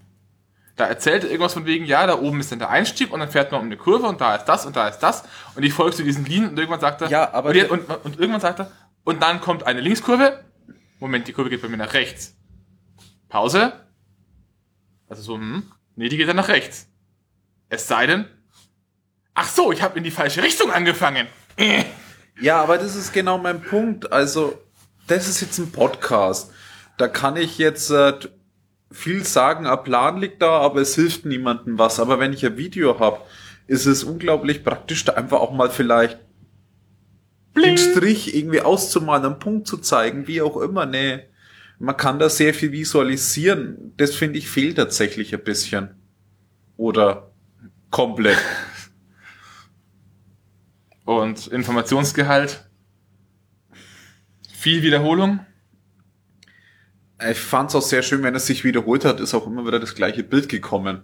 da 0.76 0.86
erzählte 0.86 1.28
irgendwas 1.28 1.52
von 1.54 1.66
wegen, 1.66 1.84
ja, 1.84 2.04
da 2.06 2.18
oben 2.18 2.40
ist 2.40 2.50
dann 2.50 2.58
der 2.58 2.68
Einstieg 2.70 3.12
und 3.12 3.20
dann 3.20 3.30
fährt 3.30 3.52
man 3.52 3.60
um 3.60 3.66
eine 3.68 3.76
Kurve 3.76 4.08
und 4.08 4.20
da 4.20 4.34
ist 4.34 4.46
das 4.46 4.66
und 4.66 4.74
da 4.74 4.88
ist 4.88 4.98
das 4.98 5.22
und 5.54 5.62
ich 5.62 5.72
folge 5.72 5.94
zu 5.96 6.02
diesen 6.02 6.24
Linien 6.24 6.50
und 6.50 6.58
irgendwann 6.58 6.80
sagt 6.80 7.00
er, 7.02 7.08
Ja, 7.10 7.32
aber 7.32 7.50
und, 7.50 7.70
und, 7.70 8.04
und 8.04 8.18
irgendwann 8.18 8.40
sagt 8.40 8.58
er, 8.58 8.72
und 9.04 9.22
dann 9.22 9.40
kommt 9.40 9.66
eine 9.66 9.80
Linkskurve, 9.80 10.42
Moment, 10.98 11.28
die 11.28 11.32
Kurve 11.32 11.48
geht 11.50 11.62
bei 11.62 11.68
mir 11.68 11.76
nach 11.76 11.92
rechts. 11.94 12.34
Pause. 13.28 13.72
Also 15.08 15.22
so, 15.22 15.34
hm, 15.36 15.62
nee, 15.94 16.08
die 16.08 16.16
geht 16.16 16.28
dann 16.28 16.36
nach 16.36 16.48
rechts. 16.48 16.88
Es 17.68 17.86
sei 17.86 18.06
denn, 18.06 18.24
ach 19.34 19.48
so, 19.48 19.72
ich 19.72 19.82
habe 19.82 19.98
in 19.98 20.04
die 20.04 20.10
falsche 20.10 20.42
Richtung 20.42 20.70
angefangen. 20.70 21.26
Ja, 22.40 22.62
aber 22.62 22.78
das 22.78 22.96
ist 22.96 23.12
genau 23.12 23.38
mein 23.38 23.60
Punkt. 23.62 24.12
Also, 24.12 24.58
das 25.06 25.28
ist 25.28 25.40
jetzt 25.40 25.58
ein 25.58 25.70
Podcast. 25.70 26.50
Da 26.96 27.08
kann 27.08 27.36
ich 27.36 27.58
jetzt 27.58 27.90
äh, 27.90 28.14
viel 28.90 29.24
sagen, 29.24 29.66
ein 29.66 29.82
Plan 29.82 30.18
liegt 30.18 30.40
da, 30.40 30.60
aber 30.60 30.80
es 30.80 30.94
hilft 30.94 31.26
niemandem 31.26 31.78
was. 31.78 32.00
Aber 32.00 32.18
wenn 32.20 32.32
ich 32.32 32.44
ein 32.46 32.56
Video 32.56 32.98
habe, 32.98 33.20
ist 33.66 33.86
es 33.86 34.04
unglaublich 34.04 34.62
praktisch, 34.62 35.04
da 35.04 35.14
einfach 35.14 35.40
auch 35.40 35.52
mal 35.52 35.70
vielleicht 35.70 36.18
den 37.56 37.78
Strich 37.78 38.34
irgendwie 38.34 38.60
auszumalen, 38.60 39.24
einen 39.24 39.38
Punkt 39.38 39.66
zu 39.66 39.78
zeigen, 39.78 40.26
wie 40.26 40.42
auch 40.42 40.56
immer. 40.56 40.86
Nee, 40.86 41.20
man 41.78 41.96
kann 41.96 42.18
da 42.18 42.28
sehr 42.28 42.52
viel 42.54 42.72
visualisieren. 42.72 43.92
Das 43.96 44.14
finde 44.14 44.38
ich 44.38 44.48
fehlt 44.48 44.76
tatsächlich 44.76 45.32
ein 45.34 45.44
bisschen. 45.44 45.90
Oder 46.76 47.30
komplett. 47.90 48.38
Und 51.04 51.46
Informationsgehalt. 51.48 52.68
Viel 54.52 54.82
Wiederholung. 54.82 55.40
Ich 57.30 57.38
fand 57.38 57.70
es 57.70 57.76
auch 57.76 57.82
sehr 57.82 58.02
schön, 58.02 58.22
wenn 58.22 58.34
es 58.34 58.46
sich 58.46 58.64
wiederholt 58.64 59.04
hat, 59.04 59.20
ist 59.20 59.34
auch 59.34 59.46
immer 59.46 59.66
wieder 59.66 59.78
das 59.78 59.94
gleiche 59.94 60.24
Bild 60.24 60.48
gekommen. 60.48 61.02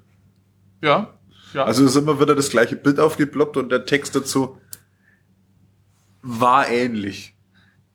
Ja. 0.83 1.15
ja. 1.55 1.65
Also 1.65 1.85
ist 1.85 1.97
immer 1.97 2.21
wieder 2.21 2.35
das 2.35 2.51
gleiche 2.51 2.77
Bild 2.77 2.99
aufgeploppt 2.99 3.57
und 3.57 3.71
der 3.71 3.85
Text 3.85 4.17
dazu 4.17 4.59
war 6.23 6.69
ähnlich. 6.69 7.35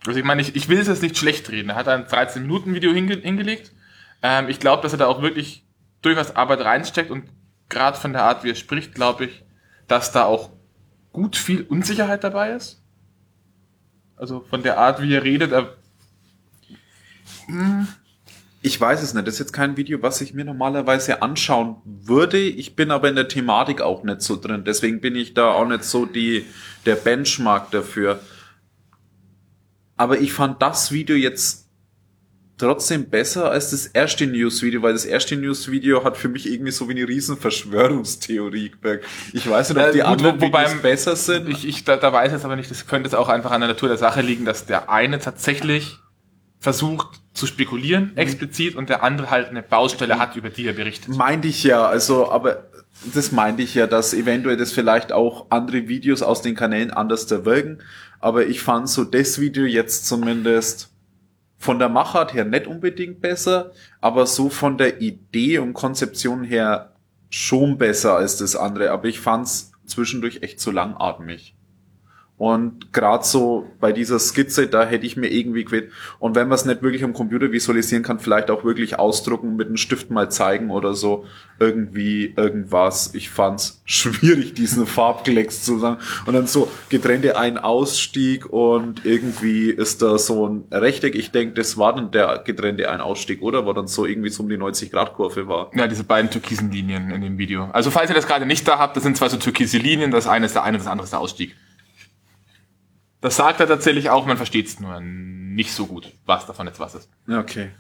Also 0.06 0.20
ich 0.20 0.26
meine, 0.26 0.42
ich, 0.42 0.56
ich 0.56 0.70
will 0.70 0.80
es 0.80 0.88
jetzt 0.88 1.02
nicht 1.02 1.18
schlecht 1.18 1.50
reden. 1.50 1.70
Er 1.70 1.76
hat 1.76 1.88
ein 1.88 2.06
13-Minuten-Video 2.06 2.94
hinge 2.94 3.16
hingelegt. 3.16 3.72
Ähm, 4.22 4.50
ich 4.50 4.60
glaube, 4.60 4.84
dass 4.84 4.94
er 4.94 5.00
da 5.00 5.08
auch 5.08 5.22
wirklich 5.22 5.66
durchaus 6.02 6.36
Arbeit 6.36 6.62
reinsteckt 6.62 7.12
und 7.12 7.26
gerade 7.70 7.98
von 7.98 8.14
der 8.14 8.24
Art, 8.24 8.44
wie 8.44 8.52
er 8.52 8.56
spricht, 8.56 8.94
glaube 8.94 9.26
ich, 9.26 9.44
dass 9.88 10.12
da 10.12 10.26
auch 10.26 10.52
gut 11.16 11.38
viel 11.38 11.64
Unsicherheit 11.64 12.24
dabei 12.24 12.52
ist. 12.52 12.84
Also 14.18 14.42
von 14.42 14.62
der 14.62 14.78
Art, 14.78 15.02
wie 15.02 15.14
er 15.14 15.24
redet, 15.24 15.52
er, 15.52 15.76
Ich 18.62 18.80
weiß 18.82 19.02
es 19.02 19.14
nicht. 19.14 19.26
Das 19.28 19.36
ist 19.36 19.40
jetzt 19.40 19.54
kein 19.54 19.78
Video, 19.78 20.02
was 20.02 20.22
ich 20.22 20.34
mir 20.34 20.44
normalerweise 20.44 21.22
anschauen 21.22 21.78
würde. 21.86 22.40
Ich 22.40 22.76
bin 22.76 22.92
aber 22.92 23.08
in 23.10 23.16
der 23.16 23.28
Thematik 23.28 23.82
auch 23.82 24.04
nicht 24.04 24.22
so 24.22 24.36
drin. 24.36 24.64
Deswegen 24.66 25.02
bin 25.02 25.16
ich 25.16 25.34
da 25.34 25.52
auch 25.52 25.68
nicht 25.68 25.84
so 25.84 26.06
die, 26.06 26.46
der 26.86 26.96
Benchmark 26.96 27.72
dafür. 27.72 28.20
Aber 29.98 30.20
ich 30.20 30.34
fand 30.34 30.62
das 30.62 30.92
Video 30.92 31.16
jetzt 31.16 31.65
trotzdem 32.58 33.10
besser 33.10 33.52
als 33.52 33.72
das 33.72 33.86
erste 33.88 34.26
News-Video, 34.28 34.82
weil 34.82 34.94
das 34.94 35.06
erste 35.06 35.36
News-Video 35.36 36.04
hat 36.04 36.16
für 36.18 36.30
mich 36.30 36.50
irgendwie 36.52 36.72
so 36.72 36.88
wie 36.88 36.94
eine 36.94 37.08
riesen 37.08 37.38
Verschwörungstheorie 37.38 38.70
gewirkt. 38.72 39.06
Ich 39.34 39.50
weiß 39.50 39.70
nicht, 39.70 39.78
ob 39.80 39.88
Äh, 39.88 39.92
die 39.92 39.98
gut, 40.00 40.08
anderen 40.08 40.42
wo- 40.42 40.46
wobei- 40.46 40.66
Videos 40.68 40.82
besser 40.82 41.16
sind. 41.16 41.50
ich, 41.50 41.68
ich 41.68 41.84
da, 41.84 41.98
da 41.98 42.12
weiß 42.14 42.32
jetzt 42.32 42.46
aber 42.46 42.56
nicht, 42.56 42.72
das 42.72 42.88
könnte 42.88 43.08
jetzt 43.08 43.16
auch 43.16 43.30
einfach 43.30 43.52
an 43.52 43.62
der 43.62 43.70
Natur 43.70 43.90
der 43.90 43.98
Sache 43.98 44.22
liegen, 44.22 44.46
dass 44.46 44.66
der 44.66 44.90
eine 44.90 45.20
tatsächlich 45.20 45.98
versucht 46.60 47.20
zu 47.34 47.46
spekulieren, 47.46 48.16
explizit, 48.16 48.76
und 48.76 48.90
der 48.90 49.04
andere 49.04 49.30
halt 49.30 49.50
eine 49.50 49.62
Baustelle 49.62 50.18
hat, 50.18 50.36
über 50.36 50.50
die 50.50 50.66
er 50.66 50.74
berichtet. 50.74 51.16
Meinte 51.16 51.48
ich 51.48 51.64
ja, 51.64 51.86
also, 51.86 52.32
aber 52.32 52.70
das 53.14 53.32
meinte 53.34 53.62
ich 53.62 53.76
ja, 53.76 53.86
dass 53.88 54.14
eventuell 54.14 54.56
das 54.58 54.72
vielleicht 54.72 55.12
auch 55.12 55.48
andere 55.50 55.88
Videos 55.90 56.22
aus 56.24 56.42
den 56.42 56.56
Kanälen 56.56 56.92
anders 56.92 57.28
da 57.28 57.44
wirken. 57.46 57.80
Aber 58.20 58.48
ich 58.48 58.62
fand 58.62 58.90
so 58.90 59.04
das 59.04 59.40
Video 59.40 59.66
jetzt 59.66 60.08
zumindest 60.08 60.90
von 61.66 61.80
der 61.80 61.90
Machart 61.90 62.36
her 62.36 62.46
nicht 62.46 62.68
unbedingt 62.68 63.22
besser, 63.22 63.72
aber 64.00 64.28
so 64.28 64.50
von 64.50 64.78
der 64.78 65.02
Idee 65.02 65.58
und 65.58 65.74
Konzeption 65.74 66.44
her 66.44 66.94
schon 67.32 67.80
besser 67.80 68.16
als 68.16 68.38
das 68.38 68.56
andere. 68.56 68.92
Aber 68.92 69.06
ich 69.06 69.20
fand's 69.20 69.72
zwischendurch 69.86 70.44
echt 70.44 70.60
zu 70.60 70.70
langatmig. 70.70 71.55
Und 72.38 72.92
gerade 72.92 73.24
so 73.24 73.72
bei 73.80 73.94
dieser 73.94 74.20
Skizze, 74.20 74.68
da 74.68 74.86
hätte 74.86 75.06
ich 75.06 75.16
mir 75.16 75.32
irgendwie 75.32 75.64
gewählt. 75.64 75.92
Und 76.20 76.36
wenn 76.36 76.50
man 76.50 76.56
es 76.56 76.66
nicht 76.66 76.82
wirklich 76.82 77.04
am 77.06 77.14
Computer 77.14 77.54
visualisieren 77.54 78.04
kann, 78.04 78.20
vielleicht 78.20 78.52
auch 78.52 78.66
wirklich 78.66 79.00
ausdrucken, 79.00 79.56
mit 79.56 79.68
einem 79.68 79.78
Stift 79.78 80.12
mal 80.12 80.30
zeigen 80.30 80.70
oder 80.70 80.96
so. 80.96 81.26
Irgendwie 81.60 82.34
irgendwas. 82.36 83.16
Ich 83.16 83.30
fand's 83.30 83.82
schwierig, 83.86 84.54
diesen 84.54 84.86
Farbklecks 84.86 85.64
zu 85.64 85.80
sagen. 85.80 85.98
Und 86.26 86.34
dann 86.34 86.46
so 86.46 86.70
getrennte 86.90 87.38
Ein-Ausstieg 87.38 88.48
und 88.48 89.06
irgendwie 89.06 89.70
ist 89.70 90.02
da 90.02 90.18
so 90.18 90.46
ein 90.46 90.66
Rechteck. 90.72 91.16
Ich 91.16 91.32
denke, 91.32 91.54
das 91.54 91.78
war 91.78 91.96
dann 91.96 92.12
der 92.12 92.42
getrennte 92.46 92.90
Ein-Ausstieg, 92.90 93.42
oder? 93.42 93.66
War 93.66 93.74
dann 93.74 93.88
so 93.88 94.06
irgendwie 94.06 94.30
so 94.30 94.44
um 94.44 94.50
die 94.50 94.58
90-Grad-Kurve 94.58 95.48
war. 95.48 95.72
Ja, 95.74 95.88
diese 95.88 96.04
beiden 96.04 96.30
türkisen 96.30 96.70
Linien 96.70 97.12
in 97.12 97.22
dem 97.22 97.38
Video. 97.38 97.70
Also 97.72 97.92
falls 97.92 98.10
ihr 98.10 98.16
das 98.16 98.28
gerade 98.28 98.46
nicht 98.46 98.68
da 98.68 98.78
habt, 98.78 98.98
das 98.98 99.04
sind 99.04 99.16
zwei 99.16 99.30
so 99.30 99.38
türkise 99.38 99.78
Linien, 99.78 100.12
das 100.12 100.28
eine 100.28 100.48
ist 100.48 100.56
der 100.56 100.64
eine, 100.64 100.78
das 100.78 100.88
andere 100.88 101.06
ist 101.06 101.12
der 101.12 101.22
Ausstieg. 101.22 101.56
Das 103.26 103.38
sagt 103.38 103.60
er 103.60 103.66
tatsächlich 103.66 104.12
auch, 104.12 104.28
man 104.28 104.38
versteht 104.38 104.68
es 104.68 104.80
nur 104.80 105.02
nicht 105.02 105.74
so 105.74 105.88
gut, 105.88 106.14
was 106.28 106.46
davon 106.46 106.68
jetzt 106.68 106.80
was 106.80 106.94
ist. 106.94 107.10
Okay. 107.28 107.72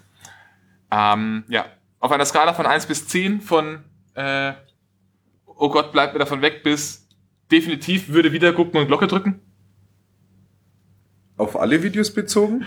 Ähm, 0.89 1.43
ja, 1.50 1.68
auf 2.00 2.12
einer 2.12 2.26
Skala 2.26 2.56
von 2.56 2.66
1 2.66 2.88
bis 2.88 3.08
10 3.08 3.41
von 3.41 3.84
äh, 4.16 4.54
Oh 5.46 5.70
Gott, 5.70 5.91
bleibt 5.91 6.14
mir 6.14 6.20
davon 6.20 6.41
weg 6.41 6.64
bis 6.64 7.08
definitiv 7.52 8.10
würde 8.10 8.32
wieder 8.32 8.54
gucken 8.54 8.80
und 8.80 8.88
Glocke 8.88 9.06
drücken. 9.06 9.39
Auf 11.38 11.56
alle 11.60 11.84
Videos 11.84 12.12
bezogen? 12.12 12.66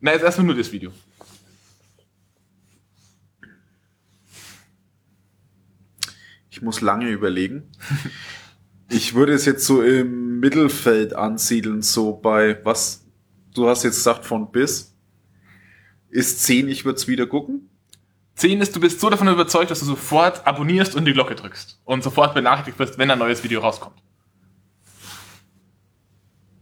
Na, 0.00 0.12
jetzt 0.12 0.22
erstmal 0.22 0.46
nur 0.46 0.54
das 0.54 0.70
Video. 0.70 0.92
Ich 6.48 6.62
muss 6.62 6.80
lange 6.80 7.08
überlegen. 7.08 7.72
Ich 8.92 9.14
würde 9.14 9.32
es 9.32 9.46
jetzt 9.46 9.64
so 9.64 9.82
im 9.82 10.38
Mittelfeld 10.38 11.16
ansiedeln, 11.16 11.80
so 11.80 12.12
bei 12.12 12.62
was? 12.62 13.06
Du 13.54 13.66
hast 13.66 13.84
jetzt 13.84 13.96
gesagt 13.96 14.26
von 14.26 14.52
bis. 14.52 14.94
Ist 16.10 16.44
10, 16.44 16.68
ich 16.68 16.84
würde 16.84 16.98
es 16.98 17.08
wieder 17.08 17.26
gucken. 17.26 17.70
10 18.34 18.60
ist, 18.60 18.76
du 18.76 18.80
bist 18.80 19.00
so 19.00 19.08
davon 19.08 19.28
überzeugt, 19.28 19.70
dass 19.70 19.80
du 19.80 19.86
sofort 19.86 20.46
abonnierst 20.46 20.94
und 20.94 21.06
die 21.06 21.14
Glocke 21.14 21.34
drückst. 21.34 21.80
Und 21.84 22.04
sofort 22.04 22.34
benachrichtigt 22.34 22.78
wirst, 22.78 22.98
wenn 22.98 23.10
ein 23.10 23.18
neues 23.18 23.42
Video 23.42 23.62
rauskommt. 23.62 23.96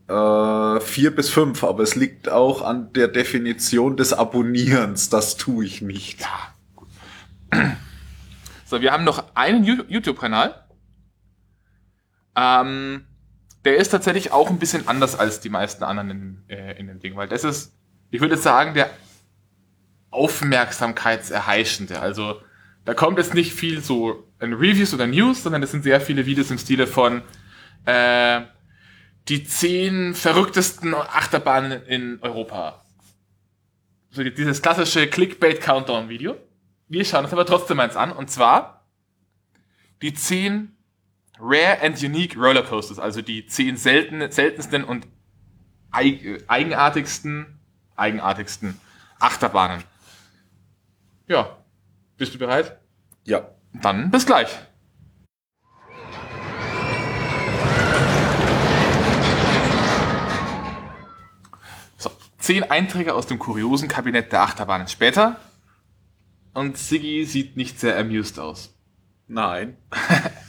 Äh, 0.07 0.81
4 0.81 1.17
bis 1.17 1.31
5, 1.31 1.65
aber 1.65 1.83
es 1.83 1.97
liegt 1.97 2.29
auch 2.29 2.63
an 2.63 2.93
der 2.93 3.09
Definition 3.09 3.97
des 3.97 4.13
Abonnierens. 4.13 5.09
Das 5.09 5.37
tue 5.37 5.65
ich 5.65 5.83
nicht. 5.83 6.25
So, 8.67 8.81
wir 8.81 8.93
haben 8.93 9.03
noch 9.03 9.35
einen 9.35 9.65
YouTube-Kanal. 9.65 10.55
Ähm, 12.37 13.07
der 13.65 13.77
ist 13.77 13.91
tatsächlich 13.91 14.33
auch 14.33 14.49
ein 14.49 14.59
bisschen 14.59 14.89
anders 14.89 15.19
als 15.19 15.41
die 15.41 15.51
meisten 15.51 15.85
anderen 15.85 16.11
in, 16.11 16.45
äh, 16.49 16.79
in 16.79 16.87
dem 16.87 16.99
Ding, 17.01 17.17
weil 17.17 17.29
das 17.29 17.45
ist, 17.45 17.77
ich 18.11 18.21
würde 18.21 18.37
sagen, 18.37 18.75
der 18.75 18.91
Aufmerksamkeitserheischende. 20.11 22.01
Also, 22.01 22.41
da 22.85 22.95
kommt 22.95 23.19
jetzt 23.19 23.35
nicht 23.35 23.53
viel 23.53 23.81
so 23.83 24.27
in 24.41 24.55
Reviews 24.55 24.95
oder 24.95 25.07
News, 25.07 25.43
sondern 25.43 25.63
es 25.63 25.71
sind 25.71 25.85
sehr 25.85 26.01
viele 26.01 26.27
Videos 26.27 26.51
im 26.51 26.59
Stile 26.59 26.87
von 26.87 27.23
äh, 27.85 28.41
die 29.29 29.45
zehn 29.45 30.15
verrücktesten 30.15 30.95
Achterbahnen 30.95 31.85
in 31.85 32.19
Europa. 32.23 32.85
So 34.11 34.25
dieses 34.25 34.63
klassische 34.63 35.07
Clickbait-Countdown-Video. 35.07 36.37
Wir 36.89 37.05
schauen 37.05 37.25
uns 37.25 37.33
aber 37.33 37.47
trotzdem 37.47 37.79
eins 37.79 37.95
an, 37.95 38.11
und 38.11 38.31
zwar 38.31 38.89
die 40.03 40.15
10 40.15 40.77
Rare 41.41 41.81
and 41.83 42.03
Unique 42.03 42.37
Rollercoasters, 42.37 42.99
also 42.99 43.23
die 43.23 43.47
10 43.47 43.77
selten, 43.77 44.31
seltensten 44.31 44.85
und 44.85 45.07
eig 45.91 46.45
eigenartigsten, 46.49 47.59
eigenartigsten 47.97 48.79
Achterbahnen. 49.19 49.83
Ja, 51.27 51.57
bist 52.17 52.35
du 52.35 52.39
bereit? 52.39 52.79
Ja. 53.25 53.49
Dann 53.73 54.11
bis 54.11 54.27
gleich. 54.27 54.49
So, 61.97 62.11
zehn 62.39 62.65
Einträge 62.65 63.15
aus 63.15 63.27
dem 63.27 63.39
kuriosen 63.39 63.89
Kabinett 63.89 64.33
der 64.33 64.43
Achterbahnen 64.43 64.89
später. 64.89 65.39
Und 66.53 66.77
Siggy 66.77 67.25
sieht 67.25 67.57
nicht 67.57 67.79
sehr 67.79 67.97
amused 67.97 68.41
aus. 68.41 68.75
Nein. 69.29 69.77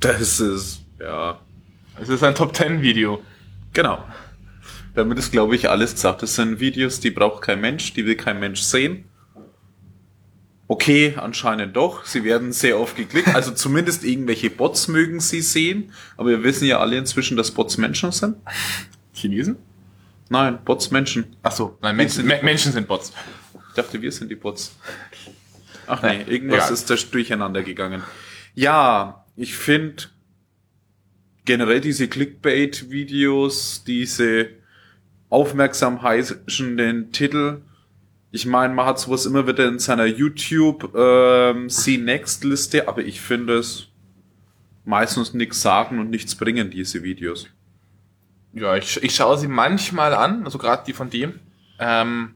das 0.00 0.40
ist, 0.40 0.80
ja. 0.98 1.40
Es 2.00 2.08
ist 2.08 2.22
ein 2.22 2.34
Top 2.34 2.56
10 2.56 2.82
Video. 2.82 3.22
Genau. 3.72 4.02
Damit 4.94 5.18
ist, 5.18 5.30
glaube 5.32 5.54
ich, 5.54 5.68
alles 5.70 5.92
gesagt. 5.94 6.22
Das 6.22 6.34
sind 6.34 6.58
Videos, 6.60 7.00
die 7.00 7.10
braucht 7.10 7.42
kein 7.42 7.60
Mensch, 7.60 7.92
die 7.92 8.04
will 8.06 8.16
kein 8.16 8.40
Mensch 8.40 8.60
sehen. 8.60 9.04
Okay, 10.66 11.14
anscheinend 11.16 11.74
doch. 11.76 12.04
Sie 12.04 12.22
werden 12.24 12.52
sehr 12.52 12.78
oft 12.78 12.96
geklickt. 12.96 13.34
Also 13.34 13.50
zumindest 13.52 14.04
irgendwelche 14.04 14.50
Bots 14.50 14.86
mögen 14.88 15.18
sie 15.20 15.40
sehen. 15.42 15.92
Aber 16.16 16.28
wir 16.30 16.42
wissen 16.44 16.64
ja 16.66 16.78
alle 16.78 16.96
inzwischen, 16.96 17.36
dass 17.36 17.50
Bots 17.50 17.76
Menschen 17.76 18.12
sind. 18.12 18.36
Chinesen? 19.12 19.56
Nein, 20.28 20.60
Bots 20.64 20.92
Menschen. 20.92 21.36
Ach 21.42 21.50
so, 21.50 21.76
nein, 21.82 21.96
Menschen, 21.96 22.24
Me- 22.24 22.38
Menschen 22.42 22.70
sind 22.70 22.86
Bots. 22.86 23.12
Ich 23.70 23.74
dachte, 23.74 24.00
wir 24.00 24.12
sind 24.12 24.30
die 24.30 24.36
Bots. 24.36 24.76
Ach 25.88 26.02
nee, 26.02 26.22
irgendwas 26.26 26.66
egal. 26.66 26.72
ist 26.72 26.88
da 26.90 26.94
durcheinander 27.10 27.62
gegangen. 27.64 28.04
Ja, 28.54 29.19
ich 29.36 29.54
finde 29.54 30.04
generell 31.44 31.80
diese 31.80 32.08
Clickbait-Videos, 32.08 33.84
diese 33.84 34.50
aufmerksam 35.28 36.02
heißenden 36.02 37.12
Titel. 37.12 37.62
Ich 38.32 38.46
meine, 38.46 38.74
man 38.74 38.86
hat 38.86 38.98
sowas 38.98 39.26
immer 39.26 39.46
wieder 39.46 39.66
in 39.66 39.78
seiner 39.78 40.06
YouTube 40.06 40.94
ähm, 40.94 41.68
See 41.68 41.96
Next 41.96 42.44
Liste, 42.44 42.86
aber 42.88 43.02
ich 43.02 43.20
finde 43.20 43.58
es 43.58 43.88
meistens 44.84 45.34
nichts 45.34 45.62
sagen 45.62 45.98
und 45.98 46.10
nichts 46.10 46.34
bringen, 46.34 46.70
diese 46.70 47.02
Videos. 47.02 47.48
Ja, 48.52 48.76
ich, 48.76 49.02
ich 49.02 49.14
schaue 49.14 49.38
sie 49.38 49.48
manchmal 49.48 50.14
an, 50.14 50.44
also 50.44 50.58
gerade 50.58 50.84
die 50.86 50.92
von 50.92 51.10
dem. 51.10 51.38
Ähm, 51.78 52.34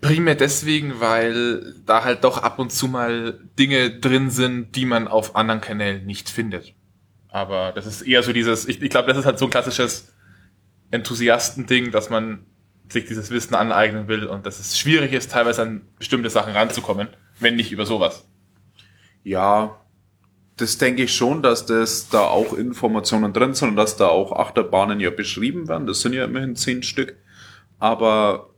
primär 0.00 0.34
deswegen, 0.34 1.00
weil 1.00 1.74
da 1.84 2.04
halt 2.04 2.24
doch 2.24 2.42
ab 2.42 2.58
und 2.58 2.72
zu 2.72 2.88
mal 2.88 3.40
Dinge 3.58 3.98
drin 3.98 4.30
sind, 4.30 4.76
die 4.76 4.86
man 4.86 5.08
auf 5.08 5.36
anderen 5.36 5.60
Kanälen 5.60 6.06
nicht 6.06 6.28
findet. 6.28 6.74
Aber 7.28 7.72
das 7.72 7.86
ist 7.86 8.02
eher 8.02 8.22
so 8.22 8.32
dieses, 8.32 8.66
ich, 8.66 8.80
ich 8.82 8.90
glaube, 8.90 9.08
das 9.08 9.18
ist 9.18 9.26
halt 9.26 9.38
so 9.38 9.46
ein 9.46 9.50
klassisches 9.50 10.12
Enthusiastending, 10.90 11.90
dass 11.90 12.10
man 12.10 12.46
sich 12.90 13.04
dieses 13.04 13.30
Wissen 13.30 13.54
aneignen 13.54 14.08
will 14.08 14.24
und 14.24 14.46
dass 14.46 14.60
es 14.60 14.78
schwierig 14.78 15.12
ist, 15.12 15.32
teilweise 15.32 15.62
an 15.62 15.82
bestimmte 15.98 16.30
Sachen 16.30 16.54
ranzukommen, 16.54 17.08
wenn 17.38 17.56
nicht 17.56 17.70
über 17.70 17.84
sowas. 17.84 18.26
Ja, 19.24 19.78
das 20.56 20.78
denke 20.78 21.02
ich 21.02 21.14
schon, 21.14 21.42
dass 21.42 21.66
das 21.66 22.08
da 22.08 22.22
auch 22.22 22.54
Informationen 22.54 23.32
drin 23.32 23.54
sind 23.54 23.70
und 23.70 23.76
dass 23.76 23.96
da 23.96 24.08
auch 24.08 24.32
Achterbahnen 24.32 25.00
ja 25.00 25.10
beschrieben 25.10 25.68
werden. 25.68 25.86
Das 25.86 26.00
sind 26.00 26.14
ja 26.14 26.24
immerhin 26.24 26.56
zehn 26.56 26.82
Stück. 26.82 27.16
Aber 27.78 28.54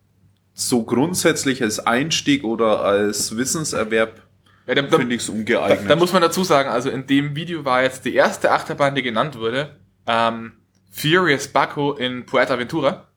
so 0.61 0.85
grundsätzlich 0.85 1.63
als 1.63 1.87
Einstieg 1.87 2.45
oder 2.45 2.83
als 2.83 3.37
Wissenserwerb 3.37 4.23
Ja, 4.67 4.75
da, 4.75 4.83
da, 4.83 4.99
finde 4.99 5.15
ich 5.15 5.23
es 5.23 5.27
da, 5.29 5.33
ungeeignet. 5.33 5.91
da 5.91 5.97
muss 5.97 6.13
man 6.13 6.23
dazu 6.23 6.45
sagen, 6.45 6.69
also 6.69 6.91
in 6.91 7.07
dem 7.07 7.35
Video 7.35 7.65
war 7.65 7.83
jetzt 7.83 8.05
die 8.05 8.15
erste 8.15 8.51
Achterbahn, 8.51 8.95
die 8.95 9.03
genannt 9.03 9.39
wurde, 9.39 9.77
ähm, 10.07 10.53
Furious 10.91 11.49
Baco 11.49 11.93
in 11.95 12.27
Puerto 12.27 12.59
Ventura. 12.59 13.09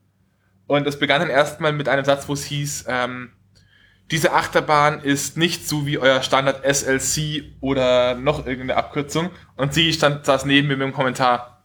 Und 0.66 0.86
es 0.86 0.98
begann 0.98 1.20
dann 1.20 1.30
erstmal 1.30 1.72
mit 1.72 1.88
einem 1.88 2.04
Satz, 2.04 2.28
wo 2.28 2.32
es 2.32 2.44
hieß, 2.44 2.86
ähm, 2.88 3.30
diese 4.10 4.32
Achterbahn 4.32 5.00
ist 5.00 5.36
nicht 5.36 5.68
so 5.68 5.86
wie 5.86 5.98
euer 5.98 6.22
Standard 6.22 6.62
SLC 6.64 7.44
oder 7.60 8.14
noch 8.14 8.46
irgendeine 8.46 8.76
Abkürzung. 8.76 9.30
Und 9.56 9.74
sie 9.74 9.92
stand, 9.92 10.24
saß 10.24 10.44
neben 10.44 10.68
mir 10.68 10.76
mit 10.76 10.86
dem 10.86 10.92
Kommentar, 10.92 11.64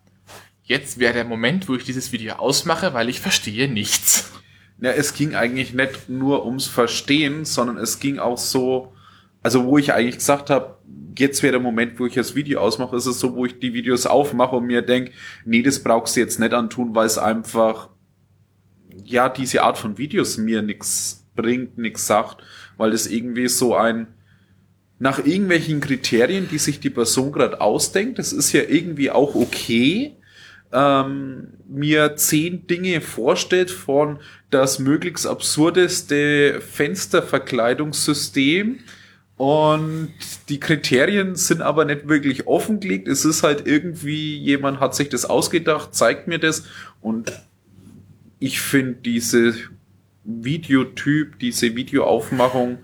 jetzt 0.63 0.99
wäre 0.99 1.13
der 1.13 1.25
Moment, 1.25 1.67
wo 1.69 1.75
ich 1.75 1.83
dieses 1.83 2.11
Video 2.11 2.35
ausmache, 2.35 2.93
weil 2.93 3.09
ich 3.09 3.19
verstehe 3.19 3.69
nichts. 3.69 4.31
Ja, 4.81 4.91
es 4.91 5.13
ging 5.13 5.35
eigentlich 5.35 5.73
nicht 5.73 6.09
nur 6.09 6.45
ums 6.45 6.67
Verstehen, 6.67 7.43
sondern 7.43 7.77
es 7.77 7.99
ging 7.99 8.17
auch 8.19 8.37
so, 8.37 8.93
also 9.43 9.65
wo 9.65 9.77
ich 9.77 9.93
eigentlich 9.93 10.17
gesagt 10.17 10.49
habe, 10.49 10.77
jetzt 11.17 11.43
wäre 11.43 11.53
der 11.53 11.61
Moment, 11.61 11.99
wo 11.99 12.05
ich 12.05 12.13
das 12.13 12.35
Video 12.35 12.61
ausmache, 12.61 12.95
ist 12.95 13.05
es 13.05 13.19
so, 13.19 13.35
wo 13.35 13.45
ich 13.45 13.59
die 13.59 13.73
Videos 13.73 14.05
aufmache 14.05 14.55
und 14.55 14.65
mir 14.65 14.81
denke, 14.81 15.11
nee, 15.45 15.61
das 15.61 15.83
brauchst 15.83 16.15
du 16.15 16.21
jetzt 16.21 16.39
nicht 16.39 16.53
antun, 16.53 16.95
weil 16.95 17.07
es 17.07 17.17
einfach, 17.17 17.89
ja, 19.03 19.27
diese 19.27 19.63
Art 19.63 19.77
von 19.77 19.97
Videos 19.97 20.37
mir 20.37 20.61
nix 20.61 21.25
bringt, 21.35 21.77
nix 21.77 22.07
sagt, 22.07 22.43
weil 22.77 22.91
das 22.91 23.07
irgendwie 23.07 23.49
so 23.49 23.75
ein, 23.75 24.07
nach 24.97 25.19
irgendwelchen 25.19 25.79
Kriterien, 25.79 26.47
die 26.49 26.57
sich 26.57 26.79
die 26.79 26.89
Person 26.89 27.31
gerade 27.31 27.61
ausdenkt, 27.61 28.19
das 28.19 28.33
ist 28.33 28.51
ja 28.51 28.61
irgendwie 28.61 29.11
auch 29.11 29.35
okay, 29.35 30.15
ähm, 30.71 31.47
mir 31.67 32.15
zehn 32.15 32.67
Dinge 32.67 33.01
vorstellt 33.01 33.71
von 33.71 34.19
das 34.51 34.79
möglichst 34.79 35.25
absurdeste 35.27 36.61
Fensterverkleidungssystem 36.61 38.79
und 39.37 40.09
die 40.49 40.59
Kriterien 40.59 41.35
sind 41.35 41.61
aber 41.61 41.85
nicht 41.85 42.07
wirklich 42.09 42.47
offengelegt. 42.47 43.07
Es 43.07 43.25
ist 43.25 43.43
halt 43.43 43.65
irgendwie, 43.67 44.35
jemand 44.37 44.79
hat 44.79 44.95
sich 44.95 45.09
das 45.09 45.25
ausgedacht, 45.25 45.93
zeigt 45.95 46.27
mir 46.27 46.39
das 46.39 46.63
und 47.01 47.31
ich 48.39 48.59
finde 48.61 48.95
diese 49.05 49.53
Videotyp, 50.23 51.39
diese 51.39 51.75
Videoaufmachung, 51.75 52.79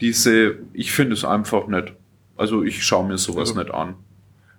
diese, 0.00 0.56
ich 0.72 0.92
finde 0.92 1.14
es 1.14 1.24
einfach 1.24 1.66
nicht. 1.68 1.92
Also 2.36 2.62
ich 2.62 2.84
schaue 2.84 3.06
mir 3.06 3.18
sowas 3.18 3.50
Also- 3.50 3.60
nicht 3.60 3.72
an. 3.72 3.94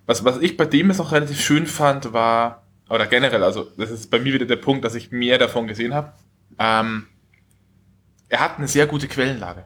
Was, 0.06 0.24
was 0.24 0.40
ich 0.40 0.56
bei 0.56 0.64
dem 0.64 0.88
jetzt 0.88 1.00
auch 1.00 1.12
relativ 1.12 1.40
schön 1.40 1.66
fand, 1.66 2.12
war, 2.12 2.61
oder 2.88 3.06
generell, 3.06 3.42
also 3.42 3.70
das 3.76 3.90
ist 3.90 4.10
bei 4.10 4.18
mir 4.18 4.34
wieder 4.34 4.46
der 4.46 4.56
Punkt, 4.56 4.84
dass 4.84 4.94
ich 4.94 5.10
mehr 5.10 5.38
davon 5.38 5.66
gesehen 5.66 5.94
habe. 5.94 6.12
Ähm, 6.58 7.06
er 8.28 8.40
hat 8.40 8.58
eine 8.58 8.68
sehr 8.68 8.86
gute 8.86 9.08
Quellenlage. 9.08 9.64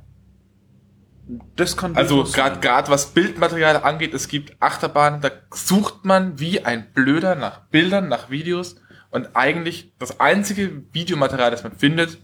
Das 1.56 1.76
kann 1.76 1.96
Also 1.96 2.22
gerade 2.24 2.90
was 2.90 3.06
Bildmaterial 3.12 3.82
angeht, 3.82 4.14
es 4.14 4.28
gibt 4.28 4.54
Achterbahnen, 4.60 5.20
da 5.20 5.30
sucht 5.52 6.04
man 6.04 6.38
wie 6.38 6.64
ein 6.64 6.92
Blöder 6.92 7.34
nach 7.34 7.62
Bildern, 7.66 8.08
nach 8.08 8.30
Videos 8.30 8.76
und 9.10 9.34
eigentlich 9.34 9.92
das 9.98 10.20
einzige 10.20 10.84
Videomaterial, 10.92 11.50
das 11.50 11.64
man 11.64 11.72
findet, 11.72 12.18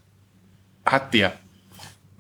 hat 0.85 1.15
der. 1.15 1.33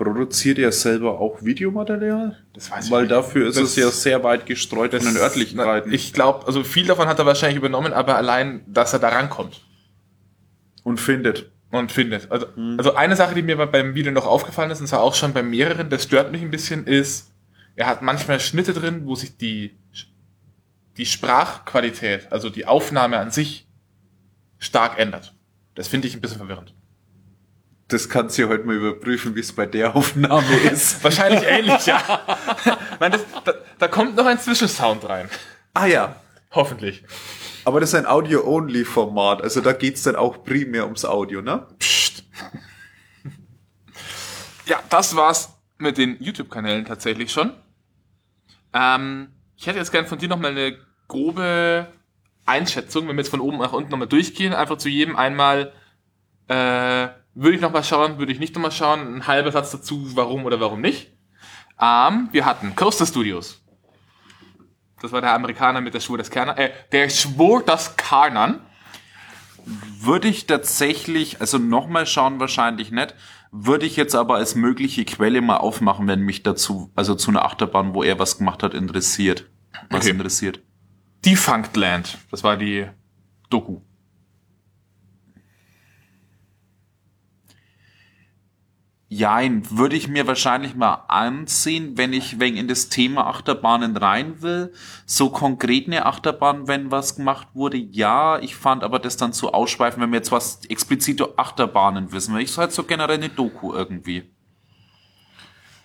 Produziert 0.02 0.58
er 0.58 0.72
selber 0.72 1.20
auch 1.20 1.42
Videomaterial? 1.42 2.36
Das 2.54 2.70
weiß 2.70 2.86
ich 2.86 2.90
Weil 2.90 3.02
nicht. 3.02 3.12
dafür 3.12 3.48
ist 3.48 3.56
Das- 3.56 3.70
es 3.70 3.76
ja 3.76 3.90
sehr 3.90 4.22
weit 4.24 4.46
gestreut 4.46 4.92
von 4.94 5.04
den 5.04 5.16
Örtlichkeiten. 5.16 5.88
Na, 5.90 5.94
Ich 5.94 6.12
glaube, 6.12 6.46
also 6.46 6.64
viel 6.64 6.86
davon 6.86 7.06
hat 7.08 7.18
er 7.18 7.26
wahrscheinlich 7.26 7.58
übernommen, 7.58 7.92
aber 7.92 8.16
allein, 8.16 8.62
dass 8.66 8.92
er 8.92 8.98
da 8.98 9.08
rankommt. 9.10 9.60
und 10.84 10.98
findet. 10.98 11.50
und 11.70 11.90
findet. 11.92 12.30
Also, 12.30 12.46
also 12.76 12.94
eine 12.96 13.14
Sache, 13.16 13.34
die 13.36 13.40
mir 13.42 13.56
bei- 13.56 13.64
beim 13.66 13.94
Video 13.94 14.10
noch 14.12 14.26
aufgefallen 14.26 14.70
ist, 14.72 14.80
und 14.80 14.88
zwar 14.88 15.00
auch 15.00 15.14
schon 15.14 15.32
bei 15.32 15.42
mehreren, 15.42 15.88
das 15.88 16.02
stört 16.02 16.30
mich 16.32 16.42
ein 16.42 16.50
bisschen, 16.50 16.86
ist, 16.86 17.30
er 17.76 17.86
hat 17.86 18.02
manchmal 18.02 18.40
Schnitte 18.40 18.74
drin, 18.74 19.06
wo 19.06 19.14
sich 19.14 19.36
die, 19.38 19.78
die 20.98 21.06
Sprachqualität, 21.06 22.30
also 22.30 22.50
die 22.50 22.66
Aufnahme 22.66 23.16
an 23.18 23.30
sich, 23.30 23.66
stark 24.58 24.98
ändert. 24.98 25.34
Das 25.74 25.88
finde 25.88 26.08
ich 26.08 26.14
ein 26.14 26.20
bisschen 26.20 26.38
verwirrend. 26.38 26.74
Das 27.92 28.08
kannst 28.08 28.38
du 28.38 28.42
ja 28.42 28.48
heute 28.48 28.64
mal 28.64 28.76
überprüfen, 28.76 29.34
wie 29.34 29.40
es 29.40 29.52
bei 29.52 29.66
der 29.66 29.94
Aufnahme 29.94 30.54
ist. 30.70 31.02
Wahrscheinlich 31.04 31.42
ähnlich, 31.42 31.84
ja. 31.86 32.00
Nein, 32.98 33.12
das, 33.12 33.20
da, 33.44 33.54
da 33.78 33.88
kommt 33.88 34.16
noch 34.16 34.26
ein 34.26 34.38
Zwischensound 34.38 35.08
rein. 35.08 35.28
ah 35.74 35.86
ja. 35.86 36.16
Hoffentlich. 36.52 37.04
Aber 37.64 37.80
das 37.80 37.90
ist 37.90 37.94
ein 37.94 38.06
Audio-Only-Format. 38.06 39.42
Also 39.42 39.60
da 39.60 39.72
geht's 39.72 40.02
dann 40.02 40.16
auch 40.16 40.44
primär 40.44 40.84
ums 40.84 41.04
Audio, 41.04 41.40
ne? 41.40 41.66
Psst. 41.78 42.24
Ja, 44.66 44.80
das 44.90 45.16
war's 45.16 45.54
mit 45.78 45.98
den 45.98 46.16
YouTube-Kanälen 46.22 46.84
tatsächlich 46.84 47.32
schon. 47.32 47.52
Ähm, 48.72 49.28
ich 49.56 49.66
hätte 49.66 49.78
jetzt 49.78 49.92
gern 49.92 50.06
von 50.06 50.18
dir 50.18 50.28
nochmal 50.28 50.52
eine 50.52 50.76
grobe 51.08 51.88
Einschätzung, 52.46 53.08
wenn 53.08 53.16
wir 53.16 53.22
jetzt 53.22 53.30
von 53.30 53.40
oben 53.40 53.58
nach 53.58 53.72
unten 53.72 53.90
nochmal 53.90 54.08
durchgehen, 54.08 54.52
einfach 54.52 54.78
zu 54.78 54.88
jedem 54.88 55.16
einmal, 55.16 55.72
äh, 56.48 57.08
würde 57.34 57.56
ich 57.56 57.62
nochmal 57.62 57.84
schauen, 57.84 58.18
würde 58.18 58.32
ich 58.32 58.38
nicht 58.38 58.54
nochmal 58.54 58.72
schauen, 58.72 59.14
ein 59.16 59.26
halber 59.26 59.52
Satz 59.52 59.70
dazu, 59.70 60.16
warum 60.16 60.44
oder 60.44 60.60
warum 60.60 60.80
nicht. 60.80 61.12
Ähm, 61.80 62.28
wir 62.32 62.44
hatten 62.44 62.74
Coaster 62.76 63.06
Studios. 63.06 63.62
Das 65.00 65.10
war 65.12 65.20
der 65.20 65.34
Amerikaner 65.34 65.80
mit 65.80 65.94
der 65.94 66.00
Schwur 66.00 66.18
des 66.18 66.30
Kernan, 66.30 66.56
äh, 66.56 66.70
der 66.92 67.08
Schwur 67.08 67.62
das 67.64 67.96
Karnan. 67.96 68.60
Würde 70.00 70.26
ich 70.28 70.46
tatsächlich, 70.46 71.40
also 71.40 71.58
nochmal 71.58 72.06
schauen 72.06 72.40
wahrscheinlich 72.40 72.90
nicht, 72.90 73.14
würde 73.52 73.86
ich 73.86 73.96
jetzt 73.96 74.14
aber 74.14 74.36
als 74.36 74.54
mögliche 74.56 75.04
Quelle 75.04 75.40
mal 75.40 75.58
aufmachen, 75.58 76.08
wenn 76.08 76.20
mich 76.20 76.42
dazu, 76.42 76.90
also 76.96 77.14
zu 77.14 77.30
einer 77.30 77.44
Achterbahn, 77.44 77.94
wo 77.94 78.02
er 78.02 78.18
was 78.18 78.38
gemacht 78.38 78.62
hat, 78.62 78.74
interessiert. 78.74 79.48
Was 79.90 80.00
Okay. 80.04 80.10
interessiert. 80.10 80.60
Defunct 81.24 81.76
Land. 81.76 82.18
Das 82.30 82.42
war 82.42 82.56
die 82.56 82.86
Doku. 83.50 83.80
Jein, 89.14 89.70
würde 89.70 89.94
ich 89.94 90.08
mir 90.08 90.26
wahrscheinlich 90.26 90.74
mal 90.74 91.04
ansehen, 91.08 91.98
wenn 91.98 92.14
ich 92.14 92.40
wegen 92.40 92.56
in 92.56 92.66
das 92.66 92.88
Thema 92.88 93.26
Achterbahnen 93.26 93.94
rein 93.94 94.40
will. 94.40 94.72
So 95.04 95.28
konkret 95.28 95.86
eine 95.86 96.06
Achterbahn, 96.06 96.66
wenn 96.66 96.90
was 96.90 97.16
gemacht 97.16 97.48
wurde, 97.52 97.76
ja. 97.76 98.38
Ich 98.38 98.56
fand 98.56 98.82
aber 98.82 98.98
das 98.98 99.18
dann 99.18 99.34
zu 99.34 99.52
ausschweifen, 99.52 100.02
wenn 100.02 100.12
wir 100.12 100.16
jetzt 100.16 100.32
was 100.32 100.64
explizit 100.64 101.20
über 101.20 101.34
Achterbahnen 101.36 102.10
wissen. 102.10 102.34
Ich 102.38 102.56
halt 102.56 102.72
so 102.72 102.84
generell 102.84 103.18
eine 103.18 103.28
Doku 103.28 103.74
irgendwie. 103.74 104.32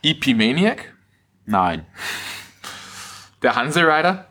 EP 0.03 0.28
Maniac. 0.28 0.95
Nein. 1.45 1.86
Der 3.41 3.57
Hanse 3.57 3.82
Rider. 3.82 4.30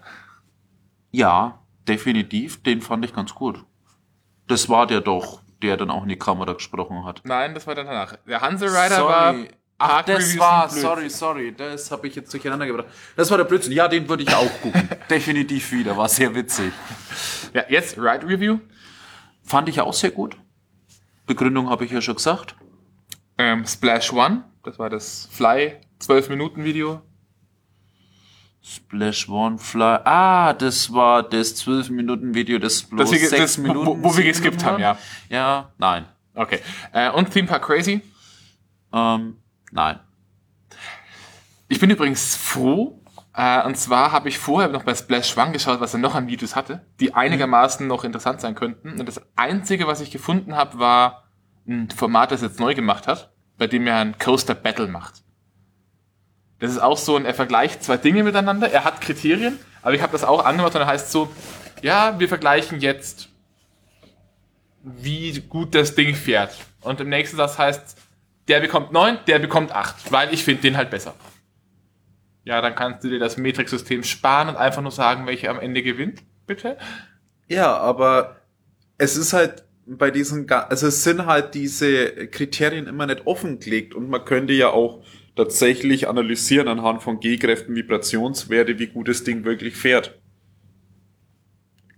Ja, 1.10 1.60
definitiv. 1.86 2.62
Den 2.62 2.80
fand 2.80 3.04
ich 3.04 3.12
ganz 3.12 3.34
gut. 3.34 3.62
Das 4.46 4.70
war 4.70 4.86
der 4.86 5.02
doch, 5.02 5.42
der 5.62 5.76
dann 5.76 5.90
auch 5.90 6.02
in 6.02 6.08
die 6.08 6.18
Kamera 6.18 6.52
gesprochen 6.52 7.04
hat. 7.04 7.22
Nein, 7.24 7.54
das 7.54 7.66
war 7.66 7.74
dann 7.74 7.86
danach. 7.86 8.16
Der 8.26 8.40
Hanse 8.40 8.66
Rider 8.66 9.04
war. 9.04 9.34
Ach, 9.78 9.88
Park 9.88 10.06
das 10.06 10.38
war, 10.38 10.70
sorry, 10.70 11.10
sorry, 11.10 11.54
das 11.54 11.90
habe 11.90 12.06
ich 12.08 12.14
jetzt 12.14 12.32
durcheinander 12.32 12.64
gebracht. 12.64 12.86
Das 13.14 13.30
war 13.30 13.36
der 13.36 13.44
Blödsinn. 13.44 13.72
Ja, 13.72 13.88
den 13.88 14.08
würde 14.08 14.22
ich 14.22 14.34
auch 14.34 14.50
gucken. 14.62 14.88
Definitiv 15.10 15.70
wieder, 15.72 15.94
war 15.96 16.08
sehr 16.08 16.34
witzig. 16.34 16.72
Ja, 17.52 17.64
jetzt 17.68 17.98
Ride 17.98 18.26
Review. 18.26 18.58
Fand 19.44 19.68
ich 19.68 19.80
auch 19.80 19.92
sehr 19.92 20.12
gut. 20.12 20.38
Begründung 21.26 21.68
habe 21.68 21.84
ich 21.84 21.90
ja 21.90 22.00
schon 22.00 22.14
gesagt. 22.14 22.56
Ähm, 23.36 23.66
Splash 23.66 24.12
One. 24.14 24.44
Das 24.62 24.78
war 24.78 24.88
das 24.88 25.28
Fly 25.30 25.76
12 25.98 26.30
Minuten 26.30 26.64
Video. 26.64 27.02
Splash 28.68 29.28
One 29.28 29.58
Fly. 29.58 30.00
Ah, 30.04 30.52
das 30.52 30.92
war 30.92 31.22
das 31.22 31.54
12 31.54 31.90
Minuten 31.90 32.34
Video, 32.34 32.58
das 32.58 32.82
bloß 32.82 33.10
Das 33.10 33.12
wir 33.12 33.18
ge- 33.20 33.28
6 33.28 33.40
das- 33.40 33.58
wo- 33.58 33.62
Minuten. 33.68 34.02
wo 34.02 34.08
wir 34.08 34.12
sieben 34.14 34.28
geskippt 34.28 34.64
haben, 34.64 34.80
ja. 34.82 34.98
Ja, 35.28 35.70
nein. 35.78 36.06
Okay. 36.34 36.60
Äh, 36.92 37.10
und 37.10 37.30
Theme 37.30 37.46
Park 37.46 37.64
Crazy. 37.64 38.02
Ähm, 38.92 39.36
nein. 39.70 40.00
Ich 41.68 41.78
bin 41.80 41.90
übrigens 41.90 42.34
froh. 42.36 43.00
Äh, 43.34 43.64
und 43.66 43.76
zwar 43.76 44.12
habe 44.12 44.28
ich 44.28 44.38
vorher 44.38 44.68
noch 44.68 44.82
bei 44.82 44.94
Splash 44.94 45.36
One 45.36 45.52
geschaut, 45.52 45.80
was 45.80 45.92
er 45.94 46.00
noch 46.00 46.14
an 46.14 46.26
Videos 46.26 46.56
hatte, 46.56 46.84
die 47.00 47.14
einigermaßen 47.14 47.86
noch 47.86 48.02
interessant 48.02 48.40
sein 48.40 48.54
könnten. 48.54 48.98
Und 48.98 49.06
das 49.06 49.20
Einzige, 49.36 49.86
was 49.86 50.00
ich 50.00 50.10
gefunden 50.10 50.56
habe, 50.56 50.78
war 50.78 51.24
ein 51.68 51.88
Format, 51.90 52.32
das 52.32 52.42
er 52.42 52.48
jetzt 52.48 52.60
neu 52.60 52.74
gemacht 52.74 53.06
hat, 53.06 53.32
bei 53.58 53.66
dem 53.66 53.86
er 53.86 53.98
ein 53.98 54.18
Coaster 54.18 54.54
Battle 54.54 54.88
macht. 54.88 55.22
Das 56.58 56.70
ist 56.70 56.78
auch 56.78 56.96
so 56.96 57.16
ein, 57.16 57.24
er 57.24 57.34
vergleicht 57.34 57.84
zwei 57.84 57.96
Dinge 57.96 58.22
miteinander. 58.22 58.70
Er 58.70 58.84
hat 58.84 59.00
Kriterien, 59.00 59.58
aber 59.82 59.94
ich 59.94 60.02
habe 60.02 60.12
das 60.12 60.24
auch 60.24 60.44
angemacht 60.44 60.74
und 60.74 60.80
er 60.80 60.86
heißt 60.86 61.12
so, 61.12 61.30
ja, 61.82 62.18
wir 62.18 62.28
vergleichen 62.28 62.80
jetzt, 62.80 63.28
wie 64.82 65.40
gut 65.40 65.74
das 65.74 65.94
Ding 65.94 66.14
fährt. 66.14 66.56
Und 66.80 67.00
im 67.00 67.08
nächsten 67.08 67.36
Satz 67.36 67.58
heißt, 67.58 67.96
der 68.48 68.60
bekommt 68.60 68.92
neun, 68.92 69.18
der 69.26 69.38
bekommt 69.38 69.72
acht, 69.72 70.10
weil 70.12 70.32
ich 70.32 70.44
finde 70.44 70.62
den 70.62 70.76
halt 70.76 70.90
besser. 70.90 71.14
Ja, 72.44 72.60
dann 72.60 72.76
kannst 72.76 73.02
du 73.02 73.08
dir 73.08 73.18
das 73.18 73.36
Metriksystem 73.36 74.04
sparen 74.04 74.48
und 74.48 74.56
einfach 74.56 74.80
nur 74.80 74.92
sagen, 74.92 75.26
welche 75.26 75.50
am 75.50 75.58
Ende 75.58 75.82
gewinnt, 75.82 76.22
bitte. 76.46 76.78
Ja, 77.48 77.76
aber 77.76 78.36
es 78.98 79.16
ist 79.16 79.32
halt 79.32 79.64
bei 79.84 80.10
diesen, 80.10 80.48
also 80.50 80.86
es 80.86 81.02
sind 81.02 81.26
halt 81.26 81.54
diese 81.54 82.28
Kriterien 82.28 82.86
immer 82.86 83.06
nicht 83.06 83.26
offengelegt 83.26 83.94
und 83.94 84.08
man 84.08 84.24
könnte 84.24 84.52
ja 84.52 84.70
auch 84.70 85.02
tatsächlich 85.36 86.08
analysieren 86.08 86.68
anhand 86.68 87.02
von 87.02 87.20
G-Kräften, 87.20 87.74
Vibrationswerte, 87.74 88.78
wie 88.78 88.86
gut 88.88 89.08
das 89.08 89.22
Ding 89.22 89.44
wirklich 89.44 89.76
fährt. 89.76 90.18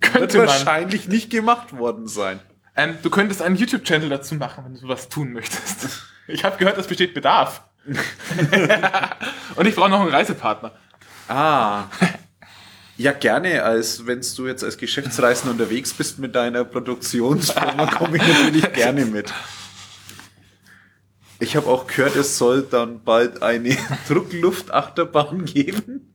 Wird 0.00 0.12
Könnte 0.12 0.38
man. 0.38 0.46
wahrscheinlich 0.48 1.08
nicht 1.08 1.30
gemacht 1.30 1.76
worden 1.76 2.06
sein. 2.06 2.40
Ähm, 2.76 2.96
du 3.02 3.10
könntest 3.10 3.42
einen 3.42 3.56
YouTube-Channel 3.56 4.08
dazu 4.08 4.36
machen, 4.36 4.64
wenn 4.64 4.74
du 4.74 4.80
sowas 4.80 5.08
tun 5.08 5.32
möchtest. 5.32 5.88
Ich 6.30 6.44
habe 6.44 6.58
gehört, 6.58 6.76
es 6.76 6.86
besteht 6.86 7.14
Bedarf. 7.14 7.62
und 9.56 9.66
ich 9.66 9.74
brauche 9.74 9.88
noch 9.88 10.02
einen 10.02 10.10
Reisepartner. 10.10 10.72
Ah. 11.26 11.84
Ja, 12.98 13.12
gerne, 13.12 13.62
als 13.62 14.06
wenn 14.06 14.20
du 14.36 14.46
jetzt 14.46 14.62
als 14.62 14.76
Geschäftsreisender 14.76 15.52
unterwegs 15.52 15.94
bist 15.94 16.18
mit 16.18 16.34
deiner 16.34 16.64
Produktionsfirma, 16.64 17.86
komme 17.86 18.18
ich 18.18 18.22
natürlich 18.28 18.72
gerne 18.74 19.06
mit. 19.06 19.32
Ich 21.40 21.56
habe 21.56 21.68
auch 21.68 21.86
gehört, 21.86 22.16
es 22.16 22.36
soll 22.36 22.62
dann 22.62 23.04
bald 23.04 23.42
eine 23.42 23.76
Druckluftachterbahn 24.08 25.44
geben. 25.44 26.14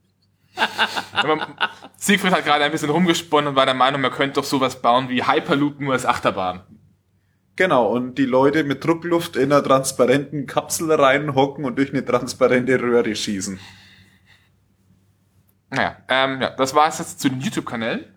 Aber 1.12 1.46
Siegfried 1.96 2.32
hat 2.32 2.44
gerade 2.44 2.64
ein 2.64 2.70
bisschen 2.70 2.90
rumgesponnen 2.90 3.48
und 3.48 3.56
war 3.56 3.66
der 3.66 3.74
Meinung, 3.74 4.00
man 4.00 4.12
könnte 4.12 4.34
doch 4.34 4.44
sowas 4.44 4.80
bauen 4.80 5.08
wie 5.08 5.24
Hyperloop 5.24 5.80
nur 5.80 5.94
als 5.94 6.06
Achterbahn. 6.06 6.62
Genau, 7.56 7.86
und 7.86 8.16
die 8.18 8.26
Leute 8.26 8.64
mit 8.64 8.84
Druckluft 8.84 9.36
in 9.36 9.52
einer 9.52 9.62
transparenten 9.62 10.46
Kapsel 10.46 10.92
reinhocken 10.92 11.64
und 11.64 11.78
durch 11.78 11.90
eine 11.90 12.04
transparente 12.04 12.80
Röhre 12.80 13.14
schießen. 13.14 13.58
Naja, 15.70 15.96
ähm, 16.08 16.40
ja, 16.40 16.50
das 16.50 16.74
war 16.74 16.88
es 16.88 16.98
jetzt 16.98 17.20
zu 17.20 17.28
den 17.28 17.40
YouTube-Kanälen. 17.40 18.13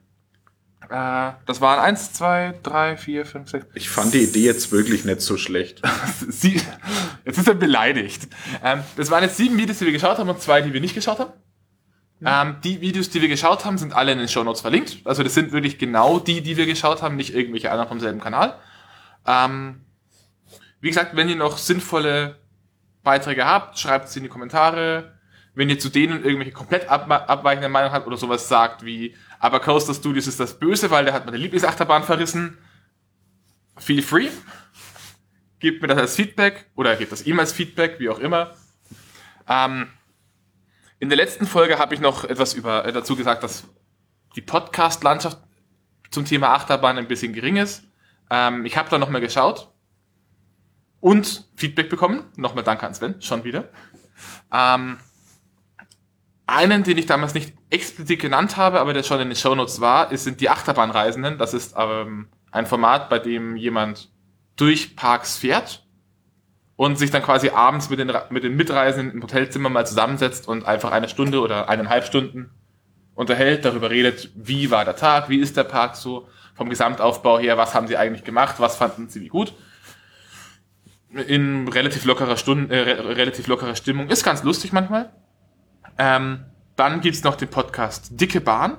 Äh, 0.89 1.32
das 1.45 1.59
waren 1.59 1.80
eins, 1.80 2.13
zwei, 2.13 2.53
drei, 2.63 2.97
vier, 2.97 3.25
fünf, 3.25 3.49
sechs. 3.49 3.65
Ich 3.73 3.89
fand 3.89 4.13
die 4.13 4.23
Idee 4.23 4.45
jetzt 4.45 4.71
wirklich 4.71 5.05
nicht 5.05 5.21
so 5.21 5.38
schlecht. 5.38 5.82
Sie, 6.30 6.61
jetzt 7.25 7.38
ist 7.38 7.47
er 7.47 7.55
beleidigt. 7.55 8.28
Ähm, 8.63 8.84
das 8.95 9.11
waren 9.11 9.23
jetzt 9.23 9.38
sieben 9.38 9.57
Videos, 9.57 9.80
die 9.80 9.86
wir 9.86 9.93
geschaut 9.93 10.17
haben 10.17 10.30
und 10.30 10.41
zwei, 10.41 10.61
die 10.61 10.73
wir 10.73 10.82
nicht 10.82 10.95
geschaut 10.95 11.19
haben. 11.19 11.34
Ähm, 12.25 12.57
die 12.63 12.82
Videos, 12.82 13.09
die 13.09 13.21
wir 13.21 13.28
geschaut 13.28 13.65
haben, 13.65 13.78
sind 13.78 13.93
alle 13.93 14.11
in 14.11 14.17
den 14.17 14.28
Show 14.28 14.43
Notes 14.43 14.61
verlinkt. 14.61 14.97
Also 15.03 15.23
das 15.23 15.34
sind 15.34 15.51
wirklich 15.51 15.78
genau 15.78 16.19
die, 16.19 16.41
die 16.41 16.57
wir 16.57 16.65
geschaut 16.65 17.01
haben, 17.01 17.15
nicht 17.15 17.36
irgendwelche 17.36 17.69
anderen 17.69 17.89
vom 17.89 17.99
selben 17.99 18.19
Kanal. 18.19 18.57
Ähm, 19.25 19.82
wie 20.80 20.88
gesagt, 20.88 21.15
wenn 21.15 21.30
ihr 21.30 21.36
noch 21.36 21.57
sinnvolle 21.57 22.38
Beiträge 23.03 23.45
habt, 23.45 23.78
schreibt 23.78 24.09
sie 24.09 24.19
in 24.19 24.23
die 24.23 24.30
Kommentare. 24.30 25.13
Wenn 25.53 25.69
ihr 25.69 25.80
zu 25.80 25.89
denen 25.89 26.23
irgendwelche 26.23 26.51
komplett 26.51 26.88
ab 26.89 27.09
abweichende 27.09 27.69
Meinung 27.69 27.91
habt 27.91 28.07
oder 28.07 28.17
sowas 28.17 28.47
sagt 28.47 28.86
wie, 28.86 29.15
aber 29.40 29.60
Coaster 29.60 29.94
Studios 29.94 30.28
ist 30.28 30.40
das 30.40 30.60
Böse, 30.60 30.90
weil 30.90 31.06
der 31.06 31.14
hat 31.14 31.26
meine 31.26 31.38
Lieblingsachterbahn 31.38 32.04
verrissen, 32.04 32.58
feel 33.78 34.02
free. 34.02 34.30
Gebt 35.60 35.82
mir 35.82 35.88
das 35.88 35.98
als 35.98 36.16
Feedback 36.16 36.70
oder 36.76 36.96
gebt 36.96 37.12
das 37.12 37.26
ihm 37.26 37.40
als 37.40 37.52
Feedback, 37.52 38.00
wie 38.00 38.10
auch 38.10 38.20
immer. 38.20 38.56
Ähm, 39.48 39.88
in 41.00 41.10
der 41.10 41.18
letzten 41.18 41.46
Folge 41.48 41.80
habe 41.80 41.94
ich 41.94 42.00
noch 42.02 42.24
etwas 42.24 42.54
über, 42.54 42.86
äh, 42.86 42.92
dazu 42.92 43.16
gesagt, 43.16 43.44
dass 43.44 43.68
die 44.36 44.42
Podcast-Landschaft 44.42 45.40
zum 46.12 46.26
Thema 46.26 46.54
Achterbahn 46.54 46.98
ein 46.98 47.08
bisschen 47.08 47.34
gering 47.34 47.58
ist. 47.58 47.84
Ähm, 48.30 48.66
ich 48.66 48.78
habe 48.78 48.90
da 48.90 48.98
noch 48.98 49.10
mal 49.10 49.22
geschaut 49.22 49.72
und 51.00 51.48
Feedback 51.56 51.90
bekommen. 51.90 52.24
Nochmal 52.36 52.64
danke 52.64 52.86
an 52.86 52.94
Sven, 52.94 53.22
schon 53.22 53.44
wieder. 53.44 53.70
Ähm, 54.52 54.98
einen, 56.48 56.84
den 56.84 56.98
ich 56.98 57.06
damals 57.06 57.34
nicht 57.34 57.54
explizit 57.70 58.22
genannt 58.22 58.58
habe, 58.58 58.80
aber 58.80 58.93
der 58.93 59.04
schon 59.04 59.20
in 59.20 59.30
den 59.30 59.36
Shownotes 59.36 59.82
war, 59.82 60.12
ist, 60.12 60.24
sind 60.24 60.41
die 60.41 60.50
Achterbahnreisenden. 60.50 61.38
Das 61.38 61.54
ist 61.54 61.76
ähm, 61.78 62.30
ein 62.52 62.66
Format, 62.66 63.10
bei 63.10 63.20
dem 63.20 63.58
jemand 63.58 64.10
durch 64.56 64.95
Parks 64.95 65.38
fährt 65.38 65.86
und 66.78 66.98
sich 66.98 67.12
dann 67.12 67.22
quasi 67.22 67.50
abends 67.50 67.89
mit 67.89 68.00
den, 68.00 68.12
mit 68.30 68.43
den 68.43 68.56
Mitreisenden 68.56 69.14
im 69.14 69.22
Hotelzimmer 69.22 69.70
mal 69.70 69.86
zusammensetzt 69.86 70.48
und 70.48 70.66
einfach 70.66 70.91
eine 70.91 71.10
Stunde 71.10 71.41
oder 71.41 71.70
eineinhalb 71.70 72.06
Stunden 72.06 72.52
unterhält, 73.14 73.66
darüber 73.66 73.89
redet, 73.89 74.32
wie 74.36 74.72
war 74.72 74.86
der 74.86 74.95
Tag, 74.95 75.28
wie 75.28 75.39
ist 75.39 75.58
der 75.58 75.64
Park 75.64 75.95
so, 75.95 76.28
vom 76.54 76.70
Gesamtaufbau 76.70 77.39
her, 77.39 77.58
was 77.58 77.76
haben 77.76 77.88
sie 77.88 77.98
eigentlich 77.98 78.24
gemacht, 78.24 78.56
was 78.60 78.78
fanden 78.78 79.10
sie 79.10 79.22
wie 79.22 79.28
gut. 79.28 79.54
In 81.28 81.68
relativ 81.68 82.06
lockerer 82.06 82.38
Stunde, 82.38 82.76
äh, 82.76 82.80
re 82.80 83.16
relativ 83.18 83.48
lockerer 83.48 83.76
Stimmung. 83.76 84.10
Ist 84.10 84.24
ganz 84.24 84.43
lustig 84.43 84.72
manchmal. 84.72 85.12
Ähm, 85.98 86.45
dann 86.76 87.02
gibt's 87.02 87.24
noch 87.24 87.36
den 87.36 87.50
Podcast 87.50 88.10
Dicke 88.12 88.41
Bahn. 88.41 88.78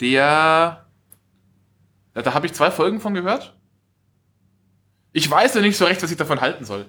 Der, 0.00 0.86
da 2.14 2.34
habe 2.34 2.46
ich 2.46 2.52
zwei 2.54 2.70
Folgen 2.70 3.00
von 3.00 3.14
gehört. 3.14 3.58
Ich 5.12 5.28
weiß 5.28 5.54
ja 5.54 5.60
nicht 5.60 5.76
so 5.76 5.84
recht, 5.84 6.02
was 6.02 6.10
ich 6.10 6.16
davon 6.16 6.40
halten 6.40 6.64
soll. 6.64 6.88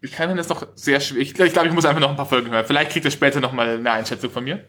Ich 0.00 0.12
kann 0.12 0.36
jetzt 0.36 0.50
noch 0.50 0.66
sehr 0.74 1.00
schwer. 1.00 1.20
Ich 1.20 1.34
glaube, 1.34 1.48
ich, 1.48 1.52
glaub, 1.52 1.66
ich 1.66 1.72
muss 1.72 1.84
einfach 1.84 2.00
noch 2.00 2.10
ein 2.10 2.16
paar 2.16 2.26
Folgen 2.26 2.50
hören. 2.50 2.66
Vielleicht 2.66 2.90
kriegt 2.90 3.04
er 3.04 3.10
später 3.10 3.40
noch 3.40 3.52
mal 3.52 3.78
eine 3.78 3.92
Einschätzung 3.92 4.30
von 4.30 4.44
mir. 4.44 4.68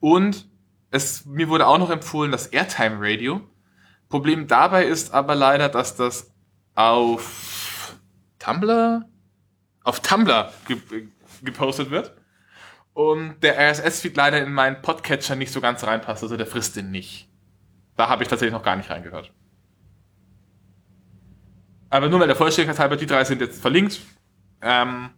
Und 0.00 0.48
es, 0.90 1.26
mir 1.26 1.48
wurde 1.48 1.66
auch 1.66 1.78
noch 1.78 1.90
empfohlen, 1.90 2.30
das 2.30 2.46
Airtime 2.46 2.96
Radio. 3.00 3.40
Problem 4.08 4.46
dabei 4.46 4.84
ist 4.84 5.12
aber 5.12 5.34
leider, 5.34 5.68
dass 5.68 5.96
das 5.96 6.32
auf 6.74 7.98
Tumblr, 8.38 9.04
auf 9.82 10.00
Tumblr 10.00 10.52
gepostet 11.42 11.90
wird. 11.90 12.14
Und 12.94 13.40
der 13.42 13.56
RSS-Feed 13.70 14.16
leider 14.16 14.42
in 14.42 14.52
meinen 14.52 14.82
Podcatcher 14.82 15.36
nicht 15.36 15.52
so 15.52 15.60
ganz 15.60 15.84
reinpasst, 15.84 16.22
also 16.22 16.36
der 16.36 16.46
frisst 16.46 16.76
den 16.76 16.90
nicht. 16.90 17.28
Da 17.96 18.08
habe 18.08 18.22
ich 18.22 18.28
tatsächlich 18.28 18.52
noch 18.52 18.64
gar 18.64 18.76
nicht 18.76 18.90
reingehört. 18.90 19.32
Aber 21.90 22.08
nur 22.08 22.18
mal 22.18 22.26
der 22.26 22.36
Vollständigkeit 22.36 22.78
halber, 22.80 22.96
die 22.96 23.06
drei 23.06 23.24
sind 23.24 23.40
jetzt 23.40 23.60
verlinkt. 23.60 24.00
Ähm, 24.60 25.10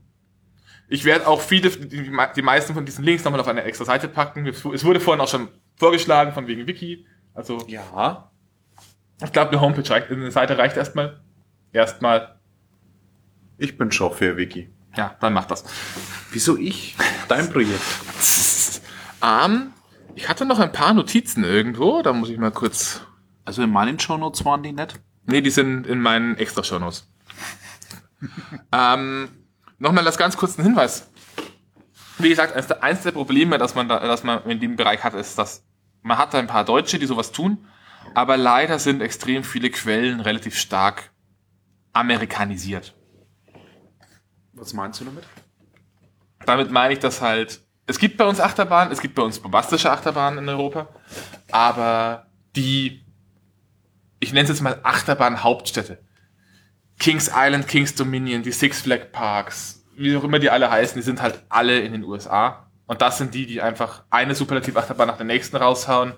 ich 0.88 1.04
werde 1.04 1.26
auch 1.26 1.40
viele, 1.40 1.70
die, 1.70 2.10
die 2.36 2.42
meisten 2.42 2.74
von 2.74 2.84
diesen 2.84 3.04
Links 3.04 3.24
nochmal 3.24 3.40
auf 3.40 3.48
eine 3.48 3.62
extra 3.64 3.84
Seite 3.84 4.08
packen. 4.08 4.46
Es 4.46 4.64
wurde 4.64 5.00
vorhin 5.00 5.20
auch 5.20 5.28
schon 5.28 5.48
vorgeschlagen, 5.76 6.32
von 6.32 6.46
wegen 6.46 6.66
Wiki. 6.66 7.06
Also, 7.34 7.64
Ja. 7.66 8.30
ich 9.24 9.32
glaube, 9.32 9.50
eine 9.52 9.60
Homepage 9.60 9.88
reicht, 9.88 10.10
eine 10.10 10.30
Seite 10.30 10.58
reicht 10.58 10.76
erstmal. 10.76 11.20
Erstmal. 11.72 12.38
Ich 13.56 13.76
bin 13.78 13.90
schon 13.92 14.12
für 14.12 14.36
Wiki. 14.36 14.70
Ja, 14.96 15.16
dann 15.20 15.32
macht 15.32 15.50
das. 15.50 15.64
Wieso 16.30 16.56
ich? 16.56 16.96
Dein 17.28 17.50
Projekt. 17.50 17.82
Ähm, 19.22 19.74
ich 20.14 20.30
hatte 20.30 20.46
noch 20.46 20.58
ein 20.60 20.72
paar 20.72 20.94
Notizen 20.94 21.44
irgendwo, 21.44 22.00
da 22.00 22.14
muss 22.14 22.30
ich 22.30 22.38
mal 22.38 22.50
kurz. 22.50 23.02
Also 23.44 23.62
in 23.62 23.68
meinen 23.68 23.98
Shownotes 23.98 24.46
waren 24.46 24.62
die 24.62 24.72
nicht? 24.72 24.98
Nee, 25.26 25.42
die 25.42 25.50
sind 25.50 25.86
in 25.86 26.00
meinen 26.00 26.38
extra 26.38 26.64
Shownotes. 26.64 27.06
ähm, 28.72 29.28
Nochmal 29.80 30.04
das 30.04 30.18
ganz 30.18 30.36
kurzen 30.36 30.62
Hinweis. 30.62 31.10
Wie 32.18 32.28
gesagt, 32.28 32.52
eines 32.52 32.66
der, 32.66 32.82
eins 32.82 33.02
der 33.02 33.12
Probleme, 33.12 33.56
dass 33.56 33.74
man, 33.74 33.88
da, 33.88 33.98
dass 33.98 34.22
man 34.24 34.44
in 34.44 34.60
dem 34.60 34.76
Bereich 34.76 35.02
hat, 35.02 35.14
ist, 35.14 35.38
dass 35.38 35.64
man 36.02 36.18
hat 36.18 36.34
da 36.34 36.38
ein 36.38 36.46
paar 36.46 36.66
Deutsche, 36.66 36.98
die 36.98 37.06
sowas 37.06 37.32
tun, 37.32 37.66
aber 38.14 38.36
leider 38.36 38.78
sind 38.78 39.00
extrem 39.00 39.42
viele 39.42 39.70
Quellen 39.70 40.20
relativ 40.20 40.58
stark 40.58 41.12
amerikanisiert. 41.94 42.94
Was 44.60 44.74
meinst 44.74 45.00
du 45.00 45.06
damit? 45.06 45.24
Damit 46.44 46.70
meine 46.70 46.92
ich, 46.92 47.00
dass 47.00 47.22
halt, 47.22 47.62
es 47.86 47.98
gibt 47.98 48.18
bei 48.18 48.26
uns 48.26 48.40
Achterbahnen, 48.40 48.92
es 48.92 49.00
gibt 49.00 49.14
bei 49.14 49.22
uns 49.22 49.38
bombastische 49.38 49.90
Achterbahnen 49.90 50.38
in 50.38 50.48
Europa, 50.50 50.88
aber 51.50 52.26
die, 52.54 53.06
ich 54.20 54.34
nenne 54.34 54.44
es 54.44 54.50
jetzt 54.50 54.60
mal 54.60 54.78
Achterbahn-Hauptstädte. 54.82 55.98
Kings 56.98 57.30
Island, 57.34 57.68
Kings 57.68 57.94
Dominion, 57.94 58.42
die 58.42 58.52
Six 58.52 58.82
Flag 58.82 59.12
Parks, 59.12 59.82
wie 59.96 60.14
auch 60.14 60.24
immer 60.24 60.38
die 60.38 60.50
alle 60.50 60.70
heißen, 60.70 60.94
die 60.94 61.02
sind 61.02 61.22
halt 61.22 61.42
alle 61.48 61.80
in 61.80 61.92
den 61.92 62.04
USA. 62.04 62.70
Und 62.86 63.00
das 63.00 63.16
sind 63.16 63.32
die, 63.32 63.46
die 63.46 63.62
einfach 63.62 64.04
eine 64.10 64.34
Superlativ-Achterbahn 64.34 65.08
nach 65.08 65.16
der 65.16 65.26
nächsten 65.26 65.56
raushauen, 65.56 66.12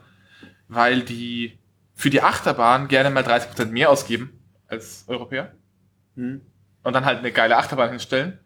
weil 0.67 1.03
die 1.03 1.61
für 1.95 2.11
die 2.11 2.23
Achterbahn 2.23 2.89
gerne 2.89 3.11
mal 3.11 3.23
30% 3.23 3.67
mehr 3.67 3.91
ausgeben 3.91 4.41
als 4.67 5.05
Europäer. 5.07 5.55
Hm. 6.17 6.41
Und 6.83 6.95
dann 6.95 7.05
halt 7.05 7.19
eine 7.19 7.33
geile 7.33 7.57
Achterbahn 7.57 7.91
hinstellen. 7.91 8.39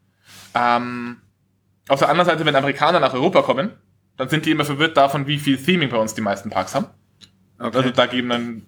Ähm, 0.55 1.19
auf 1.89 1.99
der 1.99 2.09
anderen 2.09 2.27
Seite, 2.27 2.45
wenn 2.45 2.57
Amerikaner 2.57 3.01
nach 3.01 3.15
Europa 3.15 3.43
kommen, 3.43 3.73
dann 4.17 4.29
sind 4.29 4.47
die 4.47 4.51
immer 4.51 4.65
verwirrt 4.65 4.97
davon, 4.97 5.27
wie 5.27 5.39
viel 5.39 5.57
Theming 5.57 5.89
bei 5.89 5.99
uns 5.99 6.15
die 6.15 6.21
meisten 6.21 6.51
Parks 6.51 6.75
haben. 6.75 6.87
Okay. 7.59 7.77
Also 7.77 7.91
da 7.91 8.07
geben 8.07 8.29
dann, 8.29 8.67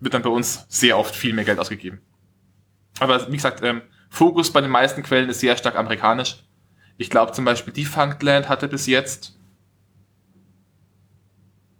wird 0.00 0.14
dann 0.14 0.22
bei 0.22 0.30
uns 0.30 0.66
sehr 0.68 0.98
oft 0.98 1.14
viel 1.14 1.32
mehr 1.32 1.44
Geld 1.44 1.58
ausgegeben. 1.58 2.00
Aber 3.00 3.28
wie 3.28 3.36
gesagt, 3.36 3.62
ähm, 3.62 3.82
Fokus 4.10 4.52
bei 4.52 4.60
den 4.60 4.70
meisten 4.70 5.02
Quellen 5.02 5.28
ist 5.28 5.40
sehr 5.40 5.56
stark 5.56 5.76
amerikanisch. 5.76 6.44
Ich 6.96 7.10
glaube 7.10 7.32
zum 7.32 7.44
Beispiel 7.44 7.72
Defunctland 7.72 8.48
hatte 8.48 8.68
bis 8.68 8.86
jetzt 8.86 9.38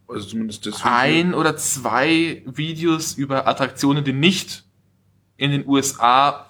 also 0.09 0.26
zumindest 0.26 0.64
das 0.64 0.78
Video. 0.78 0.91
ein 0.91 1.34
oder 1.34 1.57
zwei 1.57 2.43
Videos 2.47 3.14
über 3.14 3.47
Attraktionen, 3.47 4.05
die 4.05 4.12
nicht 4.12 4.64
in 5.36 5.51
den 5.51 5.66
USA 5.66 6.47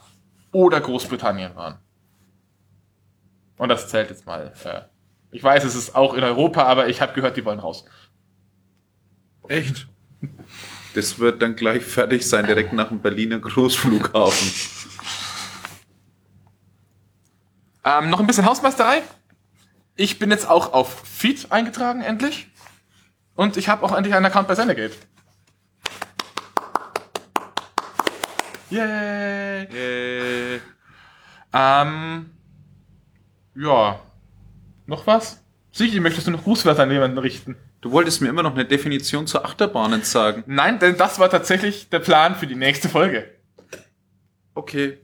oder 0.53 0.80
Großbritannien 0.80 1.55
waren. 1.57 1.78
Und 3.57 3.68
das 3.68 3.88
zählt 3.88 4.11
jetzt 4.11 4.26
mal. 4.26 4.53
Äh, 4.64 4.82
ich 5.30 5.42
weiß, 5.42 5.64
es 5.64 5.74
ist 5.74 5.94
auch 5.94 6.14
in 6.14 6.24
Europa, 6.24 6.62
aber 6.62 6.88
ich 6.88 7.01
habe 7.01 7.12
gehört, 7.12 7.36
die 7.36 7.44
wollen 7.44 7.59
raus. 7.59 7.84
Echt? 9.49 9.88
Das 10.94 11.18
wird 11.18 11.42
dann 11.42 11.55
gleich 11.55 11.84
fertig 11.84 12.26
sein, 12.26 12.46
direkt 12.46 12.72
nach 12.72 12.88
dem 12.88 13.01
Berliner 13.01 13.38
Großflughafen. 13.38 14.53
Ähm, 17.84 18.11
noch 18.11 18.20
ein 18.20 18.26
bisschen 18.26 18.46
Hausmeisterei. 18.46 19.03
Ich 19.96 20.18
bin 20.18 20.30
jetzt 20.30 20.49
auch 20.49 20.72
auf 20.72 21.03
Feed 21.07 21.51
eingetragen, 21.53 22.03
endlich. 22.03 22.49
Und 23.34 23.57
ich 23.57 23.68
habe 23.68 23.84
auch 23.84 23.94
endlich 23.94 24.14
einen 24.14 24.26
Account 24.26 24.49
bei 24.49 24.55
Senegate. 24.55 24.96
Yay! 28.71 29.62
Äh, 29.64 30.61
Ähm, 31.55 32.31
ja. 33.57 34.01
Noch 34.87 35.07
was? 35.07 35.43
Sigi, 35.73 36.01
möchtest 36.01 36.27
du 36.27 36.31
noch 36.31 36.45
Grußwörter 36.45 36.83
an 36.83 36.91
jemanden 36.91 37.19
richten? 37.19 37.57
du 37.81 37.93
wolltest 37.93 38.21
mir 38.21 38.29
immer 38.29 38.43
noch 38.43 38.55
eine 38.55 38.64
Definition 38.64 39.27
zur 39.27 39.45
Achterbahnen 39.45 40.03
sagen. 40.03 40.45
Nein, 40.47 40.79
denn 40.79 40.97
das 40.97 41.19
war 41.19 41.31
tatsächlich 41.31 41.89
der 41.91 42.01
Plan 42.01 42.35
für 42.35 42.47
die 42.47 42.55
nächste 42.55 42.89
Folge. 42.89 43.31
Okay. 44.55 44.99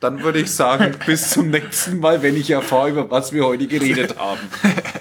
Dann 0.00 0.22
würde 0.22 0.40
ich 0.40 0.50
sagen, 0.50 0.96
bis 1.06 1.30
zum 1.30 1.50
nächsten 1.50 1.98
Mal, 2.00 2.22
wenn 2.22 2.36
ich 2.36 2.50
erfahre, 2.50 2.90
über 2.90 3.10
was 3.10 3.32
wir 3.32 3.44
heute 3.44 3.66
geredet 3.66 4.18
haben. 4.18 4.40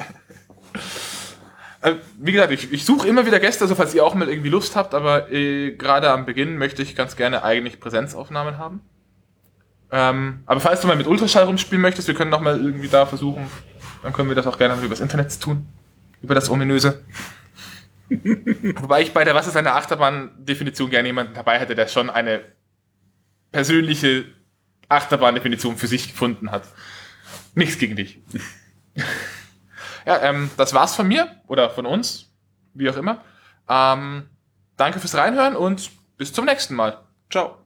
Äh, 1.82 1.96
wie 2.18 2.34
gesagt, 2.34 2.52
ich, 2.52 2.72
ich 2.74 2.86
suche 2.86 3.08
immer 3.08 3.26
wieder 3.26 3.40
Gäste, 3.40 3.64
also 3.64 3.76
falls 3.76 3.94
ihr 3.94 4.04
auch 4.06 4.14
mal 4.14 4.28
irgendwie 4.28 4.50
Lust 4.50 4.76
habt, 4.76 4.94
aber 4.94 5.32
äh, 5.32 5.72
gerade 5.72 6.12
am 6.12 6.26
Beginn 6.26 6.58
möchte 6.58 6.82
ich 6.82 6.96
ganz 6.96 7.16
gerne 7.16 7.44
eigentlich 7.44 7.80
Präsenzaufnahmen 7.80 8.58
haben. 8.58 8.82
Ähm, 9.92 10.44
aber 10.46 10.60
falls 10.60 10.82
du 10.82 10.88
mal 10.88 10.98
mit 10.98 11.08
Ultraschall 11.08 11.46
rumspielen 11.46 11.82
möchtest, 11.82 12.08
wir 12.08 12.16
können 12.16 12.30
noch 12.30 12.42
mal 12.42 12.60
irgendwie 12.60 12.90
da 12.90 13.06
versuchen, 13.06 13.50
dann 14.04 14.14
können 14.14 14.30
wir 14.30 14.36
das 14.36 14.46
auch 14.46 14.58
gerne 14.58 14.80
übers 14.82 15.00
Internet 15.00 15.40
tun. 15.40 15.68
Über 16.22 16.36
das 16.36 16.50
Ominöse. 16.50 17.02
Wobei 18.10 19.02
ich 19.02 19.14
bei 19.14 19.24
der 19.24 19.36
Was 19.36 19.48
ist 19.48 19.56
eine 19.56 19.74
Achterbahn-Definition 19.74 20.90
gerne 20.90 21.08
jemanden 21.08 21.34
dabei 21.34 21.60
hätte, 21.60 21.76
der 21.76 21.88
schon 21.88 22.10
eine 22.10 22.42
persönliche 23.52 24.26
Achterbahn-Definition 24.90 25.78
für 25.78 25.88
sich 25.88 26.10
gefunden 26.10 26.52
hat. 26.52 26.64
Nichts 27.56 27.78
gegen 27.78 27.96
dich. 27.96 28.20
ja, 30.10 30.24
ähm, 30.24 30.50
das 30.58 30.74
war's 30.74 30.96
von 30.96 31.08
mir 31.08 31.28
oder 31.48 31.70
von 31.70 31.86
uns, 31.86 32.34
wie 32.74 32.90
auch 32.90 32.98
immer. 32.98 33.22
Ähm, 33.70 34.28
danke 34.76 35.00
fürs 35.00 35.14
Reinhören 35.14 35.56
und 35.56 35.92
bis 36.18 36.34
zum 36.34 36.46
nächsten 36.46 36.74
Mal. 36.74 36.98
Ciao. 37.30 37.59